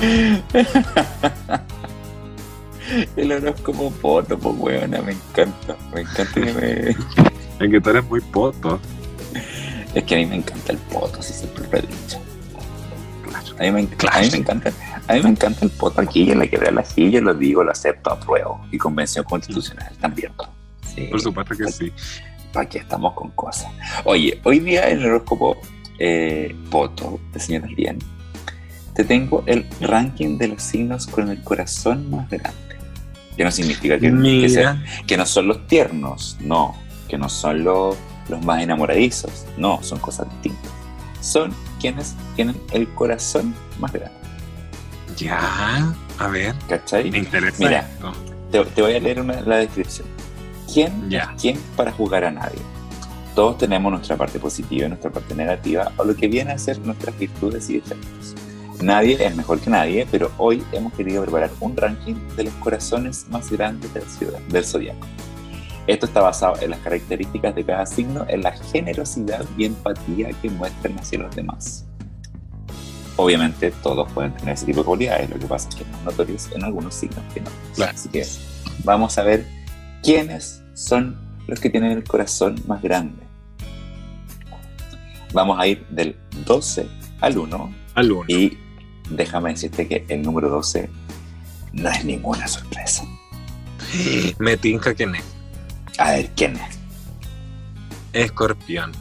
El 3.16 3.32
horóscopo 3.32 3.90
foto, 3.90 4.38
pues 4.38 4.54
weona, 4.58 5.00
me 5.02 5.12
encanta. 5.12 5.76
Me 5.94 6.02
encanta 6.02 6.40
que 6.40 6.52
me... 6.52 6.90
Es 6.90 7.70
que 7.70 7.80
tú 7.80 7.90
eres 7.90 8.04
muy 8.04 8.20
poto. 8.20 8.78
Es 9.94 10.04
que 10.04 10.14
a 10.14 10.18
mí 10.18 10.26
me 10.26 10.36
encanta 10.36 10.72
el 10.72 10.78
poto, 10.78 11.22
si 11.22 11.32
siempre 11.32 11.64
lo 11.70 11.78
he 11.78 11.82
dicho. 11.82 12.27
A 13.58 13.62
mí, 13.62 13.70
me, 13.72 13.80
a, 13.80 14.20
mí 14.20 14.28
me 14.30 14.38
encanta, 14.38 14.72
a 15.08 15.12
mí 15.14 15.22
me 15.22 15.30
encanta 15.30 15.64
el 15.64 15.70
poto 15.70 16.00
aquí 16.00 16.30
en 16.30 16.38
la 16.38 16.46
quebra 16.46 16.70
la 16.70 16.84
silla, 16.84 17.20
lo 17.20 17.34
digo, 17.34 17.64
lo 17.64 17.72
acepto, 17.72 18.12
apruebo. 18.12 18.64
Y 18.70 18.78
convención 18.78 19.24
constitucional 19.24 19.92
también. 20.00 20.32
Sí. 20.94 21.02
Por 21.10 21.20
supuesto 21.20 21.56
que 21.56 21.70
sí. 21.72 21.92
Aquí 22.54 22.78
estamos 22.78 23.14
con 23.14 23.30
cosas. 23.32 23.70
Oye, 24.04 24.40
hoy 24.44 24.60
día 24.60 24.88
en 24.88 25.00
el 25.00 25.06
horóscopo 25.06 25.56
eh, 25.98 26.54
Poto 26.70 27.20
de 27.32 27.40
Señoras 27.40 27.70
Bien, 27.76 27.98
te 28.94 29.04
tengo 29.04 29.42
el 29.46 29.66
ranking 29.80 30.38
de 30.38 30.48
los 30.48 30.62
signos 30.62 31.06
con 31.06 31.28
el 31.28 31.42
corazón 31.42 32.10
más 32.10 32.28
grande. 32.30 32.58
Que 33.36 33.44
no 33.44 33.50
significa 33.50 33.98
que, 33.98 34.10
que, 34.12 34.48
sea- 34.48 34.82
que 35.06 35.16
no 35.16 35.26
son 35.26 35.46
los 35.48 35.66
tiernos, 35.66 36.36
no. 36.40 36.76
Que 37.08 37.16
no 37.18 37.28
son 37.28 37.62
los, 37.64 37.96
los 38.28 38.44
más 38.44 38.62
enamoradizos, 38.62 39.46
no. 39.56 39.80
Son 39.82 39.98
cosas 40.00 40.26
distintas. 40.30 40.72
Son 41.20 41.52
quienes 41.78 42.14
tienen 42.36 42.56
el 42.72 42.88
corazón 42.94 43.54
más 43.80 43.92
grande. 43.92 44.16
ya, 45.16 45.92
a 46.18 46.28
ver, 46.28 46.54
¿Cachai? 46.68 47.10
me 47.10 47.18
interesa 47.18 47.56
Mira. 47.58 47.80
esto. 47.80 48.12
Te, 48.52 48.64
te 48.64 48.82
voy 48.82 48.94
a 48.94 49.00
leer 49.00 49.20
una- 49.20 49.40
la 49.40 49.56
descripción. 49.56 50.06
¿Quién 50.72 51.08
Ya. 51.10 51.32
es 51.34 51.40
quién 51.42 51.58
para 51.76 51.92
jugar 51.92 52.24
a 52.24 52.30
nadie? 52.30 52.58
Todos 53.34 53.58
tenemos 53.58 53.90
nuestra 53.92 54.16
parte 54.16 54.38
positiva 54.38 54.86
y 54.86 54.88
nuestra 54.88 55.10
parte 55.10 55.34
negativa, 55.34 55.92
o 55.96 56.04
lo 56.04 56.14
que 56.14 56.28
viene 56.28 56.52
a 56.52 56.58
ser 56.58 56.78
nuestras 56.80 57.18
virtudes 57.18 57.68
y 57.70 57.74
defectos. 57.80 58.34
Nadie 58.80 59.16
es 59.24 59.34
mejor 59.36 59.58
que 59.60 59.70
nadie, 59.70 60.06
pero 60.10 60.30
hoy 60.38 60.62
hemos 60.72 60.92
querido 60.92 61.22
preparar 61.22 61.50
un 61.60 61.76
ranking 61.76 62.14
de 62.36 62.44
los 62.44 62.54
corazones 62.54 63.26
más 63.28 63.50
grandes 63.50 63.92
del, 63.92 64.04
ciudad- 64.04 64.38
del 64.48 64.64
zodiaco. 64.64 65.06
Esto 65.88 66.04
está 66.04 66.20
basado 66.20 66.60
en 66.60 66.68
las 66.68 66.80
características 66.80 67.54
de 67.54 67.64
cada 67.64 67.86
signo, 67.86 68.26
en 68.28 68.42
la 68.42 68.52
generosidad 68.52 69.42
y 69.56 69.64
empatía 69.64 70.28
que 70.42 70.50
muestran 70.50 70.98
hacia 70.98 71.18
los 71.18 71.34
demás. 71.34 71.86
Obviamente 73.16 73.70
todos 73.82 74.12
pueden 74.12 74.34
tener 74.34 74.52
ese 74.54 74.66
tipo 74.66 74.80
de 74.80 74.84
cualidades, 74.84 75.30
lo 75.30 75.38
que 75.38 75.46
pasa 75.46 75.70
es 75.70 75.74
que 75.76 75.84
es 75.84 75.90
más 75.90 76.04
notorios 76.04 76.50
en 76.54 76.62
algunos 76.62 76.94
signos 76.94 77.24
que 77.32 77.40
no. 77.40 77.50
Claro. 77.74 77.92
Así 77.94 78.10
que 78.10 78.22
vamos 78.84 79.16
a 79.16 79.22
ver 79.22 79.46
quiénes 80.02 80.62
son 80.74 81.18
los 81.46 81.58
que 81.58 81.70
tienen 81.70 81.92
el 81.92 82.04
corazón 82.04 82.62
más 82.66 82.82
grande. 82.82 83.22
Vamos 85.32 85.58
a 85.58 85.66
ir 85.66 85.86
del 85.88 86.16
12 86.44 86.86
al 87.22 87.38
1 87.38 87.74
Al 87.94 88.12
uno. 88.12 88.24
y 88.28 88.58
déjame 89.08 89.52
decirte 89.52 89.88
que 89.88 90.04
el 90.10 90.20
número 90.20 90.50
12 90.50 90.90
no 91.72 91.88
es 91.88 92.04
ninguna 92.04 92.46
sorpresa. 92.46 93.04
Me 94.38 94.58
tinca 94.58 94.94
que 94.94 95.06
no. 95.06 95.37
A 95.98 96.12
ver, 96.12 96.30
¿quién 96.36 96.56
es? 96.56 96.78
Escorpión. 98.12 98.92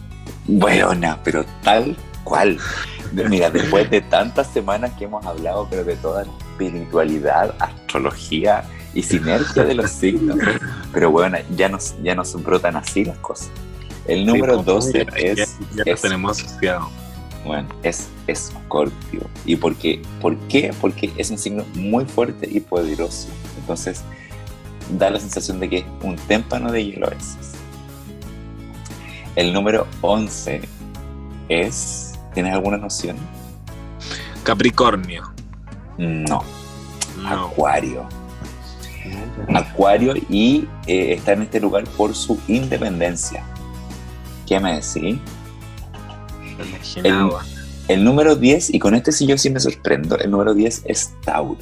Buena, 0.45 1.19
pero 1.23 1.45
tal 1.63 1.95
cual. 2.23 2.57
Mira, 3.13 3.49
después 3.49 3.89
de 3.89 4.01
tantas 4.01 4.47
semanas 4.47 4.91
que 4.97 5.05
hemos 5.05 5.25
hablado, 5.25 5.67
pero 5.69 5.83
de 5.83 5.95
toda 5.95 6.25
la 6.25 6.31
espiritualidad, 6.39 7.55
astrología 7.59 8.63
y 8.93 9.03
sinergia 9.03 9.63
de 9.63 9.75
los 9.75 9.91
signos, 9.91 10.37
pero 10.91 11.11
bueno, 11.11 11.37
ya 11.55 11.69
nos, 11.69 11.95
ya 12.03 12.15
nos 12.15 12.41
brotan 12.43 12.75
así 12.75 13.05
las 13.05 13.17
cosas. 13.19 13.49
El 14.07 14.25
número 14.25 14.57
Sí, 14.57 14.63
pues, 14.63 14.65
12 14.65 15.05
ya- 15.05 15.17
es, 15.17 15.37
Ya, 15.37 15.45
ya 15.75 15.83
lo 15.85 15.93
es- 15.93 16.01
tenemos 16.01 16.43
asociado. 16.43 16.89
bueno, 17.45 17.69
es 17.83 18.09
Escorpio. 18.27 19.21
¿Y 19.45 19.55
por 19.55 19.75
qué? 19.75 20.01
¿Por 20.19 20.37
qué? 20.47 20.73
Porque 20.81 21.11
es 21.17 21.29
un 21.29 21.37
signo 21.37 21.63
muy 21.75 22.05
fuerte 22.05 22.47
y 22.51 22.59
poderoso. 22.59 23.27
Entonces, 23.59 24.01
da 24.91 25.09
la 25.09 25.19
sensación 25.19 25.59
de 25.59 25.69
que 25.69 25.77
es 25.79 25.85
un 26.01 26.15
témpano 26.15 26.71
de 26.71 26.85
hielo 26.85 27.07
a 27.07 27.09
veces. 27.11 27.53
El 29.35 29.53
número 29.53 29.87
11 30.01 30.61
es... 31.49 32.13
¿Tienes 32.33 32.53
alguna 32.53 32.77
noción? 32.77 33.17
Capricornio. 34.43 35.23
No, 35.97 36.43
No. 37.17 37.47
Acuario. 37.47 38.07
Acuario 39.53 40.13
y 40.29 40.67
eh, 40.85 41.13
está 41.13 41.33
en 41.33 41.43
este 41.43 41.59
lugar 41.59 41.83
por 41.85 42.13
su 42.15 42.39
independencia. 42.47 43.43
¿Qué 44.45 44.59
me 44.59 44.73
decís? 44.73 45.19
Imaginaba. 46.59 47.43
El 47.87 48.03
número 48.03 48.35
10, 48.35 48.73
y 48.73 48.79
con 48.79 48.95
este 48.95 49.11
sí 49.11 49.25
yo 49.25 49.37
sí 49.37 49.49
me 49.49 49.59
sorprendo, 49.59 50.17
el 50.17 50.29
número 50.29 50.53
10 50.53 50.83
es 50.85 51.13
Tauro. 51.23 51.57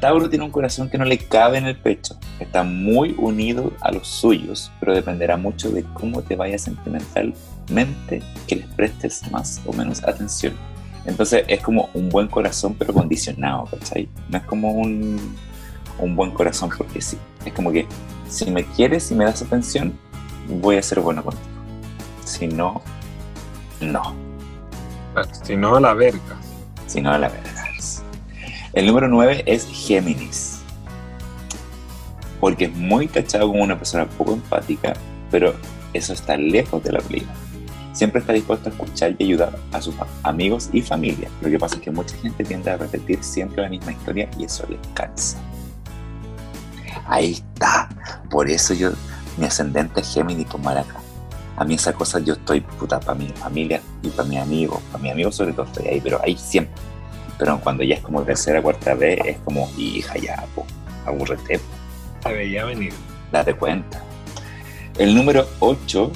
Tauro 0.00 0.28
tiene 0.28 0.44
un 0.44 0.50
corazón 0.50 0.88
que 0.88 0.98
no 0.98 1.04
le 1.04 1.18
cabe 1.18 1.58
en 1.58 1.66
el 1.66 1.76
pecho, 1.76 2.18
está 2.38 2.62
muy 2.62 3.14
unido 3.18 3.72
a 3.80 3.92
los 3.92 4.08
suyos, 4.08 4.72
pero 4.80 4.94
dependerá 4.94 5.36
mucho 5.36 5.70
de 5.70 5.84
cómo 5.94 6.22
te 6.22 6.36
vaya 6.36 6.58
sentimentalmente 6.58 8.22
que 8.46 8.56
les 8.56 8.66
prestes 8.68 9.30
más 9.30 9.60
o 9.66 9.72
menos 9.72 10.02
atención. 10.04 10.54
Entonces 11.04 11.44
es 11.48 11.60
como 11.60 11.90
un 11.94 12.08
buen 12.08 12.28
corazón 12.28 12.74
pero 12.78 12.92
condicionado, 12.92 13.66
¿cachai? 13.66 14.08
No 14.28 14.38
es 14.38 14.44
como 14.44 14.72
un, 14.72 15.36
un 15.98 16.16
buen 16.16 16.30
corazón 16.30 16.70
porque 16.76 17.00
sí. 17.00 17.18
Es 17.44 17.52
como 17.52 17.70
que 17.70 17.86
si 18.28 18.50
me 18.50 18.64
quieres 18.64 19.10
y 19.10 19.14
me 19.14 19.24
das 19.24 19.42
atención, 19.42 19.92
voy 20.48 20.76
a 20.76 20.82
ser 20.82 21.00
bueno 21.00 21.22
contigo. 21.22 21.46
Si 22.24 22.46
no, 22.46 22.82
no. 23.80 24.14
Si 25.42 25.56
no, 25.56 25.80
la 25.80 25.94
verga. 25.94 26.36
Si 26.86 27.00
no, 27.00 27.16
la 27.18 27.28
verdad. 27.28 27.59
El 28.72 28.86
número 28.86 29.08
9 29.08 29.42
es 29.46 29.66
Géminis. 29.66 30.60
Porque 32.38 32.66
es 32.66 32.74
muy 32.74 33.08
tachado 33.08 33.48
como 33.48 33.64
una 33.64 33.76
persona 33.76 34.06
poco 34.06 34.32
empática, 34.32 34.92
pero 35.28 35.54
eso 35.92 36.12
está 36.12 36.36
lejos 36.36 36.80
de 36.84 36.92
la 36.92 37.00
realidad. 37.00 37.34
Siempre 37.92 38.20
está 38.20 38.32
dispuesto 38.32 38.68
a 38.68 38.72
escuchar 38.72 39.16
y 39.18 39.24
ayudar 39.24 39.58
a 39.72 39.82
sus 39.82 39.96
amigos 40.22 40.70
y 40.72 40.82
familia. 40.82 41.28
Lo 41.42 41.50
que 41.50 41.58
pasa 41.58 41.74
es 41.74 41.80
que 41.80 41.90
mucha 41.90 42.16
gente 42.18 42.44
tiende 42.44 42.70
a 42.70 42.76
repetir 42.76 43.24
siempre 43.24 43.62
la 43.62 43.68
misma 43.68 43.90
historia 43.90 44.30
y 44.38 44.44
eso 44.44 44.64
les 44.70 44.78
cansa. 44.94 45.36
Ahí 47.08 47.32
está. 47.32 47.88
Por 48.30 48.48
eso 48.48 48.72
yo, 48.72 48.92
mi 49.36 49.46
ascendente 49.46 50.00
es 50.00 50.14
Géminis 50.14 50.46
por 50.46 50.60
acá. 50.68 51.00
A 51.56 51.64
mí 51.64 51.74
esa 51.74 51.92
cosa 51.92 52.20
yo 52.20 52.34
estoy 52.34 52.60
puta 52.60 53.00
para 53.00 53.18
mi 53.18 53.26
familia 53.30 53.82
y 54.02 54.10
para 54.10 54.28
mis 54.28 54.38
amigos. 54.38 54.80
Para 54.92 55.02
mis 55.02 55.12
amigos 55.12 55.34
sobre 55.34 55.54
todo 55.54 55.66
estoy 55.66 55.88
ahí, 55.88 56.00
pero 56.00 56.20
ahí 56.22 56.36
siempre. 56.36 56.80
Pero 57.40 57.58
cuando 57.58 57.82
ya 57.82 57.94
es 57.94 58.02
como 58.02 58.22
tercera, 58.22 58.60
cuarta 58.60 58.94
vez, 58.94 59.18
es 59.24 59.38
como, 59.38 59.70
hija, 59.78 60.18
ya, 60.18 60.44
po, 60.54 60.66
aburrete, 61.06 61.58
po, 62.22 62.28
veía 62.28 62.66
venir. 62.66 62.92
date 63.32 63.54
cuenta. 63.54 64.02
El 64.98 65.14
número 65.14 65.46
8 65.60 66.12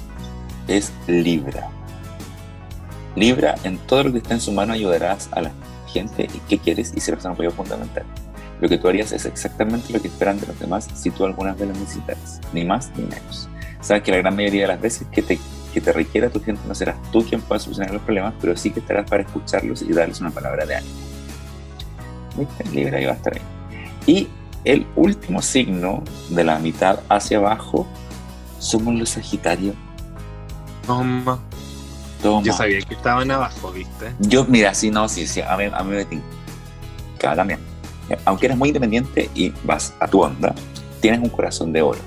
es 0.68 0.93
Libra. 1.07 1.70
Libra, 3.16 3.55
en 3.64 3.79
todo 3.79 4.05
lo 4.05 4.12
que 4.12 4.18
está 4.18 4.35
en 4.35 4.41
su 4.43 4.53
mano 4.53 4.75
ayudarás 4.75 5.31
a 5.33 5.41
la 5.41 5.53
gente 5.91 6.25
y 6.25 6.39
qué 6.41 6.59
quieres 6.59 6.93
y 6.95 7.01
serás 7.01 7.25
un 7.25 7.31
apoyo 7.31 7.51
fundamental. 7.51 8.05
Lo 8.61 8.68
que 8.68 8.77
tú 8.77 8.89
harías 8.89 9.12
es 9.12 9.25
exactamente 9.25 9.95
lo 9.95 10.03
que 10.03 10.09
esperan 10.09 10.39
de 10.39 10.47
los 10.47 10.61
demás 10.61 10.91
si 10.95 11.11
tú 11.11 11.25
algunas 11.25 11.59
vez 11.59 11.68
lo 11.68 11.75
necesitas, 11.75 12.39
ni 12.53 12.66
más 12.66 12.91
ni 12.97 13.05
menos. 13.05 13.49
Sabes 13.81 14.03
que 14.03 14.11
la 14.11 14.18
gran 14.18 14.37
mayoría 14.37 14.62
de 14.62 14.68
las 14.68 14.81
veces 14.81 15.07
que 15.11 15.22
te, 15.22 15.39
que 15.72 15.81
te 15.81 15.91
requiera 15.91 16.29
tu 16.29 16.43
gente 16.43 16.61
no 16.68 16.75
serás 16.75 16.97
tú 17.11 17.25
quien 17.25 17.41
pueda 17.41 17.61
solucionar 17.61 17.95
los 17.95 18.03
problemas, 18.03 18.35
pero 18.43 18.55
sí 18.59 18.70
que 18.70 18.81
estarás 18.81 19.09
para 19.09 19.22
escucharlos 19.22 19.81
y 19.81 19.91
darles 19.91 20.20
una 20.20 20.31
palabra 20.31 20.66
de 20.66 20.77
ánimo. 20.77 21.14
¿Viste? 22.37 22.64
Libra 22.70 22.99
va 23.07 23.12
a 23.12 23.16
estar 23.16 23.35
ahí. 23.35 23.43
Y 24.07 24.28
el 24.64 24.87
último 24.97 25.43
signo 25.43 26.03
de 26.30 26.45
la 26.45 26.59
mitad 26.59 27.01
hacia 27.09 27.39
abajo 27.39 27.87
somos 28.59 28.95
los 28.95 29.11
Sagitarios. 29.11 29.74
Toma. 30.87 31.39
Toma. 32.22 32.43
Yo 32.43 32.53
sabía 32.53 32.80
que 32.80 32.95
estaban 32.95 33.30
abajo, 33.30 33.72
¿viste? 33.72 34.12
Yo, 34.20 34.45
mira, 34.47 34.74
sí, 34.74 34.91
no, 34.91 35.09
sí, 35.09 35.26
sí, 35.26 35.41
a 35.41 35.57
mí, 35.57 35.64
a 35.72 35.82
mí 35.82 35.91
me 35.97 36.05
tinca 36.05 36.24
también. 37.35 37.61
Aunque 38.24 38.47
eres 38.47 38.59
muy 38.59 38.68
independiente 38.68 39.30
y 39.35 39.53
vas 39.64 39.95
a 40.01 40.09
tu 40.09 40.22
onda, 40.22 40.55
tienes 41.01 41.20
un 41.20 41.28
corazón 41.28 41.72
de 41.72 41.82
oro. 41.82 42.01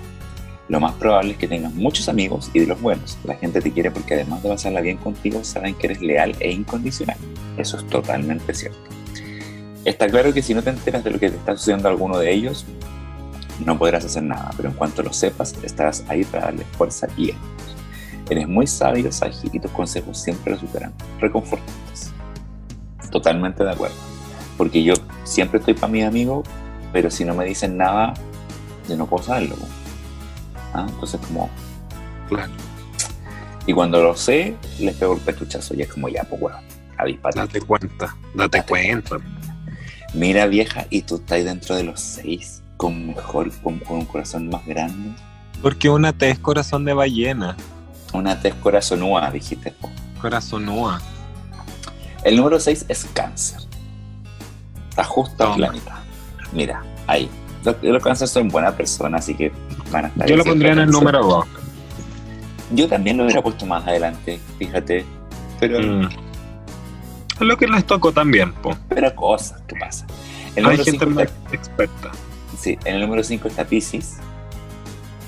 Lo 0.69 0.79
más 0.79 0.93
probable 0.93 1.31
es 1.31 1.37
que 1.37 1.47
tengas 1.47 1.73
muchos 1.73 2.09
amigos 2.09 2.51
y 2.53 2.59
de 2.59 2.67
los 2.67 2.81
buenos. 2.81 3.17
La 3.23 3.35
gente 3.35 3.61
te 3.61 3.71
quiere 3.71 3.89
porque 3.89 4.15
además 4.15 4.43
de 4.43 4.49
pasarla 4.49 4.81
bien 4.81 4.97
contigo, 4.97 5.43
saben 5.43 5.75
que 5.75 5.87
eres 5.87 6.01
leal 6.01 6.35
e 6.39 6.51
incondicional. 6.51 7.17
Eso 7.57 7.77
es 7.77 7.87
totalmente 7.87 8.53
cierto. 8.53 8.79
Está 9.85 10.07
claro 10.07 10.33
que 10.33 10.41
si 10.41 10.53
no 10.53 10.61
te 10.61 10.69
enteras 10.69 11.03
de 11.03 11.11
lo 11.11 11.19
que 11.19 11.29
te 11.29 11.37
está 11.37 11.55
sucediendo 11.55 11.87
a 11.87 11.91
alguno 11.91 12.17
de 12.17 12.31
ellos, 12.31 12.65
no 13.65 13.77
podrás 13.77 14.05
hacer 14.05 14.23
nada, 14.23 14.51
pero 14.55 14.69
en 14.69 14.75
cuanto 14.75 15.01
lo 15.01 15.13
sepas, 15.13 15.55
estarás 15.63 16.03
ahí 16.07 16.23
para 16.25 16.45
darles 16.45 16.67
fuerza 16.77 17.07
y 17.17 17.31
ánimos. 17.31 17.75
Eres 18.29 18.47
muy 18.47 18.67
sabio, 18.67 19.11
Sagi, 19.11 19.49
y 19.53 19.59
tus 19.59 19.71
consejos 19.71 20.17
siempre 20.17 20.53
resultarán 20.53 20.93
reconfortantes. 21.19 22.11
Totalmente 23.09 23.63
de 23.63 23.71
acuerdo. 23.71 23.95
Porque 24.57 24.83
yo 24.83 24.95
siempre 25.23 25.59
estoy 25.59 25.73
para 25.73 25.87
mis 25.87 26.03
amigos, 26.03 26.45
pero 26.91 27.09
si 27.09 27.23
no 27.23 27.33
me 27.33 27.45
dicen 27.45 27.77
nada, 27.77 28.13
yo 28.89 28.97
no 28.97 29.05
puedo 29.05 29.23
saberlo. 29.23 29.55
¿Ah? 30.73 30.85
Entonces, 30.89 31.21
como. 31.25 31.49
Claro. 32.27 32.51
Y 33.65 33.73
cuando 33.73 34.01
lo 34.01 34.15
sé, 34.15 34.55
les 34.79 34.95
pego 34.95 35.13
el 35.13 35.21
pechuchazo 35.21 35.73
y 35.75 35.81
es 35.81 35.87
como 35.87 36.09
ya, 36.09 36.23
pues 36.23 36.41
bueno, 36.41 36.57
avispate. 36.97 37.39
Date 37.39 37.61
cuenta. 37.61 38.15
Date 38.33 38.63
cuenta. 38.63 39.17
Mira, 40.17 40.47
vieja, 40.47 40.87
y 40.89 41.01
tú 41.03 41.15
estás 41.17 41.43
dentro 41.45 41.75
de 41.75 41.83
los 41.83 41.99
seis, 41.99 42.61
con 42.75 43.07
mejor, 43.07 43.51
con, 43.61 43.79
con 43.79 43.97
un 43.97 44.05
corazón 44.05 44.49
más 44.49 44.65
grande. 44.65 45.11
Porque 45.61 45.89
una 45.89 46.11
T 46.13 46.29
es 46.29 46.39
corazón 46.39 46.85
de 46.85 46.93
ballena. 46.93 47.55
Una 48.13 48.39
tez 48.39 48.53
corazonúa, 48.55 49.29
dijiste. 49.31 49.73
Corazonúa. 50.21 51.01
El 52.23 52.37
número 52.37 52.59
6 52.59 52.85
es 52.87 53.05
cáncer. 53.13 53.59
Está 54.89 55.03
justo 55.03 55.53
en 55.53 55.61
la 55.61 55.71
mitad. 55.71 55.97
Mira, 56.53 56.81
ahí. 57.05 57.29
Los, 57.63 57.75
los 57.81 58.01
cánceres 58.03 58.31
son 58.31 58.47
buenas 58.49 58.73
personas, 58.73 59.23
así 59.23 59.35
que 59.35 59.51
van 59.91 60.05
a 60.05 60.07
estar 60.07 60.27
Yo 60.27 60.35
lo 60.37 60.43
pondría 60.43 60.71
en 60.71 60.79
el 60.79 60.85
cáncer. 60.85 60.99
número 61.03 61.23
2. 61.23 61.45
Yo 62.71 62.87
también 62.87 63.17
lo 63.17 63.23
hubiera 63.25 63.41
puesto 63.41 63.65
más 63.65 63.85
adelante, 63.85 64.39
fíjate. 64.57 65.05
Pero, 65.59 65.79
Mm. 65.81 66.09
Lo 67.39 67.57
que 67.57 67.67
les 67.67 67.85
tocó 67.85 68.11
también, 68.11 68.51
po. 68.53 68.75
pero 68.89 69.13
cosas, 69.15 69.61
¿qué 69.67 69.75
pasa? 69.79 70.05
El 70.55 70.65
Hay 70.65 70.77
gente 70.77 70.91
5 70.91 71.05
más 71.11 71.23
está, 71.25 71.55
experta. 71.55 72.11
sí, 72.59 72.77
en 72.85 72.95
el 72.95 73.01
número 73.01 73.23
5 73.23 73.47
está 73.47 73.63
Pisces, 73.65 74.17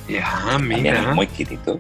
Ya, 0.08 0.56
es 0.56 0.62
mira. 0.62 1.14
muy 1.14 1.28
quietito. 1.28 1.78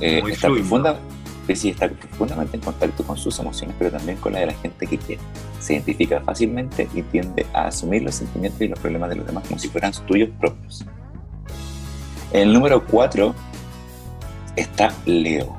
Eh, 0.00 0.22
Muy 0.22 0.32
está, 0.32 0.46
fluido. 0.48 0.62
profunda, 0.62 0.98
Pisces 1.46 1.72
está 1.72 1.88
profundamente 1.88 2.56
en 2.56 2.62
contacto 2.62 3.04
con 3.04 3.16
sus 3.18 3.38
emociones, 3.38 3.74
pero 3.78 3.90
también 3.90 4.16
con 4.18 4.32
la 4.32 4.40
de 4.40 4.46
la 4.46 4.54
gente 4.54 4.86
que 4.86 4.96
quiere. 4.96 5.20
Se 5.60 5.74
identifica 5.74 6.20
fácilmente 6.20 6.88
y 6.94 7.02
tiende 7.02 7.44
a 7.52 7.66
asumir 7.66 8.02
los 8.02 8.14
sentimientos 8.14 8.60
y 8.62 8.68
los 8.68 8.78
problemas 8.78 9.10
de 9.10 9.16
los 9.16 9.26
demás 9.26 9.44
como 9.46 9.58
si 9.58 9.68
fueran 9.68 9.92
tuyos 10.06 10.30
propios. 10.40 10.84
En 12.32 12.42
el 12.42 12.52
número 12.54 12.84
4 12.86 13.34
está 14.56 14.92
Leo. 15.04 15.56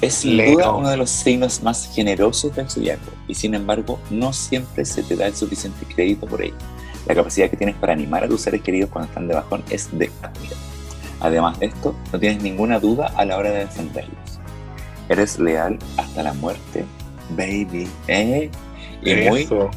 Es 0.00 0.14
sin 0.14 0.36
Leo. 0.36 0.52
duda 0.52 0.72
uno 0.72 0.88
de 0.90 0.96
los 0.96 1.10
signos 1.10 1.62
más 1.62 1.92
generosos 1.92 2.54
del 2.54 2.70
zodiaco 2.70 3.10
y 3.26 3.34
sin 3.34 3.54
embargo 3.54 3.98
no 4.10 4.32
siempre 4.32 4.84
se 4.84 5.02
te 5.02 5.16
da 5.16 5.26
el 5.26 5.34
suficiente 5.34 5.84
crédito 5.92 6.26
por 6.26 6.42
ello. 6.42 6.54
La 7.06 7.14
capacidad 7.14 7.50
que 7.50 7.56
tienes 7.56 7.74
para 7.76 7.94
animar 7.94 8.22
a 8.24 8.28
tus 8.28 8.42
seres 8.42 8.62
queridos 8.62 8.90
cuando 8.90 9.08
están 9.08 9.26
de 9.26 9.34
bajón 9.34 9.64
es 9.70 9.88
de 9.98 10.10
admirar. 10.22 10.58
Además 11.20 11.58
de 11.58 11.66
esto, 11.66 11.96
no 12.12 12.18
tienes 12.18 12.42
ninguna 12.42 12.78
duda 12.78 13.12
a 13.16 13.24
la 13.24 13.36
hora 13.36 13.50
de 13.50 13.60
defenderlos. 13.60 14.38
Eres 15.08 15.38
leal 15.38 15.78
hasta 15.96 16.22
la 16.22 16.32
muerte, 16.34 16.84
baby. 17.30 17.88
¿eh? 18.06 18.50
Y 19.02 19.14
muy, 19.28 19.42
Eso. 19.42 19.70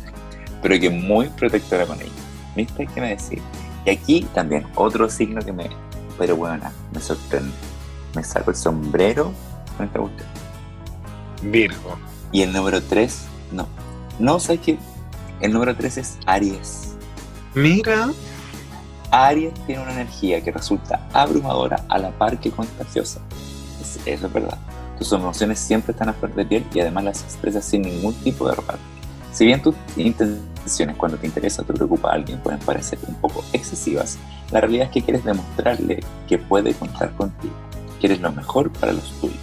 pero 0.61 0.80
que 0.80 0.89
muy 0.89 1.28
protectora 1.30 1.86
con 1.86 1.99
ellos. 1.99 2.13
¿Viste 2.55 2.88
qué 2.93 3.01
me 3.01 3.09
decís? 3.09 3.41
Y 3.86 3.89
aquí 3.89 4.28
también 4.34 4.67
otro 4.76 5.09
signo 5.09 5.41
que 5.41 5.53
me, 5.53 5.69
pero 6.17 6.36
bueno, 6.36 6.69
me 6.93 6.99
sorprende. 6.99 7.51
Me 8.13 8.24
saco 8.24 8.51
el 8.51 8.57
sombrero 8.57 9.32
con 9.82 9.88
esta 9.88 9.99
cuestión. 9.99 10.27
Virgo. 11.51 11.97
Y 12.32 12.41
el 12.43 12.53
número 12.53 12.82
3, 12.82 13.21
no. 13.51 13.67
No, 14.19 14.39
¿sabes 14.39 14.61
qué? 14.61 14.77
El 15.41 15.53
número 15.53 15.75
3 15.75 15.97
es 15.97 16.17
Aries. 16.25 16.93
Mira. 17.55 18.11
Aries 19.11 19.53
tiene 19.65 19.82
una 19.82 19.91
energía 19.91 20.41
que 20.41 20.51
resulta 20.51 21.05
abrumadora 21.13 21.84
a 21.89 21.97
la 21.97 22.11
par 22.11 22.39
que 22.39 22.51
contagiosa. 22.51 23.19
Es- 23.82 23.99
Eso 24.05 24.27
es 24.27 24.34
verdad. 24.34 24.57
Tus 24.97 25.11
emociones 25.11 25.59
siempre 25.59 25.91
están 25.93 26.09
a 26.09 26.13
flor 26.13 26.34
de 26.36 26.45
piel 26.45 26.65
y 26.73 26.79
además 26.79 27.03
las 27.03 27.23
expresas 27.23 27.65
sin 27.65 27.82
ningún 27.82 28.13
tipo 28.13 28.47
de 28.47 28.55
reparo. 28.55 28.77
Si 29.34 29.45
bien 29.45 29.61
tus 29.61 29.73
intenciones 29.97 30.95
cuando 30.95 31.17
te 31.17 31.25
interesa 31.25 31.63
o 31.63 31.65
te 31.65 31.73
preocupa 31.73 32.11
a 32.11 32.13
alguien 32.13 32.39
pueden 32.39 32.59
parecer 32.59 32.99
un 33.07 33.15
poco 33.15 33.43
excesivas, 33.51 34.17
la 34.51 34.61
realidad 34.61 34.86
es 34.88 34.91
que 34.91 35.01
quieres 35.01 35.25
demostrarle 35.25 36.01
que 36.27 36.38
puede 36.38 36.73
contar 36.75 37.11
contigo. 37.15 37.53
Quieres 37.99 38.21
lo 38.21 38.32
mejor 38.32 38.71
para 38.71 38.93
los 38.93 39.09
tuyos. 39.19 39.39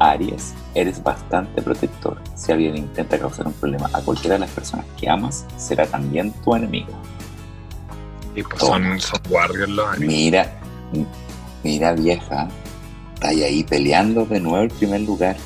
Aries, 0.00 0.54
eres 0.74 1.02
bastante 1.02 1.62
protector. 1.62 2.20
Si 2.34 2.50
alguien 2.50 2.76
intenta 2.76 3.18
causar 3.18 3.46
un 3.46 3.52
problema 3.52 3.88
a 3.92 4.00
cualquiera 4.00 4.34
de 4.34 4.40
las 4.40 4.50
personas 4.50 4.86
que 4.98 5.08
amas, 5.08 5.44
será 5.56 5.86
también 5.86 6.32
tu 6.42 6.56
enemigo. 6.56 6.92
Y 8.34 8.42
pues 8.42 8.60
son, 8.60 8.98
son 9.00 9.20
guardias 9.28 9.68
los 9.68 9.86
Aries. 9.88 10.08
Mira, 10.08 10.60
mira 11.62 11.92
vieja, 11.92 12.48
está 13.14 13.28
ahí 13.28 13.62
peleando 13.64 14.24
de 14.24 14.40
nuevo 14.40 14.64
el 14.64 14.70
primer 14.70 15.02
lugar. 15.02 15.36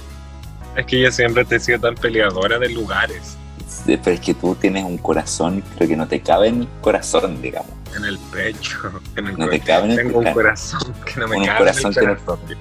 Es 0.77 0.87
que 0.87 1.01
yo 1.01 1.11
siempre 1.11 1.45
te 1.45 1.57
he 1.57 1.61
sido 1.61 1.81
tan 1.81 1.95
peleadora 1.95 2.59
de 2.59 2.69
lugares. 2.71 3.37
Sí, 3.69 3.99
Pero 4.03 4.15
es 4.15 4.21
que 4.21 4.35
tú 4.35 4.55
tienes 4.55 4.85
un 4.85 4.99
corazón, 4.99 5.63
creo 5.77 5.89
que 5.89 5.97
no 5.97 6.07
te 6.07 6.21
cabe 6.21 6.49
en 6.49 6.63
el 6.63 6.69
corazón, 6.81 7.43
digamos. 7.43 7.71
En 7.97 8.05
el 8.05 8.19
pecho. 8.19 8.79
En 9.17 9.27
el 9.29 9.39
No 9.39 9.49
te 9.49 9.61
cuerpo. 9.61 9.67
cabe 9.67 9.85
en 9.85 9.91
el 9.93 9.97
Tengo 10.07 10.19
un 10.21 10.33
corazón 10.33 10.95
que 11.05 11.21
no 11.21 11.29
me 11.29 11.37
Un 11.39 11.47
cabe 11.47 11.59
corazón 11.59 11.87
en 11.87 11.95
que 11.95 12.01
el 12.01 12.07
no- 12.07 12.25
corazón. 12.25 12.57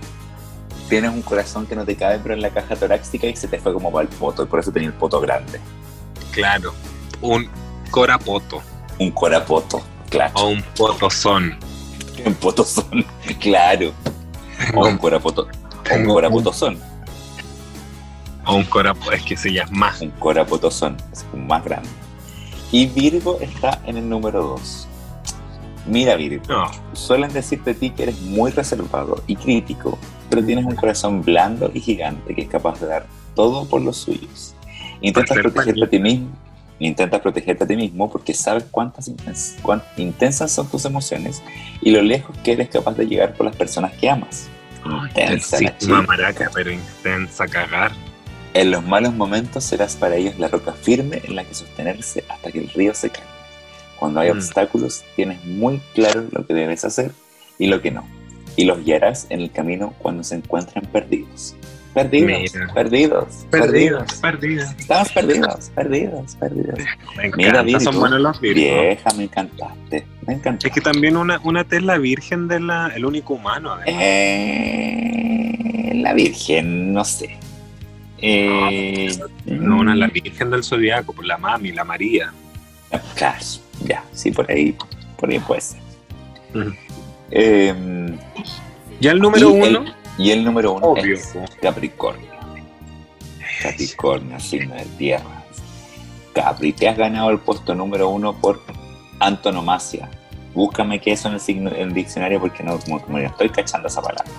Tienes 0.90 1.12
un 1.12 1.22
corazón 1.22 1.66
que 1.66 1.76
no 1.76 1.86
te 1.86 1.96
cabe, 1.96 2.20
pero 2.20 2.36
en 2.36 2.42
la 2.42 2.50
caja 2.50 2.76
torácica 2.76 3.28
y 3.28 3.36
se 3.36 3.48
te 3.48 3.58
fue 3.60 3.74
como 3.74 3.92
para 3.92 4.08
el 4.08 4.16
poto, 4.16 4.44
y 4.44 4.46
por 4.46 4.60
eso 4.60 4.72
tenía 4.72 4.90
el 4.90 4.94
poto 4.94 5.20
grande. 5.20 5.60
Claro. 6.32 6.74
Un 7.22 7.50
corapoto. 7.90 8.62
Un 9.00 9.12
corapoto, 9.12 9.82
claro. 10.10 10.34
O 10.36 10.48
un 10.50 10.64
potozón. 10.76 11.58
Un 12.26 12.34
potozón, 12.36 13.06
claro. 13.40 13.92
O 14.76 14.88
un 14.88 14.98
corapoto. 14.98 15.48
O 15.92 15.96
un 15.96 16.06
corapotozón. 16.06 16.80
O 18.46 18.56
un 18.56 18.64
corapo. 18.66 19.12
Es 19.12 19.24
que 19.24 19.38
se 19.38 19.52
llama 19.52 19.72
más. 19.72 20.02
Un 20.02 20.12
corapotozón, 20.12 20.98
es 21.12 21.26
un 21.34 21.48
más 21.48 21.64
grande. 21.64 21.90
Y 22.72 22.88
Virgo 22.88 23.40
está 23.40 23.80
en 23.86 23.98
el 23.98 24.10
número 24.10 24.44
2. 24.44 24.88
Mira, 25.86 26.16
Virgo. 26.16 26.44
No. 26.48 26.72
Suelen 26.94 27.32
decir 27.32 27.64
de 27.64 27.74
ti 27.74 27.90
que 27.92 28.04
eres 28.04 28.22
muy 28.22 28.52
reservado 28.52 29.22
y 29.28 29.36
crítico, 29.36 29.98
pero 30.34 30.46
tienes 30.46 30.66
un 30.66 30.76
corazón 30.76 31.22
blando 31.22 31.70
y 31.74 31.80
gigante 31.80 32.34
que 32.34 32.42
es 32.44 32.48
capaz 32.50 32.80
de 32.82 32.88
dar 32.88 33.06
todo 33.36 33.66
por 33.68 33.82
los 33.82 33.98
suyos. 33.98 34.56
Intentas 35.02 35.38
protegerte 35.38 35.84
a 35.84 35.90
ti 35.90 36.00
mismo, 36.00 36.30
intentas 36.80 37.22
protegerte 37.22 37.64
a 37.64 37.68
ti 37.68 37.76
mismo 37.76 38.10
porque 38.12 38.34
sabes 38.34 38.64
cuántas 38.72 39.10
intens- 39.10 39.56
cuán 39.62 39.84
intensas 39.98 40.52
son 40.52 40.68
tus 40.70 40.86
emociones 40.86 41.42
y 41.82 41.92
lo 41.92 42.02
lejos 42.02 42.36
que 42.44 42.54
eres 42.54 42.70
capaz 42.70 42.94
de 42.98 43.06
llegar 43.06 43.34
por 43.34 43.46
las 43.46 43.56
personas 43.56 43.92
que 43.94 44.10
amas. 44.10 44.48
Intensa 44.86 45.62
la 45.62 45.78
chica. 45.78 46.02
maraca, 46.02 46.50
pero 46.54 46.72
intensa 46.72 47.48
cagar. 47.48 47.92
En 48.54 48.70
los 48.72 48.84
malos 48.84 49.14
momentos 49.14 49.64
serás 49.64 49.96
para 49.96 50.16
ellos 50.16 50.38
la 50.40 50.48
roca 50.48 50.74
firme 50.74 51.22
en 51.24 51.36
la 51.36 51.44
que 51.44 51.54
sostenerse 51.54 52.24
hasta 52.30 52.52
que 52.52 52.60
el 52.60 52.70
río 52.70 52.94
se 52.94 53.10
calme. 53.10 53.30
Cuando 53.98 54.20
hay 54.20 54.30
Mm. 54.32 54.38
obstáculos, 54.38 55.04
tienes 55.16 55.44
muy 55.46 55.80
claro 55.94 56.26
lo 56.32 56.46
que 56.46 56.54
debes 56.54 56.84
hacer 56.86 57.12
y 57.58 57.68
lo 57.68 57.82
que 57.82 57.92
no. 57.92 58.06
Y 58.56 58.66
los 58.66 58.84
guiarás 58.84 59.28
en 59.30 59.42
el 59.42 59.52
camino 59.52 59.94
cuando 60.00 60.24
se 60.24 60.36
encuentran 60.36 60.86
perdidos. 60.86 61.56
Perdidos, 61.94 62.28
Mira. 62.56 62.74
perdidos, 62.74 63.46
Perdidos, 63.52 64.14
perdidos. 64.20 64.70
Estamos 64.80 65.12
perdidos, 65.12 65.72
perdidos, 65.76 66.36
perdidos. 66.38 66.80
Me 67.18 67.32
Mira, 67.38 67.62
Virgo. 67.62 67.80
son 67.82 68.00
buenos 68.00 68.20
los 68.20 68.42
Virgos. 68.42 68.64
Vieja, 68.64 69.10
me 69.16 69.24
encantaste. 69.26 70.06
Me 70.26 70.34
encantaste. 70.34 70.70
Es 70.70 70.74
que 70.74 70.82
también 70.82 71.16
una, 71.18 71.40
una 71.44 71.64
T 71.66 71.78
es 71.78 71.84
la 71.84 72.00
virgen 72.00 72.48
de 72.48 72.60
la, 72.62 72.88
el 72.96 73.06
único 73.06 73.36
humano, 73.36 73.74
además. 73.74 74.02
Eh, 74.04 75.92
la 75.96 76.14
Virgen, 76.14 76.94
no 76.94 77.04
sé. 77.06 77.38
Eh, 78.20 79.10
No, 79.46 79.78
una 79.80 79.96
la 79.96 80.08
virgen 80.08 80.50
del 80.50 80.64
zodiaco, 80.64 81.14
pues 81.14 81.28
la 81.28 81.38
mami, 81.38 81.72
la 81.74 81.84
María. 81.84 82.34
Claro, 83.16 83.44
ya, 83.86 84.04
sí, 84.14 84.32
por 84.32 84.50
ahí, 84.50 84.76
por 85.18 85.30
ahí 85.30 85.40
puede 85.40 85.62
ser. 85.62 85.80
Ujú. 86.56 86.74
Eh, 87.32 88.18
Ya 89.00 89.12
el 89.12 89.20
número 89.20 89.50
y 89.50 89.54
uno, 89.54 89.80
El, 89.82 89.94
y 90.18 90.32
el 90.32 90.44
número 90.44 90.74
uno 90.74 90.88
Obvio. 90.88 91.16
es 91.16 91.34
Capricornio. 91.62 92.32
Capricornio, 93.62 94.40
signo 94.40 94.76
de 94.76 94.86
tierra. 94.98 95.44
Capri, 96.34 96.74
te 96.74 96.88
has 96.90 96.98
ganado 96.98 97.30
el 97.30 97.40
puesto 97.40 97.76
número 97.76 98.10
uno 98.10 98.34
por 98.34 98.62
antonomasia. 99.20 100.10
Búscame 100.54 101.00
qué 101.02 101.14
es 101.14 101.20
eso 101.20 101.30
en 101.30 101.36
el, 101.36 101.40
signo- 101.40 101.72
en 101.72 101.82
el 101.90 101.94
diccionario 101.94 102.40
porque 102.40 102.64
no, 102.64 102.80
como, 102.80 103.02
como 103.02 103.18
no 103.20 103.26
estoy 103.26 103.50
cachando 103.50 103.88
esa 103.88 104.02
palabra. 104.02 104.32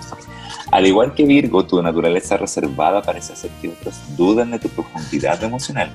Al 0.71 0.85
igual 0.85 1.13
que 1.13 1.25
Virgo, 1.25 1.65
tu 1.65 1.81
naturaleza 1.81 2.37
reservada 2.37 3.01
parece 3.01 3.33
hacer 3.33 3.49
que 3.61 3.69
otros 3.69 3.95
duden 4.15 4.51
de 4.51 4.59
tu 4.59 4.69
profundidad 4.69 5.41
emocional. 5.43 5.91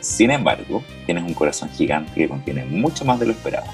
Sin 0.00 0.30
embargo, 0.30 0.82
tienes 1.04 1.24
un 1.24 1.34
corazón 1.34 1.68
gigante 1.70 2.12
que 2.14 2.28
contiene 2.28 2.64
mucho 2.64 3.04
más 3.04 3.18
de 3.18 3.26
lo 3.26 3.32
esperado. 3.32 3.66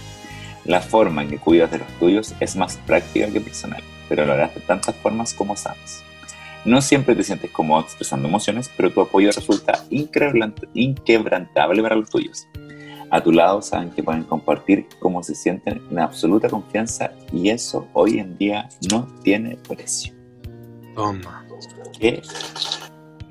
La 0.64 0.80
forma 0.80 1.22
en 1.22 1.30
que 1.30 1.38
cuidas 1.38 1.70
de 1.70 1.78
los 1.78 1.88
tuyos 1.98 2.34
es 2.40 2.54
más 2.56 2.76
práctica 2.86 3.26
que 3.30 3.40
personal, 3.40 3.82
pero 4.08 4.24
lo 4.24 4.32
harás 4.32 4.54
de 4.54 4.60
tantas 4.60 4.94
formas 4.96 5.34
como 5.34 5.56
sabes. 5.56 6.04
No 6.64 6.80
siempre 6.80 7.16
te 7.16 7.24
sientes 7.24 7.50
cómodo 7.50 7.80
expresando 7.82 8.28
emociones, 8.28 8.70
pero 8.76 8.92
tu 8.92 9.00
apoyo 9.00 9.30
resulta 9.32 9.84
inquebrant- 9.90 10.68
inquebrantable 10.74 11.82
para 11.82 11.96
los 11.96 12.08
tuyos. 12.08 12.46
A 13.10 13.20
tu 13.20 13.32
lado 13.32 13.60
saben 13.60 13.90
que 13.90 14.02
pueden 14.02 14.22
compartir 14.22 14.86
cómo 15.00 15.22
se 15.22 15.34
sienten 15.34 15.82
en 15.90 15.98
absoluta 15.98 16.48
confianza 16.48 17.10
y 17.32 17.50
eso 17.50 17.86
hoy 17.92 18.18
en 18.20 18.38
día 18.38 18.68
no 18.90 19.06
tiene 19.22 19.56
precio. 19.68 20.14
toma. 20.94 21.44
¿Qué 21.98 22.22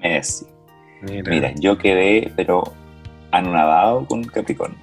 me 0.03 0.09
decís? 0.13 0.45
Mira, 1.01 1.31
Mira, 1.31 1.53
yo 1.55 1.77
quedé, 1.77 2.31
pero 2.35 2.63
anonadado 3.31 4.05
con 4.05 4.23
Capricornio. 4.23 4.77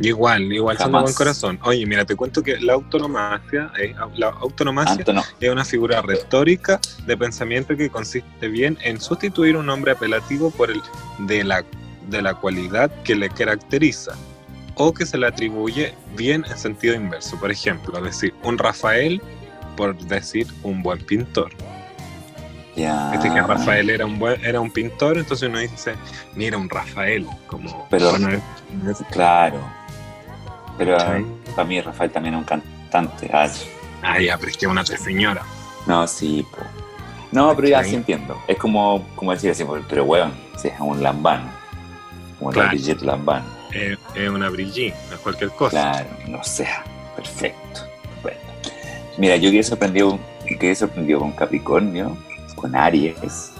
Igual, 0.00 0.52
igual 0.52 0.76
son 0.76 0.86
de 0.86 0.92
Jamás. 0.92 1.02
buen 1.02 1.14
corazón. 1.14 1.58
Oye, 1.62 1.84
mira, 1.86 2.04
te 2.04 2.16
cuento 2.16 2.42
que 2.42 2.58
la 2.60 2.72
autonomacia, 2.74 3.70
eh, 3.78 3.94
la 4.16 4.28
autonomacia 4.28 4.92
Antono, 4.94 5.22
es 5.40 5.50
una 5.50 5.64
figura 5.64 6.02
retórica 6.02 6.80
de 7.06 7.16
pensamiento 7.16 7.76
que 7.76 7.90
consiste 7.90 8.48
bien 8.48 8.78
en 8.82 9.00
sustituir 9.00 9.56
un 9.56 9.66
nombre 9.66 9.92
apelativo 9.92 10.50
por 10.50 10.70
el 10.70 10.80
de 11.18 11.44
la, 11.44 11.64
de 12.08 12.22
la 12.22 12.34
cualidad 12.34 12.90
que 13.04 13.14
le 13.14 13.28
caracteriza 13.28 14.12
o 14.74 14.94
que 14.94 15.04
se 15.04 15.18
le 15.18 15.26
atribuye 15.26 15.94
bien 16.16 16.44
en 16.50 16.56
sentido 16.56 16.94
inverso. 16.94 17.38
Por 17.38 17.50
ejemplo, 17.50 18.00
decir 18.00 18.34
un 18.42 18.56
Rafael 18.58 19.20
por 19.76 19.96
decir 19.96 20.46
un 20.62 20.82
buen 20.82 20.98
pintor. 21.04 21.50
ya. 22.76 23.10
Viste 23.12 23.30
que 23.32 23.40
Rafael 23.42 23.90
era 23.90 24.06
un 24.06 24.18
buen, 24.18 24.42
era 24.44 24.60
un 24.60 24.70
pintor, 24.70 25.18
entonces 25.18 25.48
uno 25.48 25.58
dice, 25.58 25.94
mira 26.34 26.56
un 26.56 26.68
Rafael, 26.70 27.26
como 27.46 27.86
Pero- 27.90 28.10
bueno, 28.10 28.30
es- 28.30 28.42
es- 29.00 29.06
Claro. 29.10 29.60
Pero 30.84 30.96
para 31.54 31.68
mí 31.68 31.80
Rafael 31.80 32.10
también 32.10 32.34
es 32.34 32.38
un 32.40 32.44
cantante. 32.44 33.30
Ah, 33.32 33.48
Ah, 34.02 34.18
ya, 34.18 34.38
pero 34.38 34.50
es 34.50 34.56
que 34.56 34.64
es 34.64 34.70
una 34.72 34.84
señora. 34.84 35.42
no, 35.86 36.06
sí, 36.06 36.44
po. 36.50 36.58
No, 37.32 37.54
pero 37.54 37.68
ya 37.68 37.84
sí 37.84 37.94
entiendo. 37.94 38.36
Es 38.48 38.56
como, 38.56 39.06
como 39.14 39.30
decir 39.32 39.50
así, 39.50 39.64
pero 39.88 40.04
weón, 40.04 40.32
si 40.56 40.68
es 40.68 40.80
un 40.80 41.02
lambán. 41.02 41.48
Como 42.38 42.50
Claro. 42.50 42.68
la 42.68 42.72
Brigitte 42.72 43.02
Lambán. 43.02 43.44
Es, 43.72 43.98
una 44.28 44.48
Brigitte, 44.48 44.94
no 45.10 45.14
es 45.16 45.20
cualquier 45.20 45.50
cosa. 45.50 45.70
Claro, 45.92 46.08
no 46.28 46.42
sea. 46.42 46.82
Perfecto. 47.14 47.82
Perfecto. 48.22 48.70
Mira, 49.18 49.36
yo 49.36 49.50
quedé 49.50 49.62
sorprendido, 49.62 50.18
quedé 50.58 50.74
sorprendido 50.74 51.20
con 51.20 51.32
Capricornio, 51.32 52.16
con 52.56 52.74
Aries, 52.74 53.52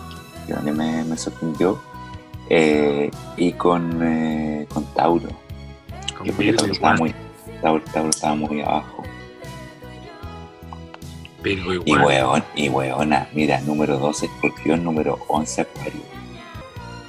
que 0.47 0.55
también 0.55 0.77
me, 0.79 1.05
me 1.05 1.17
sorprendió, 1.19 1.81
eh, 2.49 3.11
y 3.37 3.53
con, 3.53 4.01
eh, 4.03 4.67
con 4.73 4.85
Tauro. 4.95 5.29
Que 6.25 6.33
Virgo 6.33 6.59
Tauro 6.59 6.73
estaba 6.73 6.95
muy, 6.97 7.15
estaba 8.11 8.35
muy 8.35 8.61
abajo. 8.61 9.03
Y 11.45 11.49
igual. 11.51 12.05
weón, 12.05 12.45
y 12.55 12.69
weona, 12.69 13.27
mira, 13.33 13.61
número 13.63 13.97
12 13.99 14.27
Escorpión, 14.27 14.85
número 14.85 15.19
11 15.29 15.63
Acuario. 15.63 16.03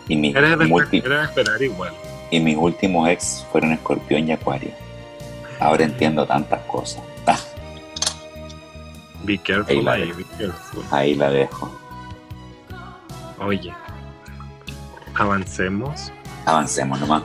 Y 0.08 0.16
mis, 0.16 0.36
Era 0.36 0.56
de, 0.56 0.66
multi- 0.68 1.00
era 1.04 1.20
de 1.20 1.24
esperar 1.26 1.62
igual. 1.62 1.94
y 2.32 2.40
mis 2.40 2.56
últimos 2.56 3.10
ex 3.10 3.46
fueron 3.52 3.74
Escorpión 3.74 4.28
y 4.28 4.32
Acuario. 4.32 4.72
Ahora 5.60 5.84
entiendo 5.84 6.26
tantas 6.26 6.62
cosas. 6.62 7.04
Ah, 7.28 7.38
Be 9.24 9.38
careful 9.38 9.70
Ahí 9.78 9.82
la 9.84 9.92
ahí, 9.94 10.12
be 10.14 10.24
careful. 10.38 10.84
ahí 10.92 11.16
la 11.16 11.30
dejo. 11.30 11.72
Oye, 13.40 13.74
avancemos. 15.14 16.12
Avancemos 16.46 17.00
nomás. 17.02 17.24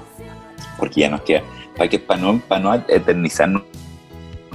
Porque 0.78 1.01
ya 1.03 1.09
nos 1.11 1.22
queda. 1.22 1.43
Para 1.77 1.89
que 1.89 1.99
para 1.99 2.20
no, 2.20 2.39
para 2.41 2.61
no 2.61 2.74
eternizarnos 2.74 3.62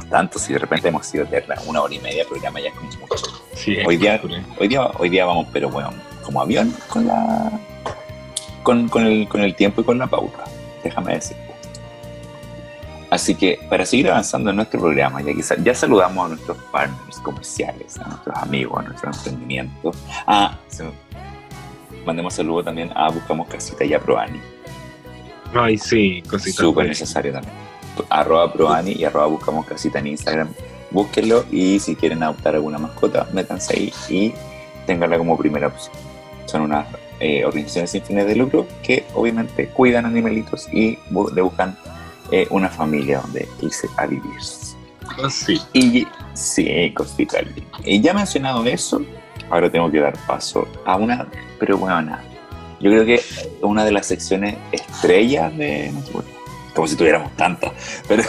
tanto, 0.10 0.40
si 0.40 0.52
de 0.54 0.60
repente 0.60 0.90
hemos 0.90 1.06
sido 1.06 1.24
eterna, 1.24 1.56
una 1.68 1.82
hora 1.82 1.94
y 1.94 2.00
media 2.00 2.26
programa 2.28 2.60
ya 2.60 2.68
es 2.70 2.74
como 2.76 2.90
mucho. 3.08 3.16
Sí, 3.56 3.78
Hoy 3.86 3.98
día-. 3.98 4.20
Hoy 4.60 4.68
día, 4.68 4.88
hoy 4.98 5.10
día 5.10 5.26
vamos, 5.26 5.48
pero 5.54 5.70
bueno, 5.70 5.90
como 6.24 6.42
avión 6.42 6.74
con 6.90 7.08
la. 7.08 7.52
Con, 8.64 8.90
con 8.90 9.06
el, 9.08 9.28
con 9.28 9.42
el 9.42 9.56
tiempo 9.56 9.82
y 9.82 9.84
con 9.84 9.98
la 9.98 10.08
pauta. 10.08 10.44
Déjame 10.84 11.14
decirte. 11.16 11.50
Así 13.10 13.36
que 13.36 13.60
para 13.70 13.86
seguir 13.86 14.10
avanzando 14.10 14.50
en 14.52 14.56
nuestro 14.58 14.80
programa, 14.80 15.22
ya, 15.22 15.32
sa- 15.44 15.58
ya 15.58 15.74
saludamos 15.76 16.26
a 16.26 16.30
nuestros 16.30 16.58
partners 16.72 17.18
comerciales, 17.20 17.98
a 18.00 18.08
nuestros 18.08 18.36
amigos, 18.38 18.80
a 18.80 18.88
nuestro 18.88 19.12
emprendimiento. 19.12 19.92
Ah, 20.28 20.58
me- 20.80 22.04
mandemos 22.06 22.34
saludo 22.34 22.64
también 22.64 22.92
a 22.96 23.10
Buscamos 23.10 23.48
Casita 23.48 23.84
y 23.84 23.94
a 23.94 24.00
Proani. 24.00 24.40
Ay, 25.54 25.78
sí, 25.78 26.22
cositas. 26.30 26.56
Súper 26.56 26.88
necesario 26.88 27.34
también. 27.34 27.54
Arroba 28.10 28.52
Proani 28.54 28.94
y 28.94 29.04
arroba 29.04 29.28
Buscamos 29.28 29.66
Casita 29.66 30.00
en 30.00 30.08
Instagram. 30.08 30.50
Búsquenlo 30.92 31.46
y 31.52 31.80
si 31.80 31.96
quieren 31.96 32.22
adoptar 32.24 32.56
alguna 32.56 32.78
mascota, 32.78 33.28
métanse 33.34 33.76
ahí 33.78 33.94
y 34.10 34.34
ténganla 34.86 35.18
como 35.18 35.38
primera 35.38 35.68
opción. 35.68 35.94
Son 36.46 36.62
unas 36.62 36.86
eh, 37.20 37.46
organizaciones 37.46 37.92
sin 37.92 38.04
fines 38.04 38.26
de 38.28 38.36
lucro 38.36 38.68
que 38.84 39.06
obviamente 39.14 39.68
cuidan 39.68 40.06
animalitos 40.06 40.68
y 40.74 40.98
bu- 41.12 41.32
le 41.34 41.42
buscan 41.42 41.78
eh, 42.32 42.48
una 42.50 42.68
familia 42.70 43.20
donde 43.22 43.48
irse 43.62 43.88
a 43.98 44.06
vivir. 44.06 44.24
Ah, 45.24 45.30
sí. 45.30 45.62
Y 45.74 46.08
sí, 46.34 46.92
cosita. 46.96 47.38
Y 47.86 48.02
ya 48.02 48.14
mencionado 48.14 48.64
eso, 48.66 49.02
ahora 49.50 49.70
tengo 49.70 49.92
que 49.92 50.00
dar 50.00 50.14
paso 50.26 50.68
a 50.86 50.96
una, 50.96 51.28
pero 51.60 51.78
bueno, 51.78 52.02
nada. 52.02 52.24
Yo 52.82 52.90
creo 52.90 53.06
que 53.06 53.22
una 53.62 53.86
de 53.86 53.92
las 53.92 54.08
secciones 54.08 54.58
estrellas 54.72 55.56
de 55.58 55.92
bueno, 56.12 56.30
como 56.74 56.88
si 56.88 56.96
tuviéramos 56.96 57.36
tantas, 57.36 57.72
pero 58.08 58.24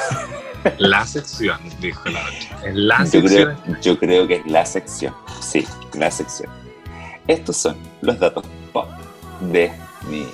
La 0.78 1.06
sección, 1.06 1.58
dijo 1.80 2.08
la 2.08 2.20
otra. 2.20 2.68
Es 2.68 2.74
la 2.74 2.98
yo 2.98 3.06
sección. 3.06 3.56
creo, 3.64 3.80
yo 3.80 3.98
creo 3.98 4.28
que 4.28 4.34
es 4.36 4.46
la 4.46 4.64
sección. 4.64 5.14
Sí, 5.40 5.66
la 5.94 6.10
sección. 6.10 6.50
Estos 7.26 7.56
son 7.56 7.76
los 8.00 8.18
datos 8.18 8.44
pop 8.72 8.88
de 9.40 9.72
mi 10.08 10.26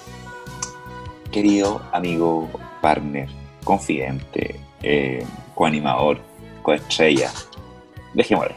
querido 1.30 1.82
amigo, 1.92 2.48
partner, 2.80 3.28
confidente, 3.64 4.60
eh, 4.82 5.24
coanimador, 5.54 6.20
coestrella. 6.62 7.30
Dejémosle. 8.14 8.54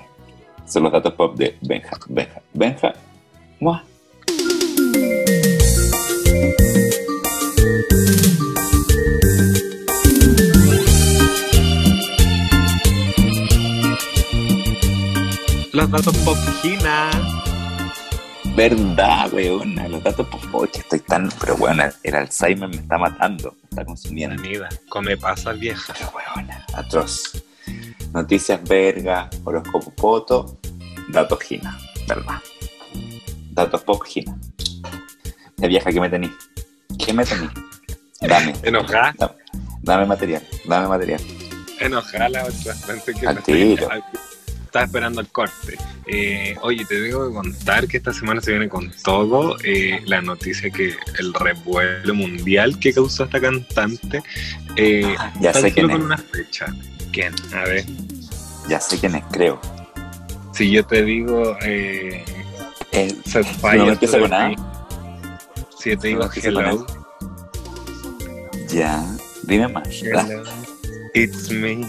Son 0.66 0.84
los 0.84 0.91
datos 0.91 1.14
pop 1.14 1.36
de 1.38 1.57
Benja. 1.62 1.97
Benja. 2.07 2.41
Benja. 2.53 2.93
¡mua! 3.59 3.84
Los 15.74 15.89
datos 15.89 16.17
pop 16.26 16.38
Gina. 16.61 17.09
Verdad, 18.57 19.32
weona. 19.32 19.88
Los 19.88 20.03
datos 20.03 20.28
pop. 20.28 20.41
Oye, 20.51 20.69
que 20.69 20.80
estoy 20.80 20.99
tan. 20.99 21.30
Pero 21.39 21.55
bueno, 21.55 21.86
el 22.03 22.15
Alzheimer 22.15 22.67
me 22.67 22.76
está 22.76 22.97
matando. 22.97 23.53
Me 23.53 23.69
está 23.69 23.86
consumiendo. 23.86 24.36
Bienvenida. 24.36 24.67
Come 24.89 25.15
pasas 25.15 25.57
vieja. 25.57 25.93
Pero 25.97 26.11
weona, 26.11 26.65
atroz. 26.74 27.41
Noticias 28.13 28.61
verga, 28.67 29.30
horóscopo 29.45 29.91
poto, 29.91 30.59
datos 31.07 31.39
Gina, 31.39 31.78
¿verdad? 32.05 32.39
Datos 33.51 33.82
pop 33.84 34.03
Gina. 34.03 34.38
La 35.55 35.67
vieja, 35.69 35.89
¿qué 35.89 36.01
me 36.01 36.09
tenís? 36.09 36.32
¿Qué 36.99 37.13
me 37.13 37.24
tenís? 37.24 37.49
Dame. 38.19 38.53
Enojada. 38.63 39.13
Dame, 39.17 39.34
dame 39.82 40.05
material, 40.05 40.43
dame 40.65 40.89
material. 40.89 41.22
Enojada 41.80 42.28
la 42.28 42.43
otra. 42.43 42.76
Pensé 42.86 43.13
que 43.13 43.26
Al 43.26 43.36
me 43.36 43.41
tiro. 43.41 43.88
Estaba 44.72 44.86
esperando 44.86 45.19
el 45.19 45.28
corte. 45.28 45.78
Eh, 46.07 46.55
oye, 46.61 46.86
te 46.86 47.01
tengo 47.03 47.28
que 47.28 47.34
contar 47.34 47.89
que 47.89 47.97
esta 47.97 48.13
semana 48.13 48.39
se 48.39 48.51
viene 48.51 48.69
con 48.69 48.89
todo. 49.03 49.57
eh, 49.65 49.99
la 50.05 50.22
noticia 50.22 50.69
que 50.69 50.95
el 51.19 51.34
revuelo 51.34 52.13
mundial 52.13 52.80
que 52.80 52.93
causó 52.93 53.26
esta 53.26 53.41
cantante. 53.41 54.24
Eh, 54.78 55.13
Ya 55.41 55.53
sé 55.53 55.74
quién 55.74 55.88
con 55.89 55.97
es. 55.99 56.05
una 56.05 56.17
fecha. 56.17 56.67
¿Quién? 57.11 57.34
A 57.53 57.65
ver. 57.65 57.84
Ya 58.69 58.80
sé 58.80 58.97
quién 58.97 59.15
es, 59.15 59.24
creo. 59.30 59.59
Si 60.53 60.72
yo 60.72 60.86
te 60.86 61.03
digo. 61.03 61.57
Eh, 61.63 62.24
Set 63.26 63.45
no 63.61 63.86
me 63.88 63.91
empieza 63.91 64.19
con 64.19 64.34
A. 64.34 64.38
Flame. 64.38 64.55
Si 65.78 65.89
yo 65.89 65.97
te 65.99 66.13
No 66.13 66.30
digo 66.30 66.30
con 66.30 66.45
hello. 66.45 66.86
ya, 68.69 69.03
dime 69.43 69.67
más. 69.67 69.89
Hello, 70.01 70.43
it's 71.13 71.49
me. 71.51 71.86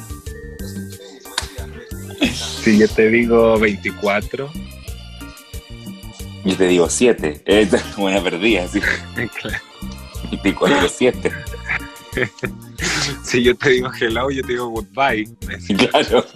Si 2.22 2.78
yo 2.78 2.88
te 2.88 3.08
digo 3.10 3.58
24, 3.58 4.50
Yo 6.44 6.56
te 6.56 6.66
digo 6.68 6.88
7. 6.88 7.42
Es 7.44 7.96
buena 7.96 8.22
perdida, 8.22 8.66
sí. 8.68 8.80
claro. 8.80 9.58
24 10.30 10.88
7. 10.88 11.32
si 13.22 13.42
yo 13.42 13.54
te 13.56 13.70
digo 13.70 13.90
hello, 14.00 14.30
yo 14.30 14.42
te 14.42 14.52
digo 14.52 14.68
goodbye. 14.68 15.28
Claro. 15.90 16.26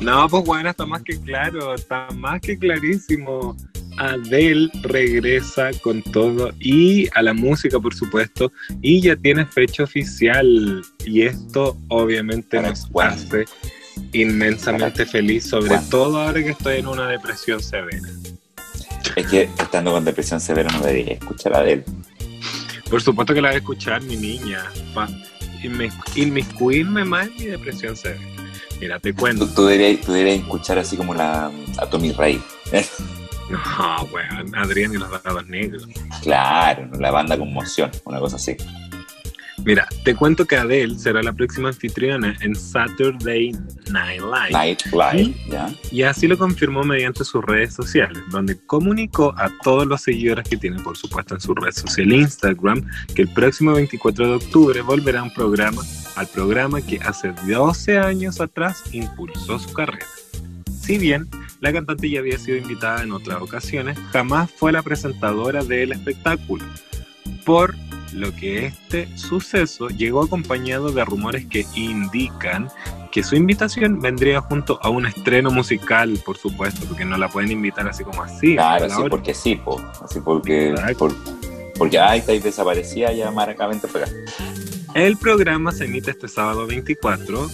No, 0.00 0.28
pues 0.28 0.44
bueno, 0.44 0.70
está 0.70 0.86
más 0.86 1.02
que 1.02 1.18
claro, 1.20 1.74
está 1.74 2.08
más 2.16 2.40
que 2.40 2.58
clarísimo. 2.58 3.56
Adele 3.98 4.68
regresa 4.82 5.70
con 5.80 6.02
todo 6.02 6.52
y 6.60 7.08
a 7.14 7.22
la 7.22 7.32
música, 7.32 7.78
por 7.80 7.94
supuesto, 7.94 8.52
y 8.82 9.00
ya 9.00 9.16
tiene 9.16 9.46
fecha 9.46 9.84
oficial. 9.84 10.82
Y 11.04 11.22
esto 11.22 11.78
obviamente 11.88 12.56
¿Para 12.58 12.70
nos 12.70 12.86
cuándo? 12.86 13.14
hace 13.14 13.44
inmensamente 14.12 15.06
feliz, 15.06 15.48
sobre 15.48 15.78
todo 15.90 16.20
ahora 16.20 16.42
que 16.42 16.50
estoy 16.50 16.78
en 16.78 16.86
una 16.86 17.08
depresión 17.08 17.62
severa. 17.62 18.08
Es 19.14 19.26
que 19.26 19.42
estando 19.58 19.92
con 19.92 20.04
depresión 20.04 20.40
severa 20.40 20.70
no 20.72 20.80
debería 20.80 21.14
escuchar 21.14 21.54
a 21.54 21.68
él. 21.68 21.84
Por 22.90 23.02
supuesto 23.02 23.34
que 23.34 23.40
la 23.40 23.48
voy 23.48 23.56
a 23.56 23.58
escuchar, 23.58 24.02
mi 24.02 24.16
niña, 24.16 24.64
para 24.94 25.10
inmiscuirme 26.14 27.04
más 27.04 27.26
en 27.28 27.36
mi 27.36 27.44
depresión 27.46 27.96
severa. 27.96 28.20
Mira, 28.80 28.98
te 29.00 29.14
cuento. 29.14 29.48
tú 29.48 29.66
deberías, 29.66 30.04
tú 30.04 30.12
deberías 30.12 30.40
escuchar 30.40 30.78
así 30.78 30.96
como 30.96 31.14
la, 31.14 31.50
a 31.78 31.86
Tommy 31.86 32.12
Ray. 32.12 32.40
No, 33.48 34.08
weón, 34.12 34.52
Adrián 34.56 34.92
y 34.92 34.96
los 34.96 35.22
dados 35.22 35.46
negros. 35.46 35.86
Claro, 36.20 36.90
la 36.98 37.12
banda 37.12 37.38
Conmoción, 37.38 37.92
una 38.04 38.18
cosa 38.18 38.34
así. 38.34 38.56
Mira, 39.64 39.88
te 40.04 40.14
cuento 40.14 40.44
que 40.44 40.56
Adele 40.56 40.98
será 40.98 41.22
la 41.22 41.32
próxima 41.32 41.68
anfitriona 41.68 42.36
en 42.40 42.54
Saturday 42.54 43.52
Night 43.90 44.20
Live. 44.20 44.50
Night 44.52 44.82
Live, 44.92 45.34
¿ya? 45.48 45.74
Y 45.90 46.02
así 46.02 46.28
lo 46.28 46.36
confirmó 46.36 46.84
mediante 46.84 47.24
sus 47.24 47.42
redes 47.44 47.74
sociales, 47.74 48.22
donde 48.30 48.58
comunicó 48.66 49.34
a 49.36 49.50
todos 49.62 49.86
los 49.86 50.02
seguidores 50.02 50.48
que 50.48 50.56
tiene, 50.56 50.80
por 50.82 50.96
supuesto, 50.96 51.34
en 51.34 51.40
su 51.40 51.54
red 51.54 51.72
social 51.72 52.12
Instagram, 52.12 52.86
que 53.14 53.22
el 53.22 53.28
próximo 53.28 53.72
24 53.72 54.28
de 54.28 54.34
octubre 54.34 54.80
volverá 54.82 55.20
a 55.20 55.24
un 55.24 55.34
programa, 55.34 55.82
al 56.16 56.26
programa 56.28 56.82
que 56.82 56.98
hace 57.00 57.32
12 57.46 57.98
años 57.98 58.40
atrás 58.40 58.82
impulsó 58.92 59.58
su 59.58 59.72
carrera. 59.72 60.06
Si 60.80 60.98
bien 60.98 61.28
la 61.60 61.72
cantante 61.72 62.08
ya 62.08 62.20
había 62.20 62.38
sido 62.38 62.58
invitada 62.58 63.02
en 63.02 63.10
otras 63.10 63.40
ocasiones, 63.40 63.98
jamás 64.12 64.50
fue 64.50 64.70
la 64.70 64.82
presentadora 64.82 65.64
del 65.64 65.92
espectáculo, 65.92 66.64
por 67.44 67.74
lo 68.16 68.34
que 68.34 68.66
este 68.66 69.08
suceso 69.16 69.88
llegó 69.88 70.22
acompañado 70.24 70.90
de 70.90 71.04
rumores 71.04 71.46
que 71.46 71.66
indican 71.74 72.68
que 73.12 73.22
su 73.22 73.36
invitación 73.36 74.00
vendría 74.00 74.40
junto 74.40 74.78
a 74.82 74.88
un 74.90 75.06
estreno 75.06 75.50
musical, 75.50 76.18
por 76.24 76.36
supuesto, 76.36 76.86
porque 76.86 77.04
no 77.04 77.16
la 77.16 77.28
pueden 77.28 77.52
invitar 77.52 77.86
así 77.88 78.04
como 78.04 78.22
así. 78.22 78.54
Claro, 78.54 78.84
a 78.84 78.88
la 78.88 78.94
sí, 78.94 79.00
hora. 79.00 79.10
porque 79.10 79.34
sí, 79.34 79.56
po. 79.56 79.80
Así 80.02 80.20
porque. 80.20 80.74
Por- 80.98 81.14
porque, 81.78 81.98
ay, 81.98 82.20
estáis 82.20 82.42
desaparecida 82.42 83.12
ya 83.12 83.30
maracamente 83.30 83.86
para 83.86 84.06
acá. 84.06 84.14
El 84.94 85.18
programa 85.18 85.72
se 85.72 85.84
emite 85.84 86.10
este 86.10 86.26
sábado 86.26 86.66
24 86.66 87.50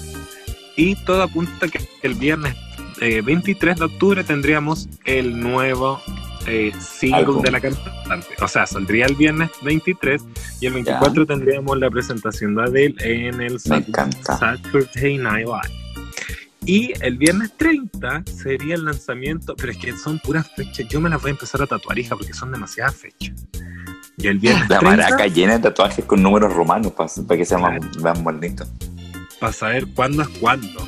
y 0.77 0.95
todo 1.05 1.23
apunta 1.25 1.67
que 1.67 1.81
el 2.03 2.15
viernes 2.15 2.55
eh, 3.01 3.21
23 3.21 3.77
de 3.81 3.85
octubre 3.85 4.23
tendríamos 4.23 4.89
el 5.05 5.41
nuevo 5.41 6.01
eh, 6.47 6.73
single 6.81 7.43
de 7.43 7.51
la 7.51 7.61
cantante. 7.61 8.27
O 8.43 8.49
sea, 8.49 8.67
saldría 8.67 9.07
el 9.07 9.15
viernes 9.15 9.51
23 9.63 10.23
y 10.61 10.67
el 10.67 10.73
24 10.75 11.27
tendríamos 11.27 11.79
la 11.79 11.91
presentación 11.91 12.55
de 12.55 12.63
Adele 12.63 12.95
en 13.29 13.41
el 13.41 13.53
Me 13.55 13.59
Sat- 13.59 13.89
encanta. 13.89 14.37
Saturday 14.39 15.19
Night 15.19 15.47
Live. 15.47 15.79
Y 16.65 16.93
el 17.01 17.19
viernes 17.19 17.53
30 17.57 18.23
sería 18.27 18.77
el 18.77 18.85
lanzamiento, 18.85 19.57
pero 19.57 19.73
es 19.73 19.79
que 19.79 19.97
son 19.97 20.21
puras 20.21 20.49
fechas. 20.55 20.87
Yo 20.89 21.01
me 21.01 21.11
las 21.11 21.21
voy 21.21 21.31
a 21.31 21.33
empezar 21.33 21.61
a 21.63 21.67
tatuar, 21.67 21.99
hija, 21.99 22.15
porque 22.15 22.33
son 22.35 22.53
demasiadas 22.53 22.95
fechas. 22.95 23.35
Y 24.17 24.29
el 24.29 24.39
viernes 24.39 24.69
La 24.69 24.79
30 24.79 24.97
maraca 25.05 25.27
llena 25.27 25.55
de 25.55 25.59
tatuajes 25.59 26.05
con 26.05 26.23
números 26.23 26.53
romanos 26.55 26.93
para 26.93 27.09
que 27.37 27.45
sea 27.45 27.59
más, 27.59 27.81
más 28.01 28.23
bonito. 28.23 28.65
para 29.41 29.53
saber 29.53 29.87
cuándo 29.95 30.23
es 30.23 30.29
cuándo. 30.39 30.87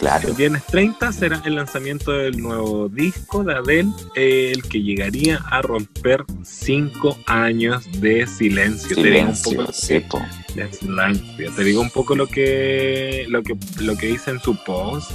Claro. 0.00 0.28
El 0.28 0.34
viernes 0.34 0.64
30 0.64 1.12
será 1.12 1.42
el 1.44 1.56
lanzamiento 1.56 2.10
del 2.12 2.40
nuevo 2.40 2.88
disco 2.88 3.44
de 3.44 3.52
Adele, 3.52 3.90
el 4.14 4.62
que 4.62 4.80
llegaría 4.82 5.36
a 5.50 5.60
romper 5.60 6.24
cinco 6.42 7.18
años 7.26 7.86
de 8.00 8.26
silencio. 8.26 8.96
Te 8.96 9.02
digo 9.02 9.28
un 9.28 9.36
Silencio, 9.36 9.58
poco 9.60 9.72
sí, 9.74 10.00
po. 10.00 10.18
de 10.54 10.72
silencio. 10.72 11.52
Te 11.54 11.64
digo 11.64 11.82
un 11.82 11.90
poco 11.90 12.16
lo 12.16 12.26
que 12.26 13.26
lo 13.28 13.42
que 13.42 13.54
lo 13.78 13.94
que 13.94 14.06
dice 14.06 14.30
en 14.30 14.40
su 14.40 14.56
post. 14.64 15.10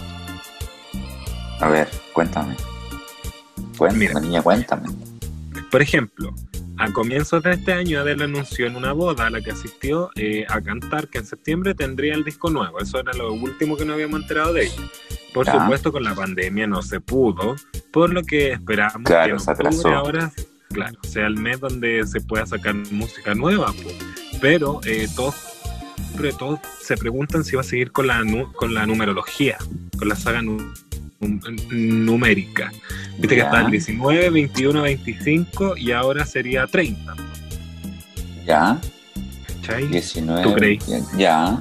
A 1.60 1.68
ver, 1.68 1.90
cuéntame. 2.14 2.56
Cuéntame, 3.80 4.08
Mira. 4.08 4.20
niña, 4.20 4.44
cuéntame. 4.44 4.88
Por 5.72 5.82
ejemplo, 5.82 6.32
a 6.78 6.92
comienzos 6.92 7.44
de 7.44 7.52
este 7.52 7.74
año 7.74 8.00
Adele 8.00 8.26
anunció 8.26 8.68
en 8.68 8.76
una 8.76 8.92
boda 8.92 9.28
a 9.28 9.30
la 9.30 9.42
que 9.42 9.52
asistió 9.52 10.10
eh, 10.16 10.46
a 10.50 10.62
cantar 10.62 11.08
que 11.08 11.20
en 11.20 11.26
septiembre 11.26 11.74
tendría 11.74 12.14
el 12.14 12.24
disco 12.24 12.50
nuevo. 12.50 12.80
Eso 12.80 13.00
era 13.00 13.14
lo 13.14 13.34
último 13.34 13.78
que 13.78 13.86
nos 13.86 13.94
habíamos 13.96 14.22
enterado 14.22 14.54
de 14.54 14.66
ella. 14.66 14.82
Por 15.34 15.46
supuesto, 15.46 15.92
con 15.92 16.04
la 16.04 16.16
pandemia 16.16 16.68
no 16.68 16.82
se 16.82 17.00
pudo, 17.00 17.56
por 17.92 18.14
lo 18.14 18.24
que 18.24 18.54
esperamos 18.54 19.04
Claro, 19.04 19.38
que 19.38 19.44
en 19.44 19.68
octubre 19.68 19.94
ahora 19.94 20.32
claro, 20.70 20.98
sea 21.04 21.28
el 21.28 21.36
mes 21.36 21.60
donde 21.60 22.06
se 22.08 22.22
pueda 22.22 22.46
sacar 22.46 22.76
música 22.92 23.36
nueva, 23.36 23.74
pero 24.42 24.80
eh, 24.86 25.08
todos, 25.16 25.36
todos 26.38 26.60
se 26.82 26.98
preguntan 26.98 27.44
si 27.44 27.56
va 27.56 27.62
a 27.62 27.66
seguir 27.66 27.92
con 27.92 28.08
la, 28.08 28.24
con 28.56 28.74
la 28.74 28.86
numerología, 28.86 29.58
con 29.98 30.10
la 30.10 30.16
saga 30.16 30.42
numérica. 31.20 32.72
Viste 33.18 33.30
que 33.30 33.38
Ya. 33.38 33.44
está 33.46 33.62
el 33.62 33.72
19, 33.72 34.30
21, 34.30 34.82
25 34.82 35.78
y 35.78 35.92
ahora 35.92 36.26
sería 36.26 36.68
30. 36.68 37.16
Ya, 38.46 38.78
¿Cachai? 39.62 39.88
19. 39.88 40.44
¿Tú 40.44 40.54
crees? 40.54 40.86
Ya, 41.18 41.58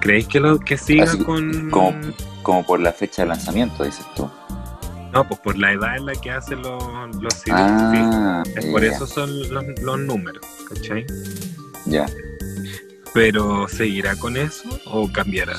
¿Creéis 0.00 0.26
que 0.28 0.38
lo 0.40 0.58
que 0.60 0.76
siga 0.76 1.04
Así, 1.04 1.18
con.? 1.18 1.70
como, 1.70 1.98
como 2.42 2.64
por 2.66 2.78
la 2.80 2.92
fecha 2.92 3.22
de 3.22 3.28
lanzamiento, 3.28 3.84
dices 3.84 4.04
tú. 4.14 4.30
No, 5.12 5.26
pues 5.26 5.40
por 5.40 5.56
la 5.58 5.72
edad 5.72 5.96
en 5.96 6.06
la 6.06 6.12
que 6.12 6.30
hacen 6.30 6.60
los, 6.60 6.82
los 7.20 7.34
CDs, 7.34 7.52
Ah, 7.54 8.42
sí. 8.46 8.52
Es 8.56 8.66
por 8.66 8.84
eso 8.84 9.06
son 9.06 9.30
los, 9.52 9.64
los 9.80 9.98
números, 9.98 10.44
¿cachai? 10.68 11.06
Ya. 11.86 12.06
Pero 13.14 13.66
¿seguirá 13.68 14.14
con 14.16 14.36
eso 14.36 14.68
o 14.84 15.10
cambiará? 15.10 15.56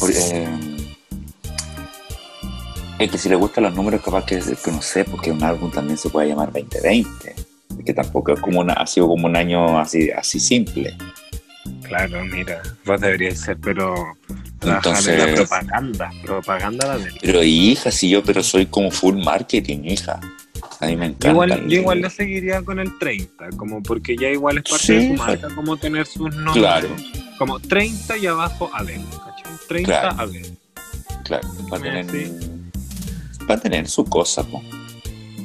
Por- 0.00 0.10
eh, 0.10 0.48
es 2.98 3.10
que 3.10 3.18
si 3.18 3.28
le 3.28 3.36
gustan 3.36 3.64
los 3.64 3.74
números, 3.74 4.02
capaz 4.02 4.24
que, 4.26 4.38
que 4.40 4.70
no 4.72 4.82
sé, 4.82 5.04
porque 5.04 5.30
un 5.30 5.42
álbum 5.42 5.70
también 5.70 5.96
se 5.96 6.10
puede 6.10 6.28
llamar 6.28 6.52
2020. 6.52 7.34
Que 7.84 7.94
tampoco 7.94 8.32
es 8.34 8.40
como 8.40 8.60
una, 8.60 8.74
ha 8.74 8.86
sido 8.86 9.08
como 9.08 9.26
un 9.26 9.36
año 9.36 9.78
así, 9.78 10.10
así 10.10 10.38
simple. 10.38 10.94
Claro, 11.82 12.22
mira, 12.26 12.60
vos 12.84 13.00
deberíais 13.00 13.40
ser, 13.40 13.56
pero 13.58 13.94
trabajar 14.58 14.98
en 14.98 15.18
la 15.18 15.24
Entonces- 15.24 15.34
propaganda, 15.48 16.10
propaganda 16.22 16.86
la 16.88 16.98
del. 16.98 17.14
Pero 17.22 17.42
hija, 17.42 17.90
si 17.90 18.10
yo 18.10 18.22
pero 18.22 18.42
soy 18.42 18.66
como 18.66 18.90
full 18.90 19.16
marketing, 19.16 19.78
hija. 19.84 20.20
A 20.80 20.86
mí 20.86 20.96
me 20.96 21.06
encanta. 21.06 21.30
Igual, 21.30 21.68
yo 21.68 21.80
igual 21.80 22.00
le 22.02 22.10
seguiría 22.10 22.62
con 22.62 22.78
el 22.80 22.98
30, 22.98 23.48
como 23.56 23.82
porque 23.82 24.16
ya 24.16 24.28
igual 24.28 24.58
es 24.58 24.64
parte 24.70 24.86
Sí, 24.86 24.94
de 24.94 25.08
su 25.08 25.14
marca, 25.22 25.48
como 25.54 25.76
tener 25.78 26.06
sus 26.06 26.34
nombres. 26.34 26.54
Claro. 26.56 26.88
Como 27.38 27.58
30 27.60 28.16
y 28.18 28.26
abajo 28.26 28.70
¿cachai? 28.70 29.00
30 29.70 30.00
Claro. 30.00 30.16
Adele. 30.20 30.50
Claro, 31.24 31.48
va 31.72 31.76
a 31.76 31.80
tener, 31.80 32.10
Sí. 32.10 32.32
va 33.48 33.54
a 33.54 33.60
tener 33.60 33.88
su 33.88 34.04
cosa, 34.04 34.42
po. 34.42 34.60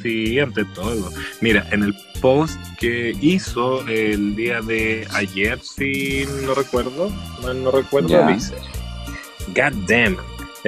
Sí, 0.01 0.39
ante 0.39 0.65
todo. 0.65 1.11
Mira, 1.41 1.67
en 1.71 1.83
el 1.83 1.95
post 2.21 2.57
que 2.79 3.15
hizo 3.21 3.87
el 3.87 4.35
día 4.35 4.61
de 4.61 5.07
ayer, 5.13 5.59
si 5.61 6.25
no 6.43 6.55
recuerdo, 6.55 7.11
no 7.55 7.69
recuerdo, 7.71 8.09
Ya. 8.09 8.27
dice: 8.27 8.55
God 9.49 9.73
damn, 9.87 10.17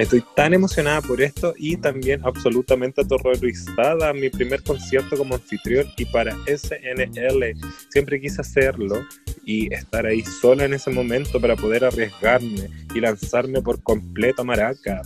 estoy 0.02 0.24
tan 0.34 0.54
emocionada 0.54 1.02
por 1.02 1.20
esto 1.20 1.54
y 1.56 1.76
también 1.76 2.20
absolutamente 2.24 3.02
aterrorizada. 3.02 4.12
Mi 4.12 4.30
primer 4.30 4.62
concierto 4.62 5.16
como 5.16 5.34
anfitrión 5.34 5.86
y 5.96 6.04
para 6.06 6.36
SNL. 6.46 7.54
Siempre 7.90 8.20
quise 8.20 8.40
hacerlo 8.40 9.04
y 9.44 9.72
estar 9.74 10.06
ahí 10.06 10.22
sola 10.22 10.64
en 10.64 10.74
ese 10.74 10.90
momento 10.90 11.40
para 11.40 11.56
poder 11.56 11.84
arriesgarme 11.84 12.70
y 12.94 13.00
lanzarme 13.00 13.60
por 13.60 13.82
completo 13.82 14.42
a 14.42 14.44
Maraca. 14.44 15.02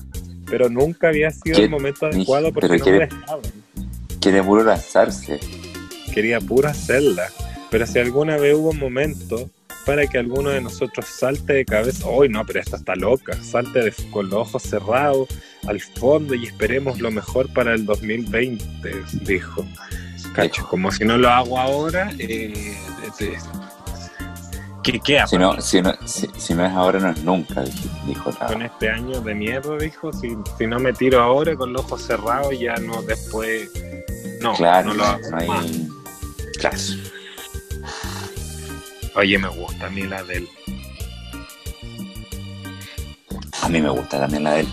Pero 0.47 0.69
nunca 0.69 1.09
había 1.09 1.31
sido 1.31 1.59
el 1.59 1.71
momento 1.71 2.07
adecuado 2.07 2.53
porque 2.53 2.79
no 2.79 2.85
me 2.85 2.99
dejaban 2.99 3.43
Quiere 4.21 4.43
puro 4.43 4.63
lanzarse. 4.63 5.41
quería 6.15 6.41
puro 6.41 6.69
hacerla. 6.69 7.29
Pero 7.71 7.87
si 7.87 7.99
alguna 7.99 8.37
vez 8.37 8.55
hubo 8.55 8.71
un 8.71 8.79
momento 8.79 9.51
para 9.85 10.07
que 10.07 10.19
alguno 10.19 10.51
de 10.51 10.61
nosotros 10.61 11.07
salte 11.07 11.53
de 11.55 11.65
cabeza, 11.65 12.07
hoy 12.07 12.29
no, 12.29 12.45
pero 12.47 12.61
esta 12.61 12.77
está 12.77 12.95
loca, 12.95 13.37
salte 13.43 13.81
de- 13.81 13.95
con 14.11 14.29
los 14.31 14.41
ojos 14.49 14.63
cerrados 14.63 15.29
al 15.67 15.81
fondo 15.81 16.35
y 16.35 16.47
esperemos 16.47 17.01
lo 17.01 17.11
mejor 17.11 17.53
para 17.53 17.75
el 17.75 17.85
2020, 17.85 19.03
dijo. 19.23 19.65
Cacho, 20.35 20.67
como 20.69 20.91
si 20.91 21.05
no 21.05 21.19
lo 21.19 21.29
hago 21.29 21.59
ahora, 21.59 22.11
eh, 22.19 22.75
eh, 23.21 23.37
¿qué, 25.05 25.19
hago? 25.19 25.29
Si 25.29 25.39
no, 25.39 25.61
si, 25.61 25.83
no, 25.83 25.93
si, 26.07 26.29
si 26.39 26.55
no 26.55 26.65
es 26.65 26.73
ahora, 26.73 26.99
no 27.01 27.11
es 27.11 27.23
nunca, 27.23 27.65
dij- 27.65 28.07
dijo 28.07 28.31
la. 28.41 28.47
Con 28.47 28.63
este 28.63 28.89
año 28.91 29.21
de 29.21 29.35
mierda, 29.35 29.77
dijo, 29.79 30.13
si, 30.13 30.37
si 30.59 30.67
no 30.67 30.79
me 30.79 30.93
tiro 30.93 31.21
ahora 31.23 31.55
con 31.57 31.73
los 31.73 31.83
ojos 31.83 32.03
cerrados, 32.03 32.59
ya 32.59 32.77
no 32.77 33.03
después... 33.03 33.69
No, 34.41 34.55
claro, 34.55 34.89
no 34.89 34.95
lo 34.95 35.05
hago 35.05 35.31
no 35.31 35.37
hay. 35.37 35.49
más. 35.49 35.67
Claro. 36.59 36.79
Oye, 39.15 39.39
me 39.39 39.49
gusta 39.49 39.87
a 39.87 39.91
mí 39.91 40.03
la 40.03 40.23
del... 40.25 40.49
A 43.63 43.69
mí 43.69 43.81
me 43.81 43.91
gusta 43.91 44.19
también 44.19 44.45
la 44.45 44.53
de 44.55 44.61
él. 44.61 44.69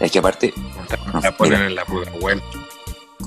Es 0.00 0.10
que 0.10 0.18
aparte, 0.18 0.52
La 1.22 1.32
ponen 1.36 1.52
mira. 1.54 1.66
en 1.66 1.74
la 1.74 1.84
vuelta. 2.20 2.44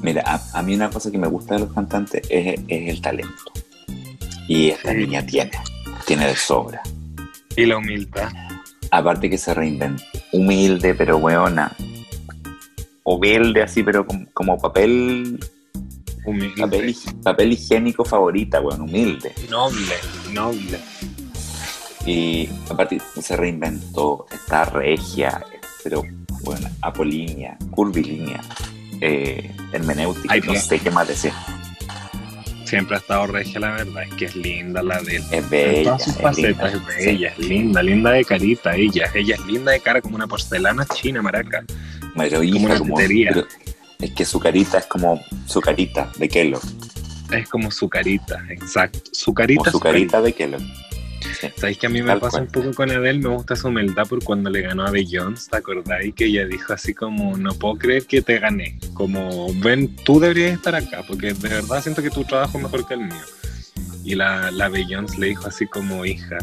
mira, 0.01 0.23
a, 0.25 0.59
a 0.59 0.61
mí 0.63 0.75
una 0.75 0.89
cosa 0.89 1.11
que 1.11 1.17
me 1.17 1.27
gusta 1.27 1.55
de 1.55 1.61
los 1.61 1.73
cantantes 1.73 2.21
es, 2.29 2.59
es 2.67 2.89
el 2.89 3.01
talento. 3.01 3.51
Y 4.47 4.69
esta 4.69 4.91
Sí. 4.91 4.97
niña 4.97 5.25
tiene, 5.25 5.51
tiene 6.05 6.27
de 6.27 6.35
sobra. 6.35 6.81
Y 7.55 7.65
la 7.65 7.77
humildad. 7.77 8.31
Aparte 8.91 9.29
que 9.29 9.37
se 9.37 9.53
reinventa. 9.53 10.03
Humilde, 10.31 10.93
pero 10.95 11.17
weona. 11.17 11.75
Humilde 13.03 13.61
así, 13.63 13.83
pero 13.83 14.05
como, 14.05 14.25
como 14.33 14.57
papel, 14.59 15.39
Humilde. 16.27 16.61
papel, 16.61 16.95
papel 17.23 17.53
higiénico 17.53 18.05
favorita, 18.05 18.61
weón, 18.61 18.81
humilde. 18.81 19.33
Noble, 19.49 19.95
noble. 20.33 20.79
Y 22.05 22.47
aparte 22.69 22.99
se 23.21 23.35
reinventó, 23.35 24.25
está 24.31 24.65
regia, 24.65 25.43
pero 25.83 26.03
bueno, 26.43 26.69
apolínea, 26.81 27.57
curvilínea, 27.71 28.39
eh, 29.01 29.51
hermenéutica, 29.73 30.33
Ay, 30.33 30.41
no 30.41 30.51
bien. 30.51 30.61
sé 30.61 30.79
qué 30.79 30.91
más 30.91 31.07
decir. 31.07 31.31
Siempre 32.65 32.97
ha 32.97 32.99
estado 32.99 33.27
regia, 33.27 33.59
la 33.61 33.71
verdad. 33.71 34.03
Es 34.03 34.13
que 34.15 34.25
es 34.25 34.35
linda 34.35 34.83
la 34.83 35.01
de 35.01 35.15
él. 35.17 35.23
Es 35.31 35.31
En 35.43 35.49
bella, 35.49 35.83
todas 35.83 36.03
sus 36.03 36.15
es 36.17 36.21
facetas 36.21 36.73
linda. 36.73 36.89
es 36.97 37.05
bella, 37.05 37.29
es 37.29 37.39
linda, 37.39 37.83
linda 37.83 38.11
de 38.11 38.25
carita 38.25 38.75
ella. 38.75 39.09
Ella 39.15 39.35
es 39.35 39.45
linda 39.45 39.71
de 39.71 39.79
cara 39.79 40.01
como 40.01 40.15
una 40.17 40.27
porcelana 40.27 40.85
china, 40.85 41.21
maraca. 41.21 41.63
Pero 42.15 42.43
hija, 42.43 42.65
una 42.65 42.77
como- 42.77 42.95
pero 42.97 43.47
es 43.99 44.11
que 44.11 44.25
su 44.25 44.39
carita 44.39 44.77
es 44.79 44.85
como 44.85 45.23
su 45.47 45.59
carita 45.61 46.11
de 46.17 46.29
Kellogg, 46.29 46.63
Es 47.31 47.47
como 47.49 47.71
su 47.71 47.89
carita, 47.89 48.43
exacto. 48.49 48.99
Su 49.11 49.33
carita, 49.33 49.59
como 49.59 49.71
su 49.71 49.79
carita 49.79 50.21
de 50.21 50.33
Kellogg. 50.33 50.61
Sí. 51.41 51.47
¿Sabéis 51.57 51.77
que 51.77 51.87
a 51.87 51.89
mí 51.89 52.01
me 52.01 52.07
Tal 52.09 52.19
pasa 52.19 52.31
cual. 52.37 52.43
un 52.43 52.51
poco 52.51 52.73
con 52.73 52.91
Adele? 52.91 53.19
Me 53.19 53.29
gusta 53.29 53.55
su 53.55 53.67
humildad 53.67 54.07
por 54.07 54.23
cuando 54.23 54.49
le 54.49 54.61
ganó 54.61 54.85
a 54.85 54.91
Beyoncé, 54.91 55.49
¿te 55.49 55.57
acordáis? 55.57 56.13
Que 56.15 56.25
ella 56.25 56.45
dijo 56.45 56.73
así 56.73 56.93
como, 56.93 57.35
no 57.37 57.53
puedo 57.53 57.75
creer 57.75 58.05
que 58.05 58.21
te 58.21 58.39
gané. 58.39 58.79
Como, 58.93 59.53
ven, 59.55 59.93
tú 59.97 60.19
deberías 60.19 60.53
estar 60.53 60.73
acá, 60.75 61.03
porque 61.07 61.33
de 61.33 61.49
verdad 61.49 61.81
siento 61.81 62.01
que 62.01 62.09
tu 62.11 62.23
trabajo 62.23 62.57
es 62.57 62.63
mejor 62.63 62.87
que 62.87 62.93
el 62.93 63.01
mío. 63.01 63.21
Y 64.05 64.15
la, 64.15 64.51
la 64.51 64.69
Beyoncé 64.69 65.17
le 65.19 65.27
dijo 65.27 65.47
así 65.47 65.67
como, 65.67 66.05
hija, 66.05 66.37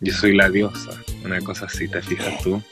yo 0.00 0.12
soy 0.12 0.36
la 0.36 0.50
diosa. 0.50 0.90
Una 1.24 1.40
cosa 1.40 1.64
así, 1.66 1.88
¿te 1.88 2.02
fijas 2.02 2.42
tú? 2.42 2.62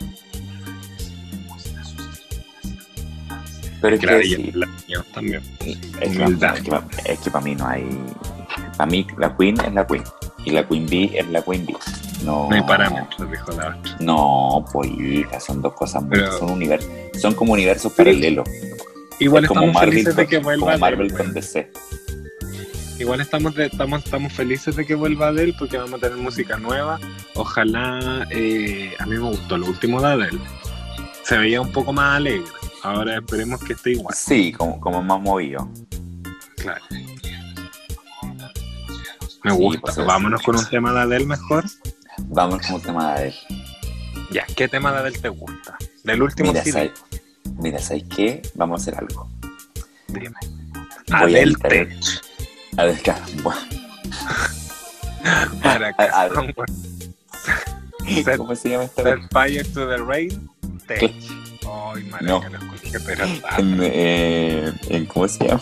Pero 3.82 3.96
es 3.96 4.00
Que 4.00 4.22
sí, 4.22 4.52
también. 5.12 5.42
es 5.60 5.76
que, 6.16 6.22
humildad. 6.22 6.56
es 6.56 6.62
que 6.62 6.70
pa- 6.70 6.84
es 7.04 7.18
que 7.20 7.30
para 7.30 7.44
mí 7.44 7.54
no 7.54 7.66
hay. 7.66 7.86
Para 8.78 8.90
mí 8.90 9.06
la 9.18 9.36
Queen 9.36 9.60
es 9.60 9.74
la 9.74 9.86
Queen 9.86 10.04
y 10.44 10.50
la 10.52 10.66
Queen 10.68 10.86
Bee 10.86 11.10
es 11.14 11.28
la 11.28 11.42
Queen 11.42 11.66
Bee. 11.66 11.76
No, 12.24 12.48
No 12.48 12.54
hay 12.54 12.62
parámetros, 12.62 13.28
dijo 13.30 13.50
la 13.52 13.76
otra. 13.76 13.96
No, 13.98 14.64
pues 14.72 14.88
hija, 14.98 15.40
son 15.40 15.60
dos 15.60 15.74
cosas 15.74 16.02
muy, 16.02 16.10
Pero- 16.12 16.38
son 16.38 16.60
son 17.20 17.34
como 17.34 17.52
universos 17.54 17.92
paralelos. 17.92 18.48
Igual 19.18 19.44
Es 19.44 19.48
como 19.48 19.60
estamos 19.60 19.74
Marvel, 19.74 19.90
felices 19.92 20.16
de 20.16 20.26
que 20.26 20.38
vuelva 20.38 20.66
como 20.66 20.78
Marvel 20.78 21.12
con. 21.12 21.32
DC. 21.34 21.70
Igual 22.98 23.20
estamos, 23.20 23.54
de- 23.56 23.66
estamos, 23.66 24.04
estamos 24.04 24.32
felices 24.32 24.76
de 24.76 24.86
que 24.86 24.94
vuelva 24.94 25.28
Adele 25.28 25.54
porque 25.58 25.76
vamos 25.76 25.94
a 25.94 25.98
tener 25.98 26.16
música 26.18 26.56
nueva. 26.56 27.00
Ojalá, 27.34 28.26
eh, 28.30 28.92
a 28.98 29.06
mí 29.06 29.12
me 29.16 29.20
gustó 29.28 29.58
lo 29.58 29.66
último 29.66 30.00
de 30.00 30.06
Adele. 30.08 30.38
Se 31.24 31.36
veía 31.36 31.60
un 31.60 31.72
poco 31.72 31.92
más 31.92 32.16
alegre. 32.16 32.44
Ahora 32.82 33.16
esperemos 33.18 33.62
que 33.62 33.72
esté 33.74 33.90
igual. 33.92 34.14
Sí, 34.14 34.52
como, 34.52 34.80
como 34.80 35.02
más 35.02 35.20
movido. 35.20 35.68
Claro. 36.56 36.82
Me 39.44 39.50
Sí, 39.50 39.56
gusta. 39.56 39.80
pues, 39.82 39.98
es- 39.98 40.06
Vámonos 40.06 40.42
con 40.42 40.56
un 40.56 40.66
tema 40.68 40.92
de 40.92 41.00
Adele 41.00 41.26
mejor. 41.26 41.64
Vamos 42.28 42.64
con 42.66 42.76
un 42.76 42.82
tema 42.82 43.14
de 43.14 43.28
él. 43.28 43.34
Ya, 44.30 44.44
¿qué 44.56 44.68
tema 44.68 44.92
de 44.92 44.98
Adele 44.98 45.18
te 45.18 45.28
gusta? 45.28 45.76
Del 46.04 46.22
último 46.22 46.52
Mira, 46.52 46.64
CD. 46.64 46.72
¿sabes, 46.72 46.92
mira, 47.58 47.78
¿sabes 47.78 48.04
qué? 48.14 48.42
Vamos 48.54 48.80
a 48.80 48.82
hacer 48.82 48.94
algo. 48.98 49.28
Dime. 50.08 50.34
Voy 50.72 50.84
a 51.10 51.18
Adele 51.18 51.54
Tech. 51.68 51.92
A 52.78 52.84
ver, 52.84 52.98
claro, 53.02 53.22
bueno, 53.42 53.60
Para 55.62 55.92
¿Cómo 58.38 58.54
se 58.56 58.70
llama 58.70 58.84
esta? 58.84 59.02
Set 59.02 59.20
fire 59.30 59.66
to 59.72 59.86
the 59.88 59.98
rain. 59.98 60.48
Tech. 60.86 61.12
Ay, 61.94 62.04
No. 62.22 62.40
que 62.40 62.50
lo 62.50 62.58
escuché, 62.58 63.00
pero. 63.00 63.24
En, 63.24 63.78
eh, 63.82 64.72
en- 64.88 65.06
¿Cómo 65.06 65.26
se 65.28 65.46
llama? 65.48 65.60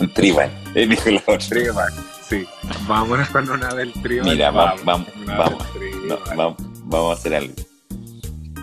Un 0.00 0.12
tribal. 0.12 0.50
Eh, 0.74 0.86
dijo 0.86 1.10
la 1.10 1.18
otra. 1.26 1.38
Tribal, 1.38 1.92
sí. 2.28 2.44
Vámonos 2.86 3.28
con 3.30 3.48
una 3.48 3.72
del 3.74 3.92
tribal. 3.94 4.30
Mira, 4.30 4.50
va- 4.50 4.74
vamos, 4.84 5.08
vamos. 5.26 5.64
No, 6.08 6.18
vamos, 6.36 6.56
vamos 6.84 7.10
a 7.16 7.18
hacer 7.20 7.34
algo. 7.34 7.54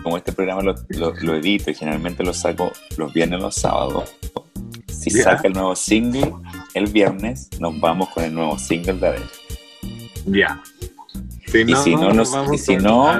Como 0.02 0.16
este 0.16 0.32
programa 0.32 0.62
lo, 0.62 0.74
lo, 0.88 1.14
lo 1.14 1.34
edito 1.36 1.70
y 1.70 1.74
generalmente 1.74 2.24
lo 2.24 2.34
saco 2.34 2.72
los 2.96 3.12
viernes 3.12 3.38
o 3.38 3.42
los 3.44 3.54
sábados, 3.54 4.12
Si 4.88 5.10
Ya. 5.10 5.24
saca 5.24 5.48
el 5.48 5.52
nuevo 5.54 5.74
single 5.76 6.32
el 6.74 6.86
viernes, 6.86 7.48
nos 7.60 7.78
vamos 7.80 8.08
con 8.10 8.24
el 8.24 8.34
nuevo 8.34 8.58
single 8.58 8.94
de 8.94 9.06
Adele. 9.08 9.24
Ya. 10.26 10.60
Si 11.46 11.64
no, 11.64 11.82
si 11.82 11.94
no 11.96 12.12
nos- 12.12 12.30
vamos 12.32 12.54
y 12.54 12.58
si 12.58 12.76
no-. 12.76 13.12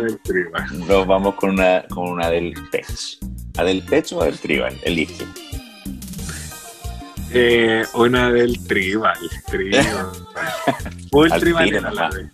Nos 0.88 1.06
vamos 1.06 1.34
con 1.36 1.50
una, 1.50 1.84
con 1.88 2.08
una 2.08 2.30
del 2.30 2.54
Tech. 2.70 2.86
¿Adel 3.56 3.84
Tech 3.86 4.06
o 4.12 4.22
Adel 4.22 4.38
Tribal? 4.38 4.78
Elige. 4.82 5.26
Eh, 7.34 7.84
una 7.94 8.30
del 8.30 8.62
tribal. 8.66 9.18
Tribal. 9.46 9.84
Full 11.10 11.32
Al 11.32 11.40
tribal 11.40 11.68
era 11.72 11.90
la 11.90 12.10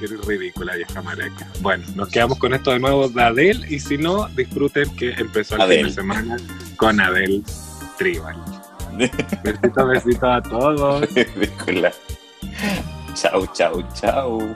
qué 0.00 0.06
ridícula 0.06 0.76
vieja 0.76 1.02
maraca. 1.02 1.46
Bueno, 1.60 1.84
nos 1.94 2.08
quedamos 2.08 2.38
con 2.38 2.54
esto 2.54 2.70
de 2.70 2.78
nuevo 2.78 3.08
de 3.08 3.22
Adele 3.22 3.66
y 3.68 3.80
si 3.80 3.98
no, 3.98 4.28
disfruten 4.28 4.88
que 4.96 5.10
empezó 5.12 5.56
el 5.56 5.62
fin 5.76 5.86
de 5.86 5.92
semana 5.92 6.36
con 6.76 7.00
Adele 7.00 7.42
Tribal. 7.98 8.36
Besitos, 9.44 9.88
besitos 9.88 10.24
a 10.24 10.42
todos. 10.42 11.08
Chau, 13.14 13.46
chau, 13.52 13.82
chau. 13.94 14.54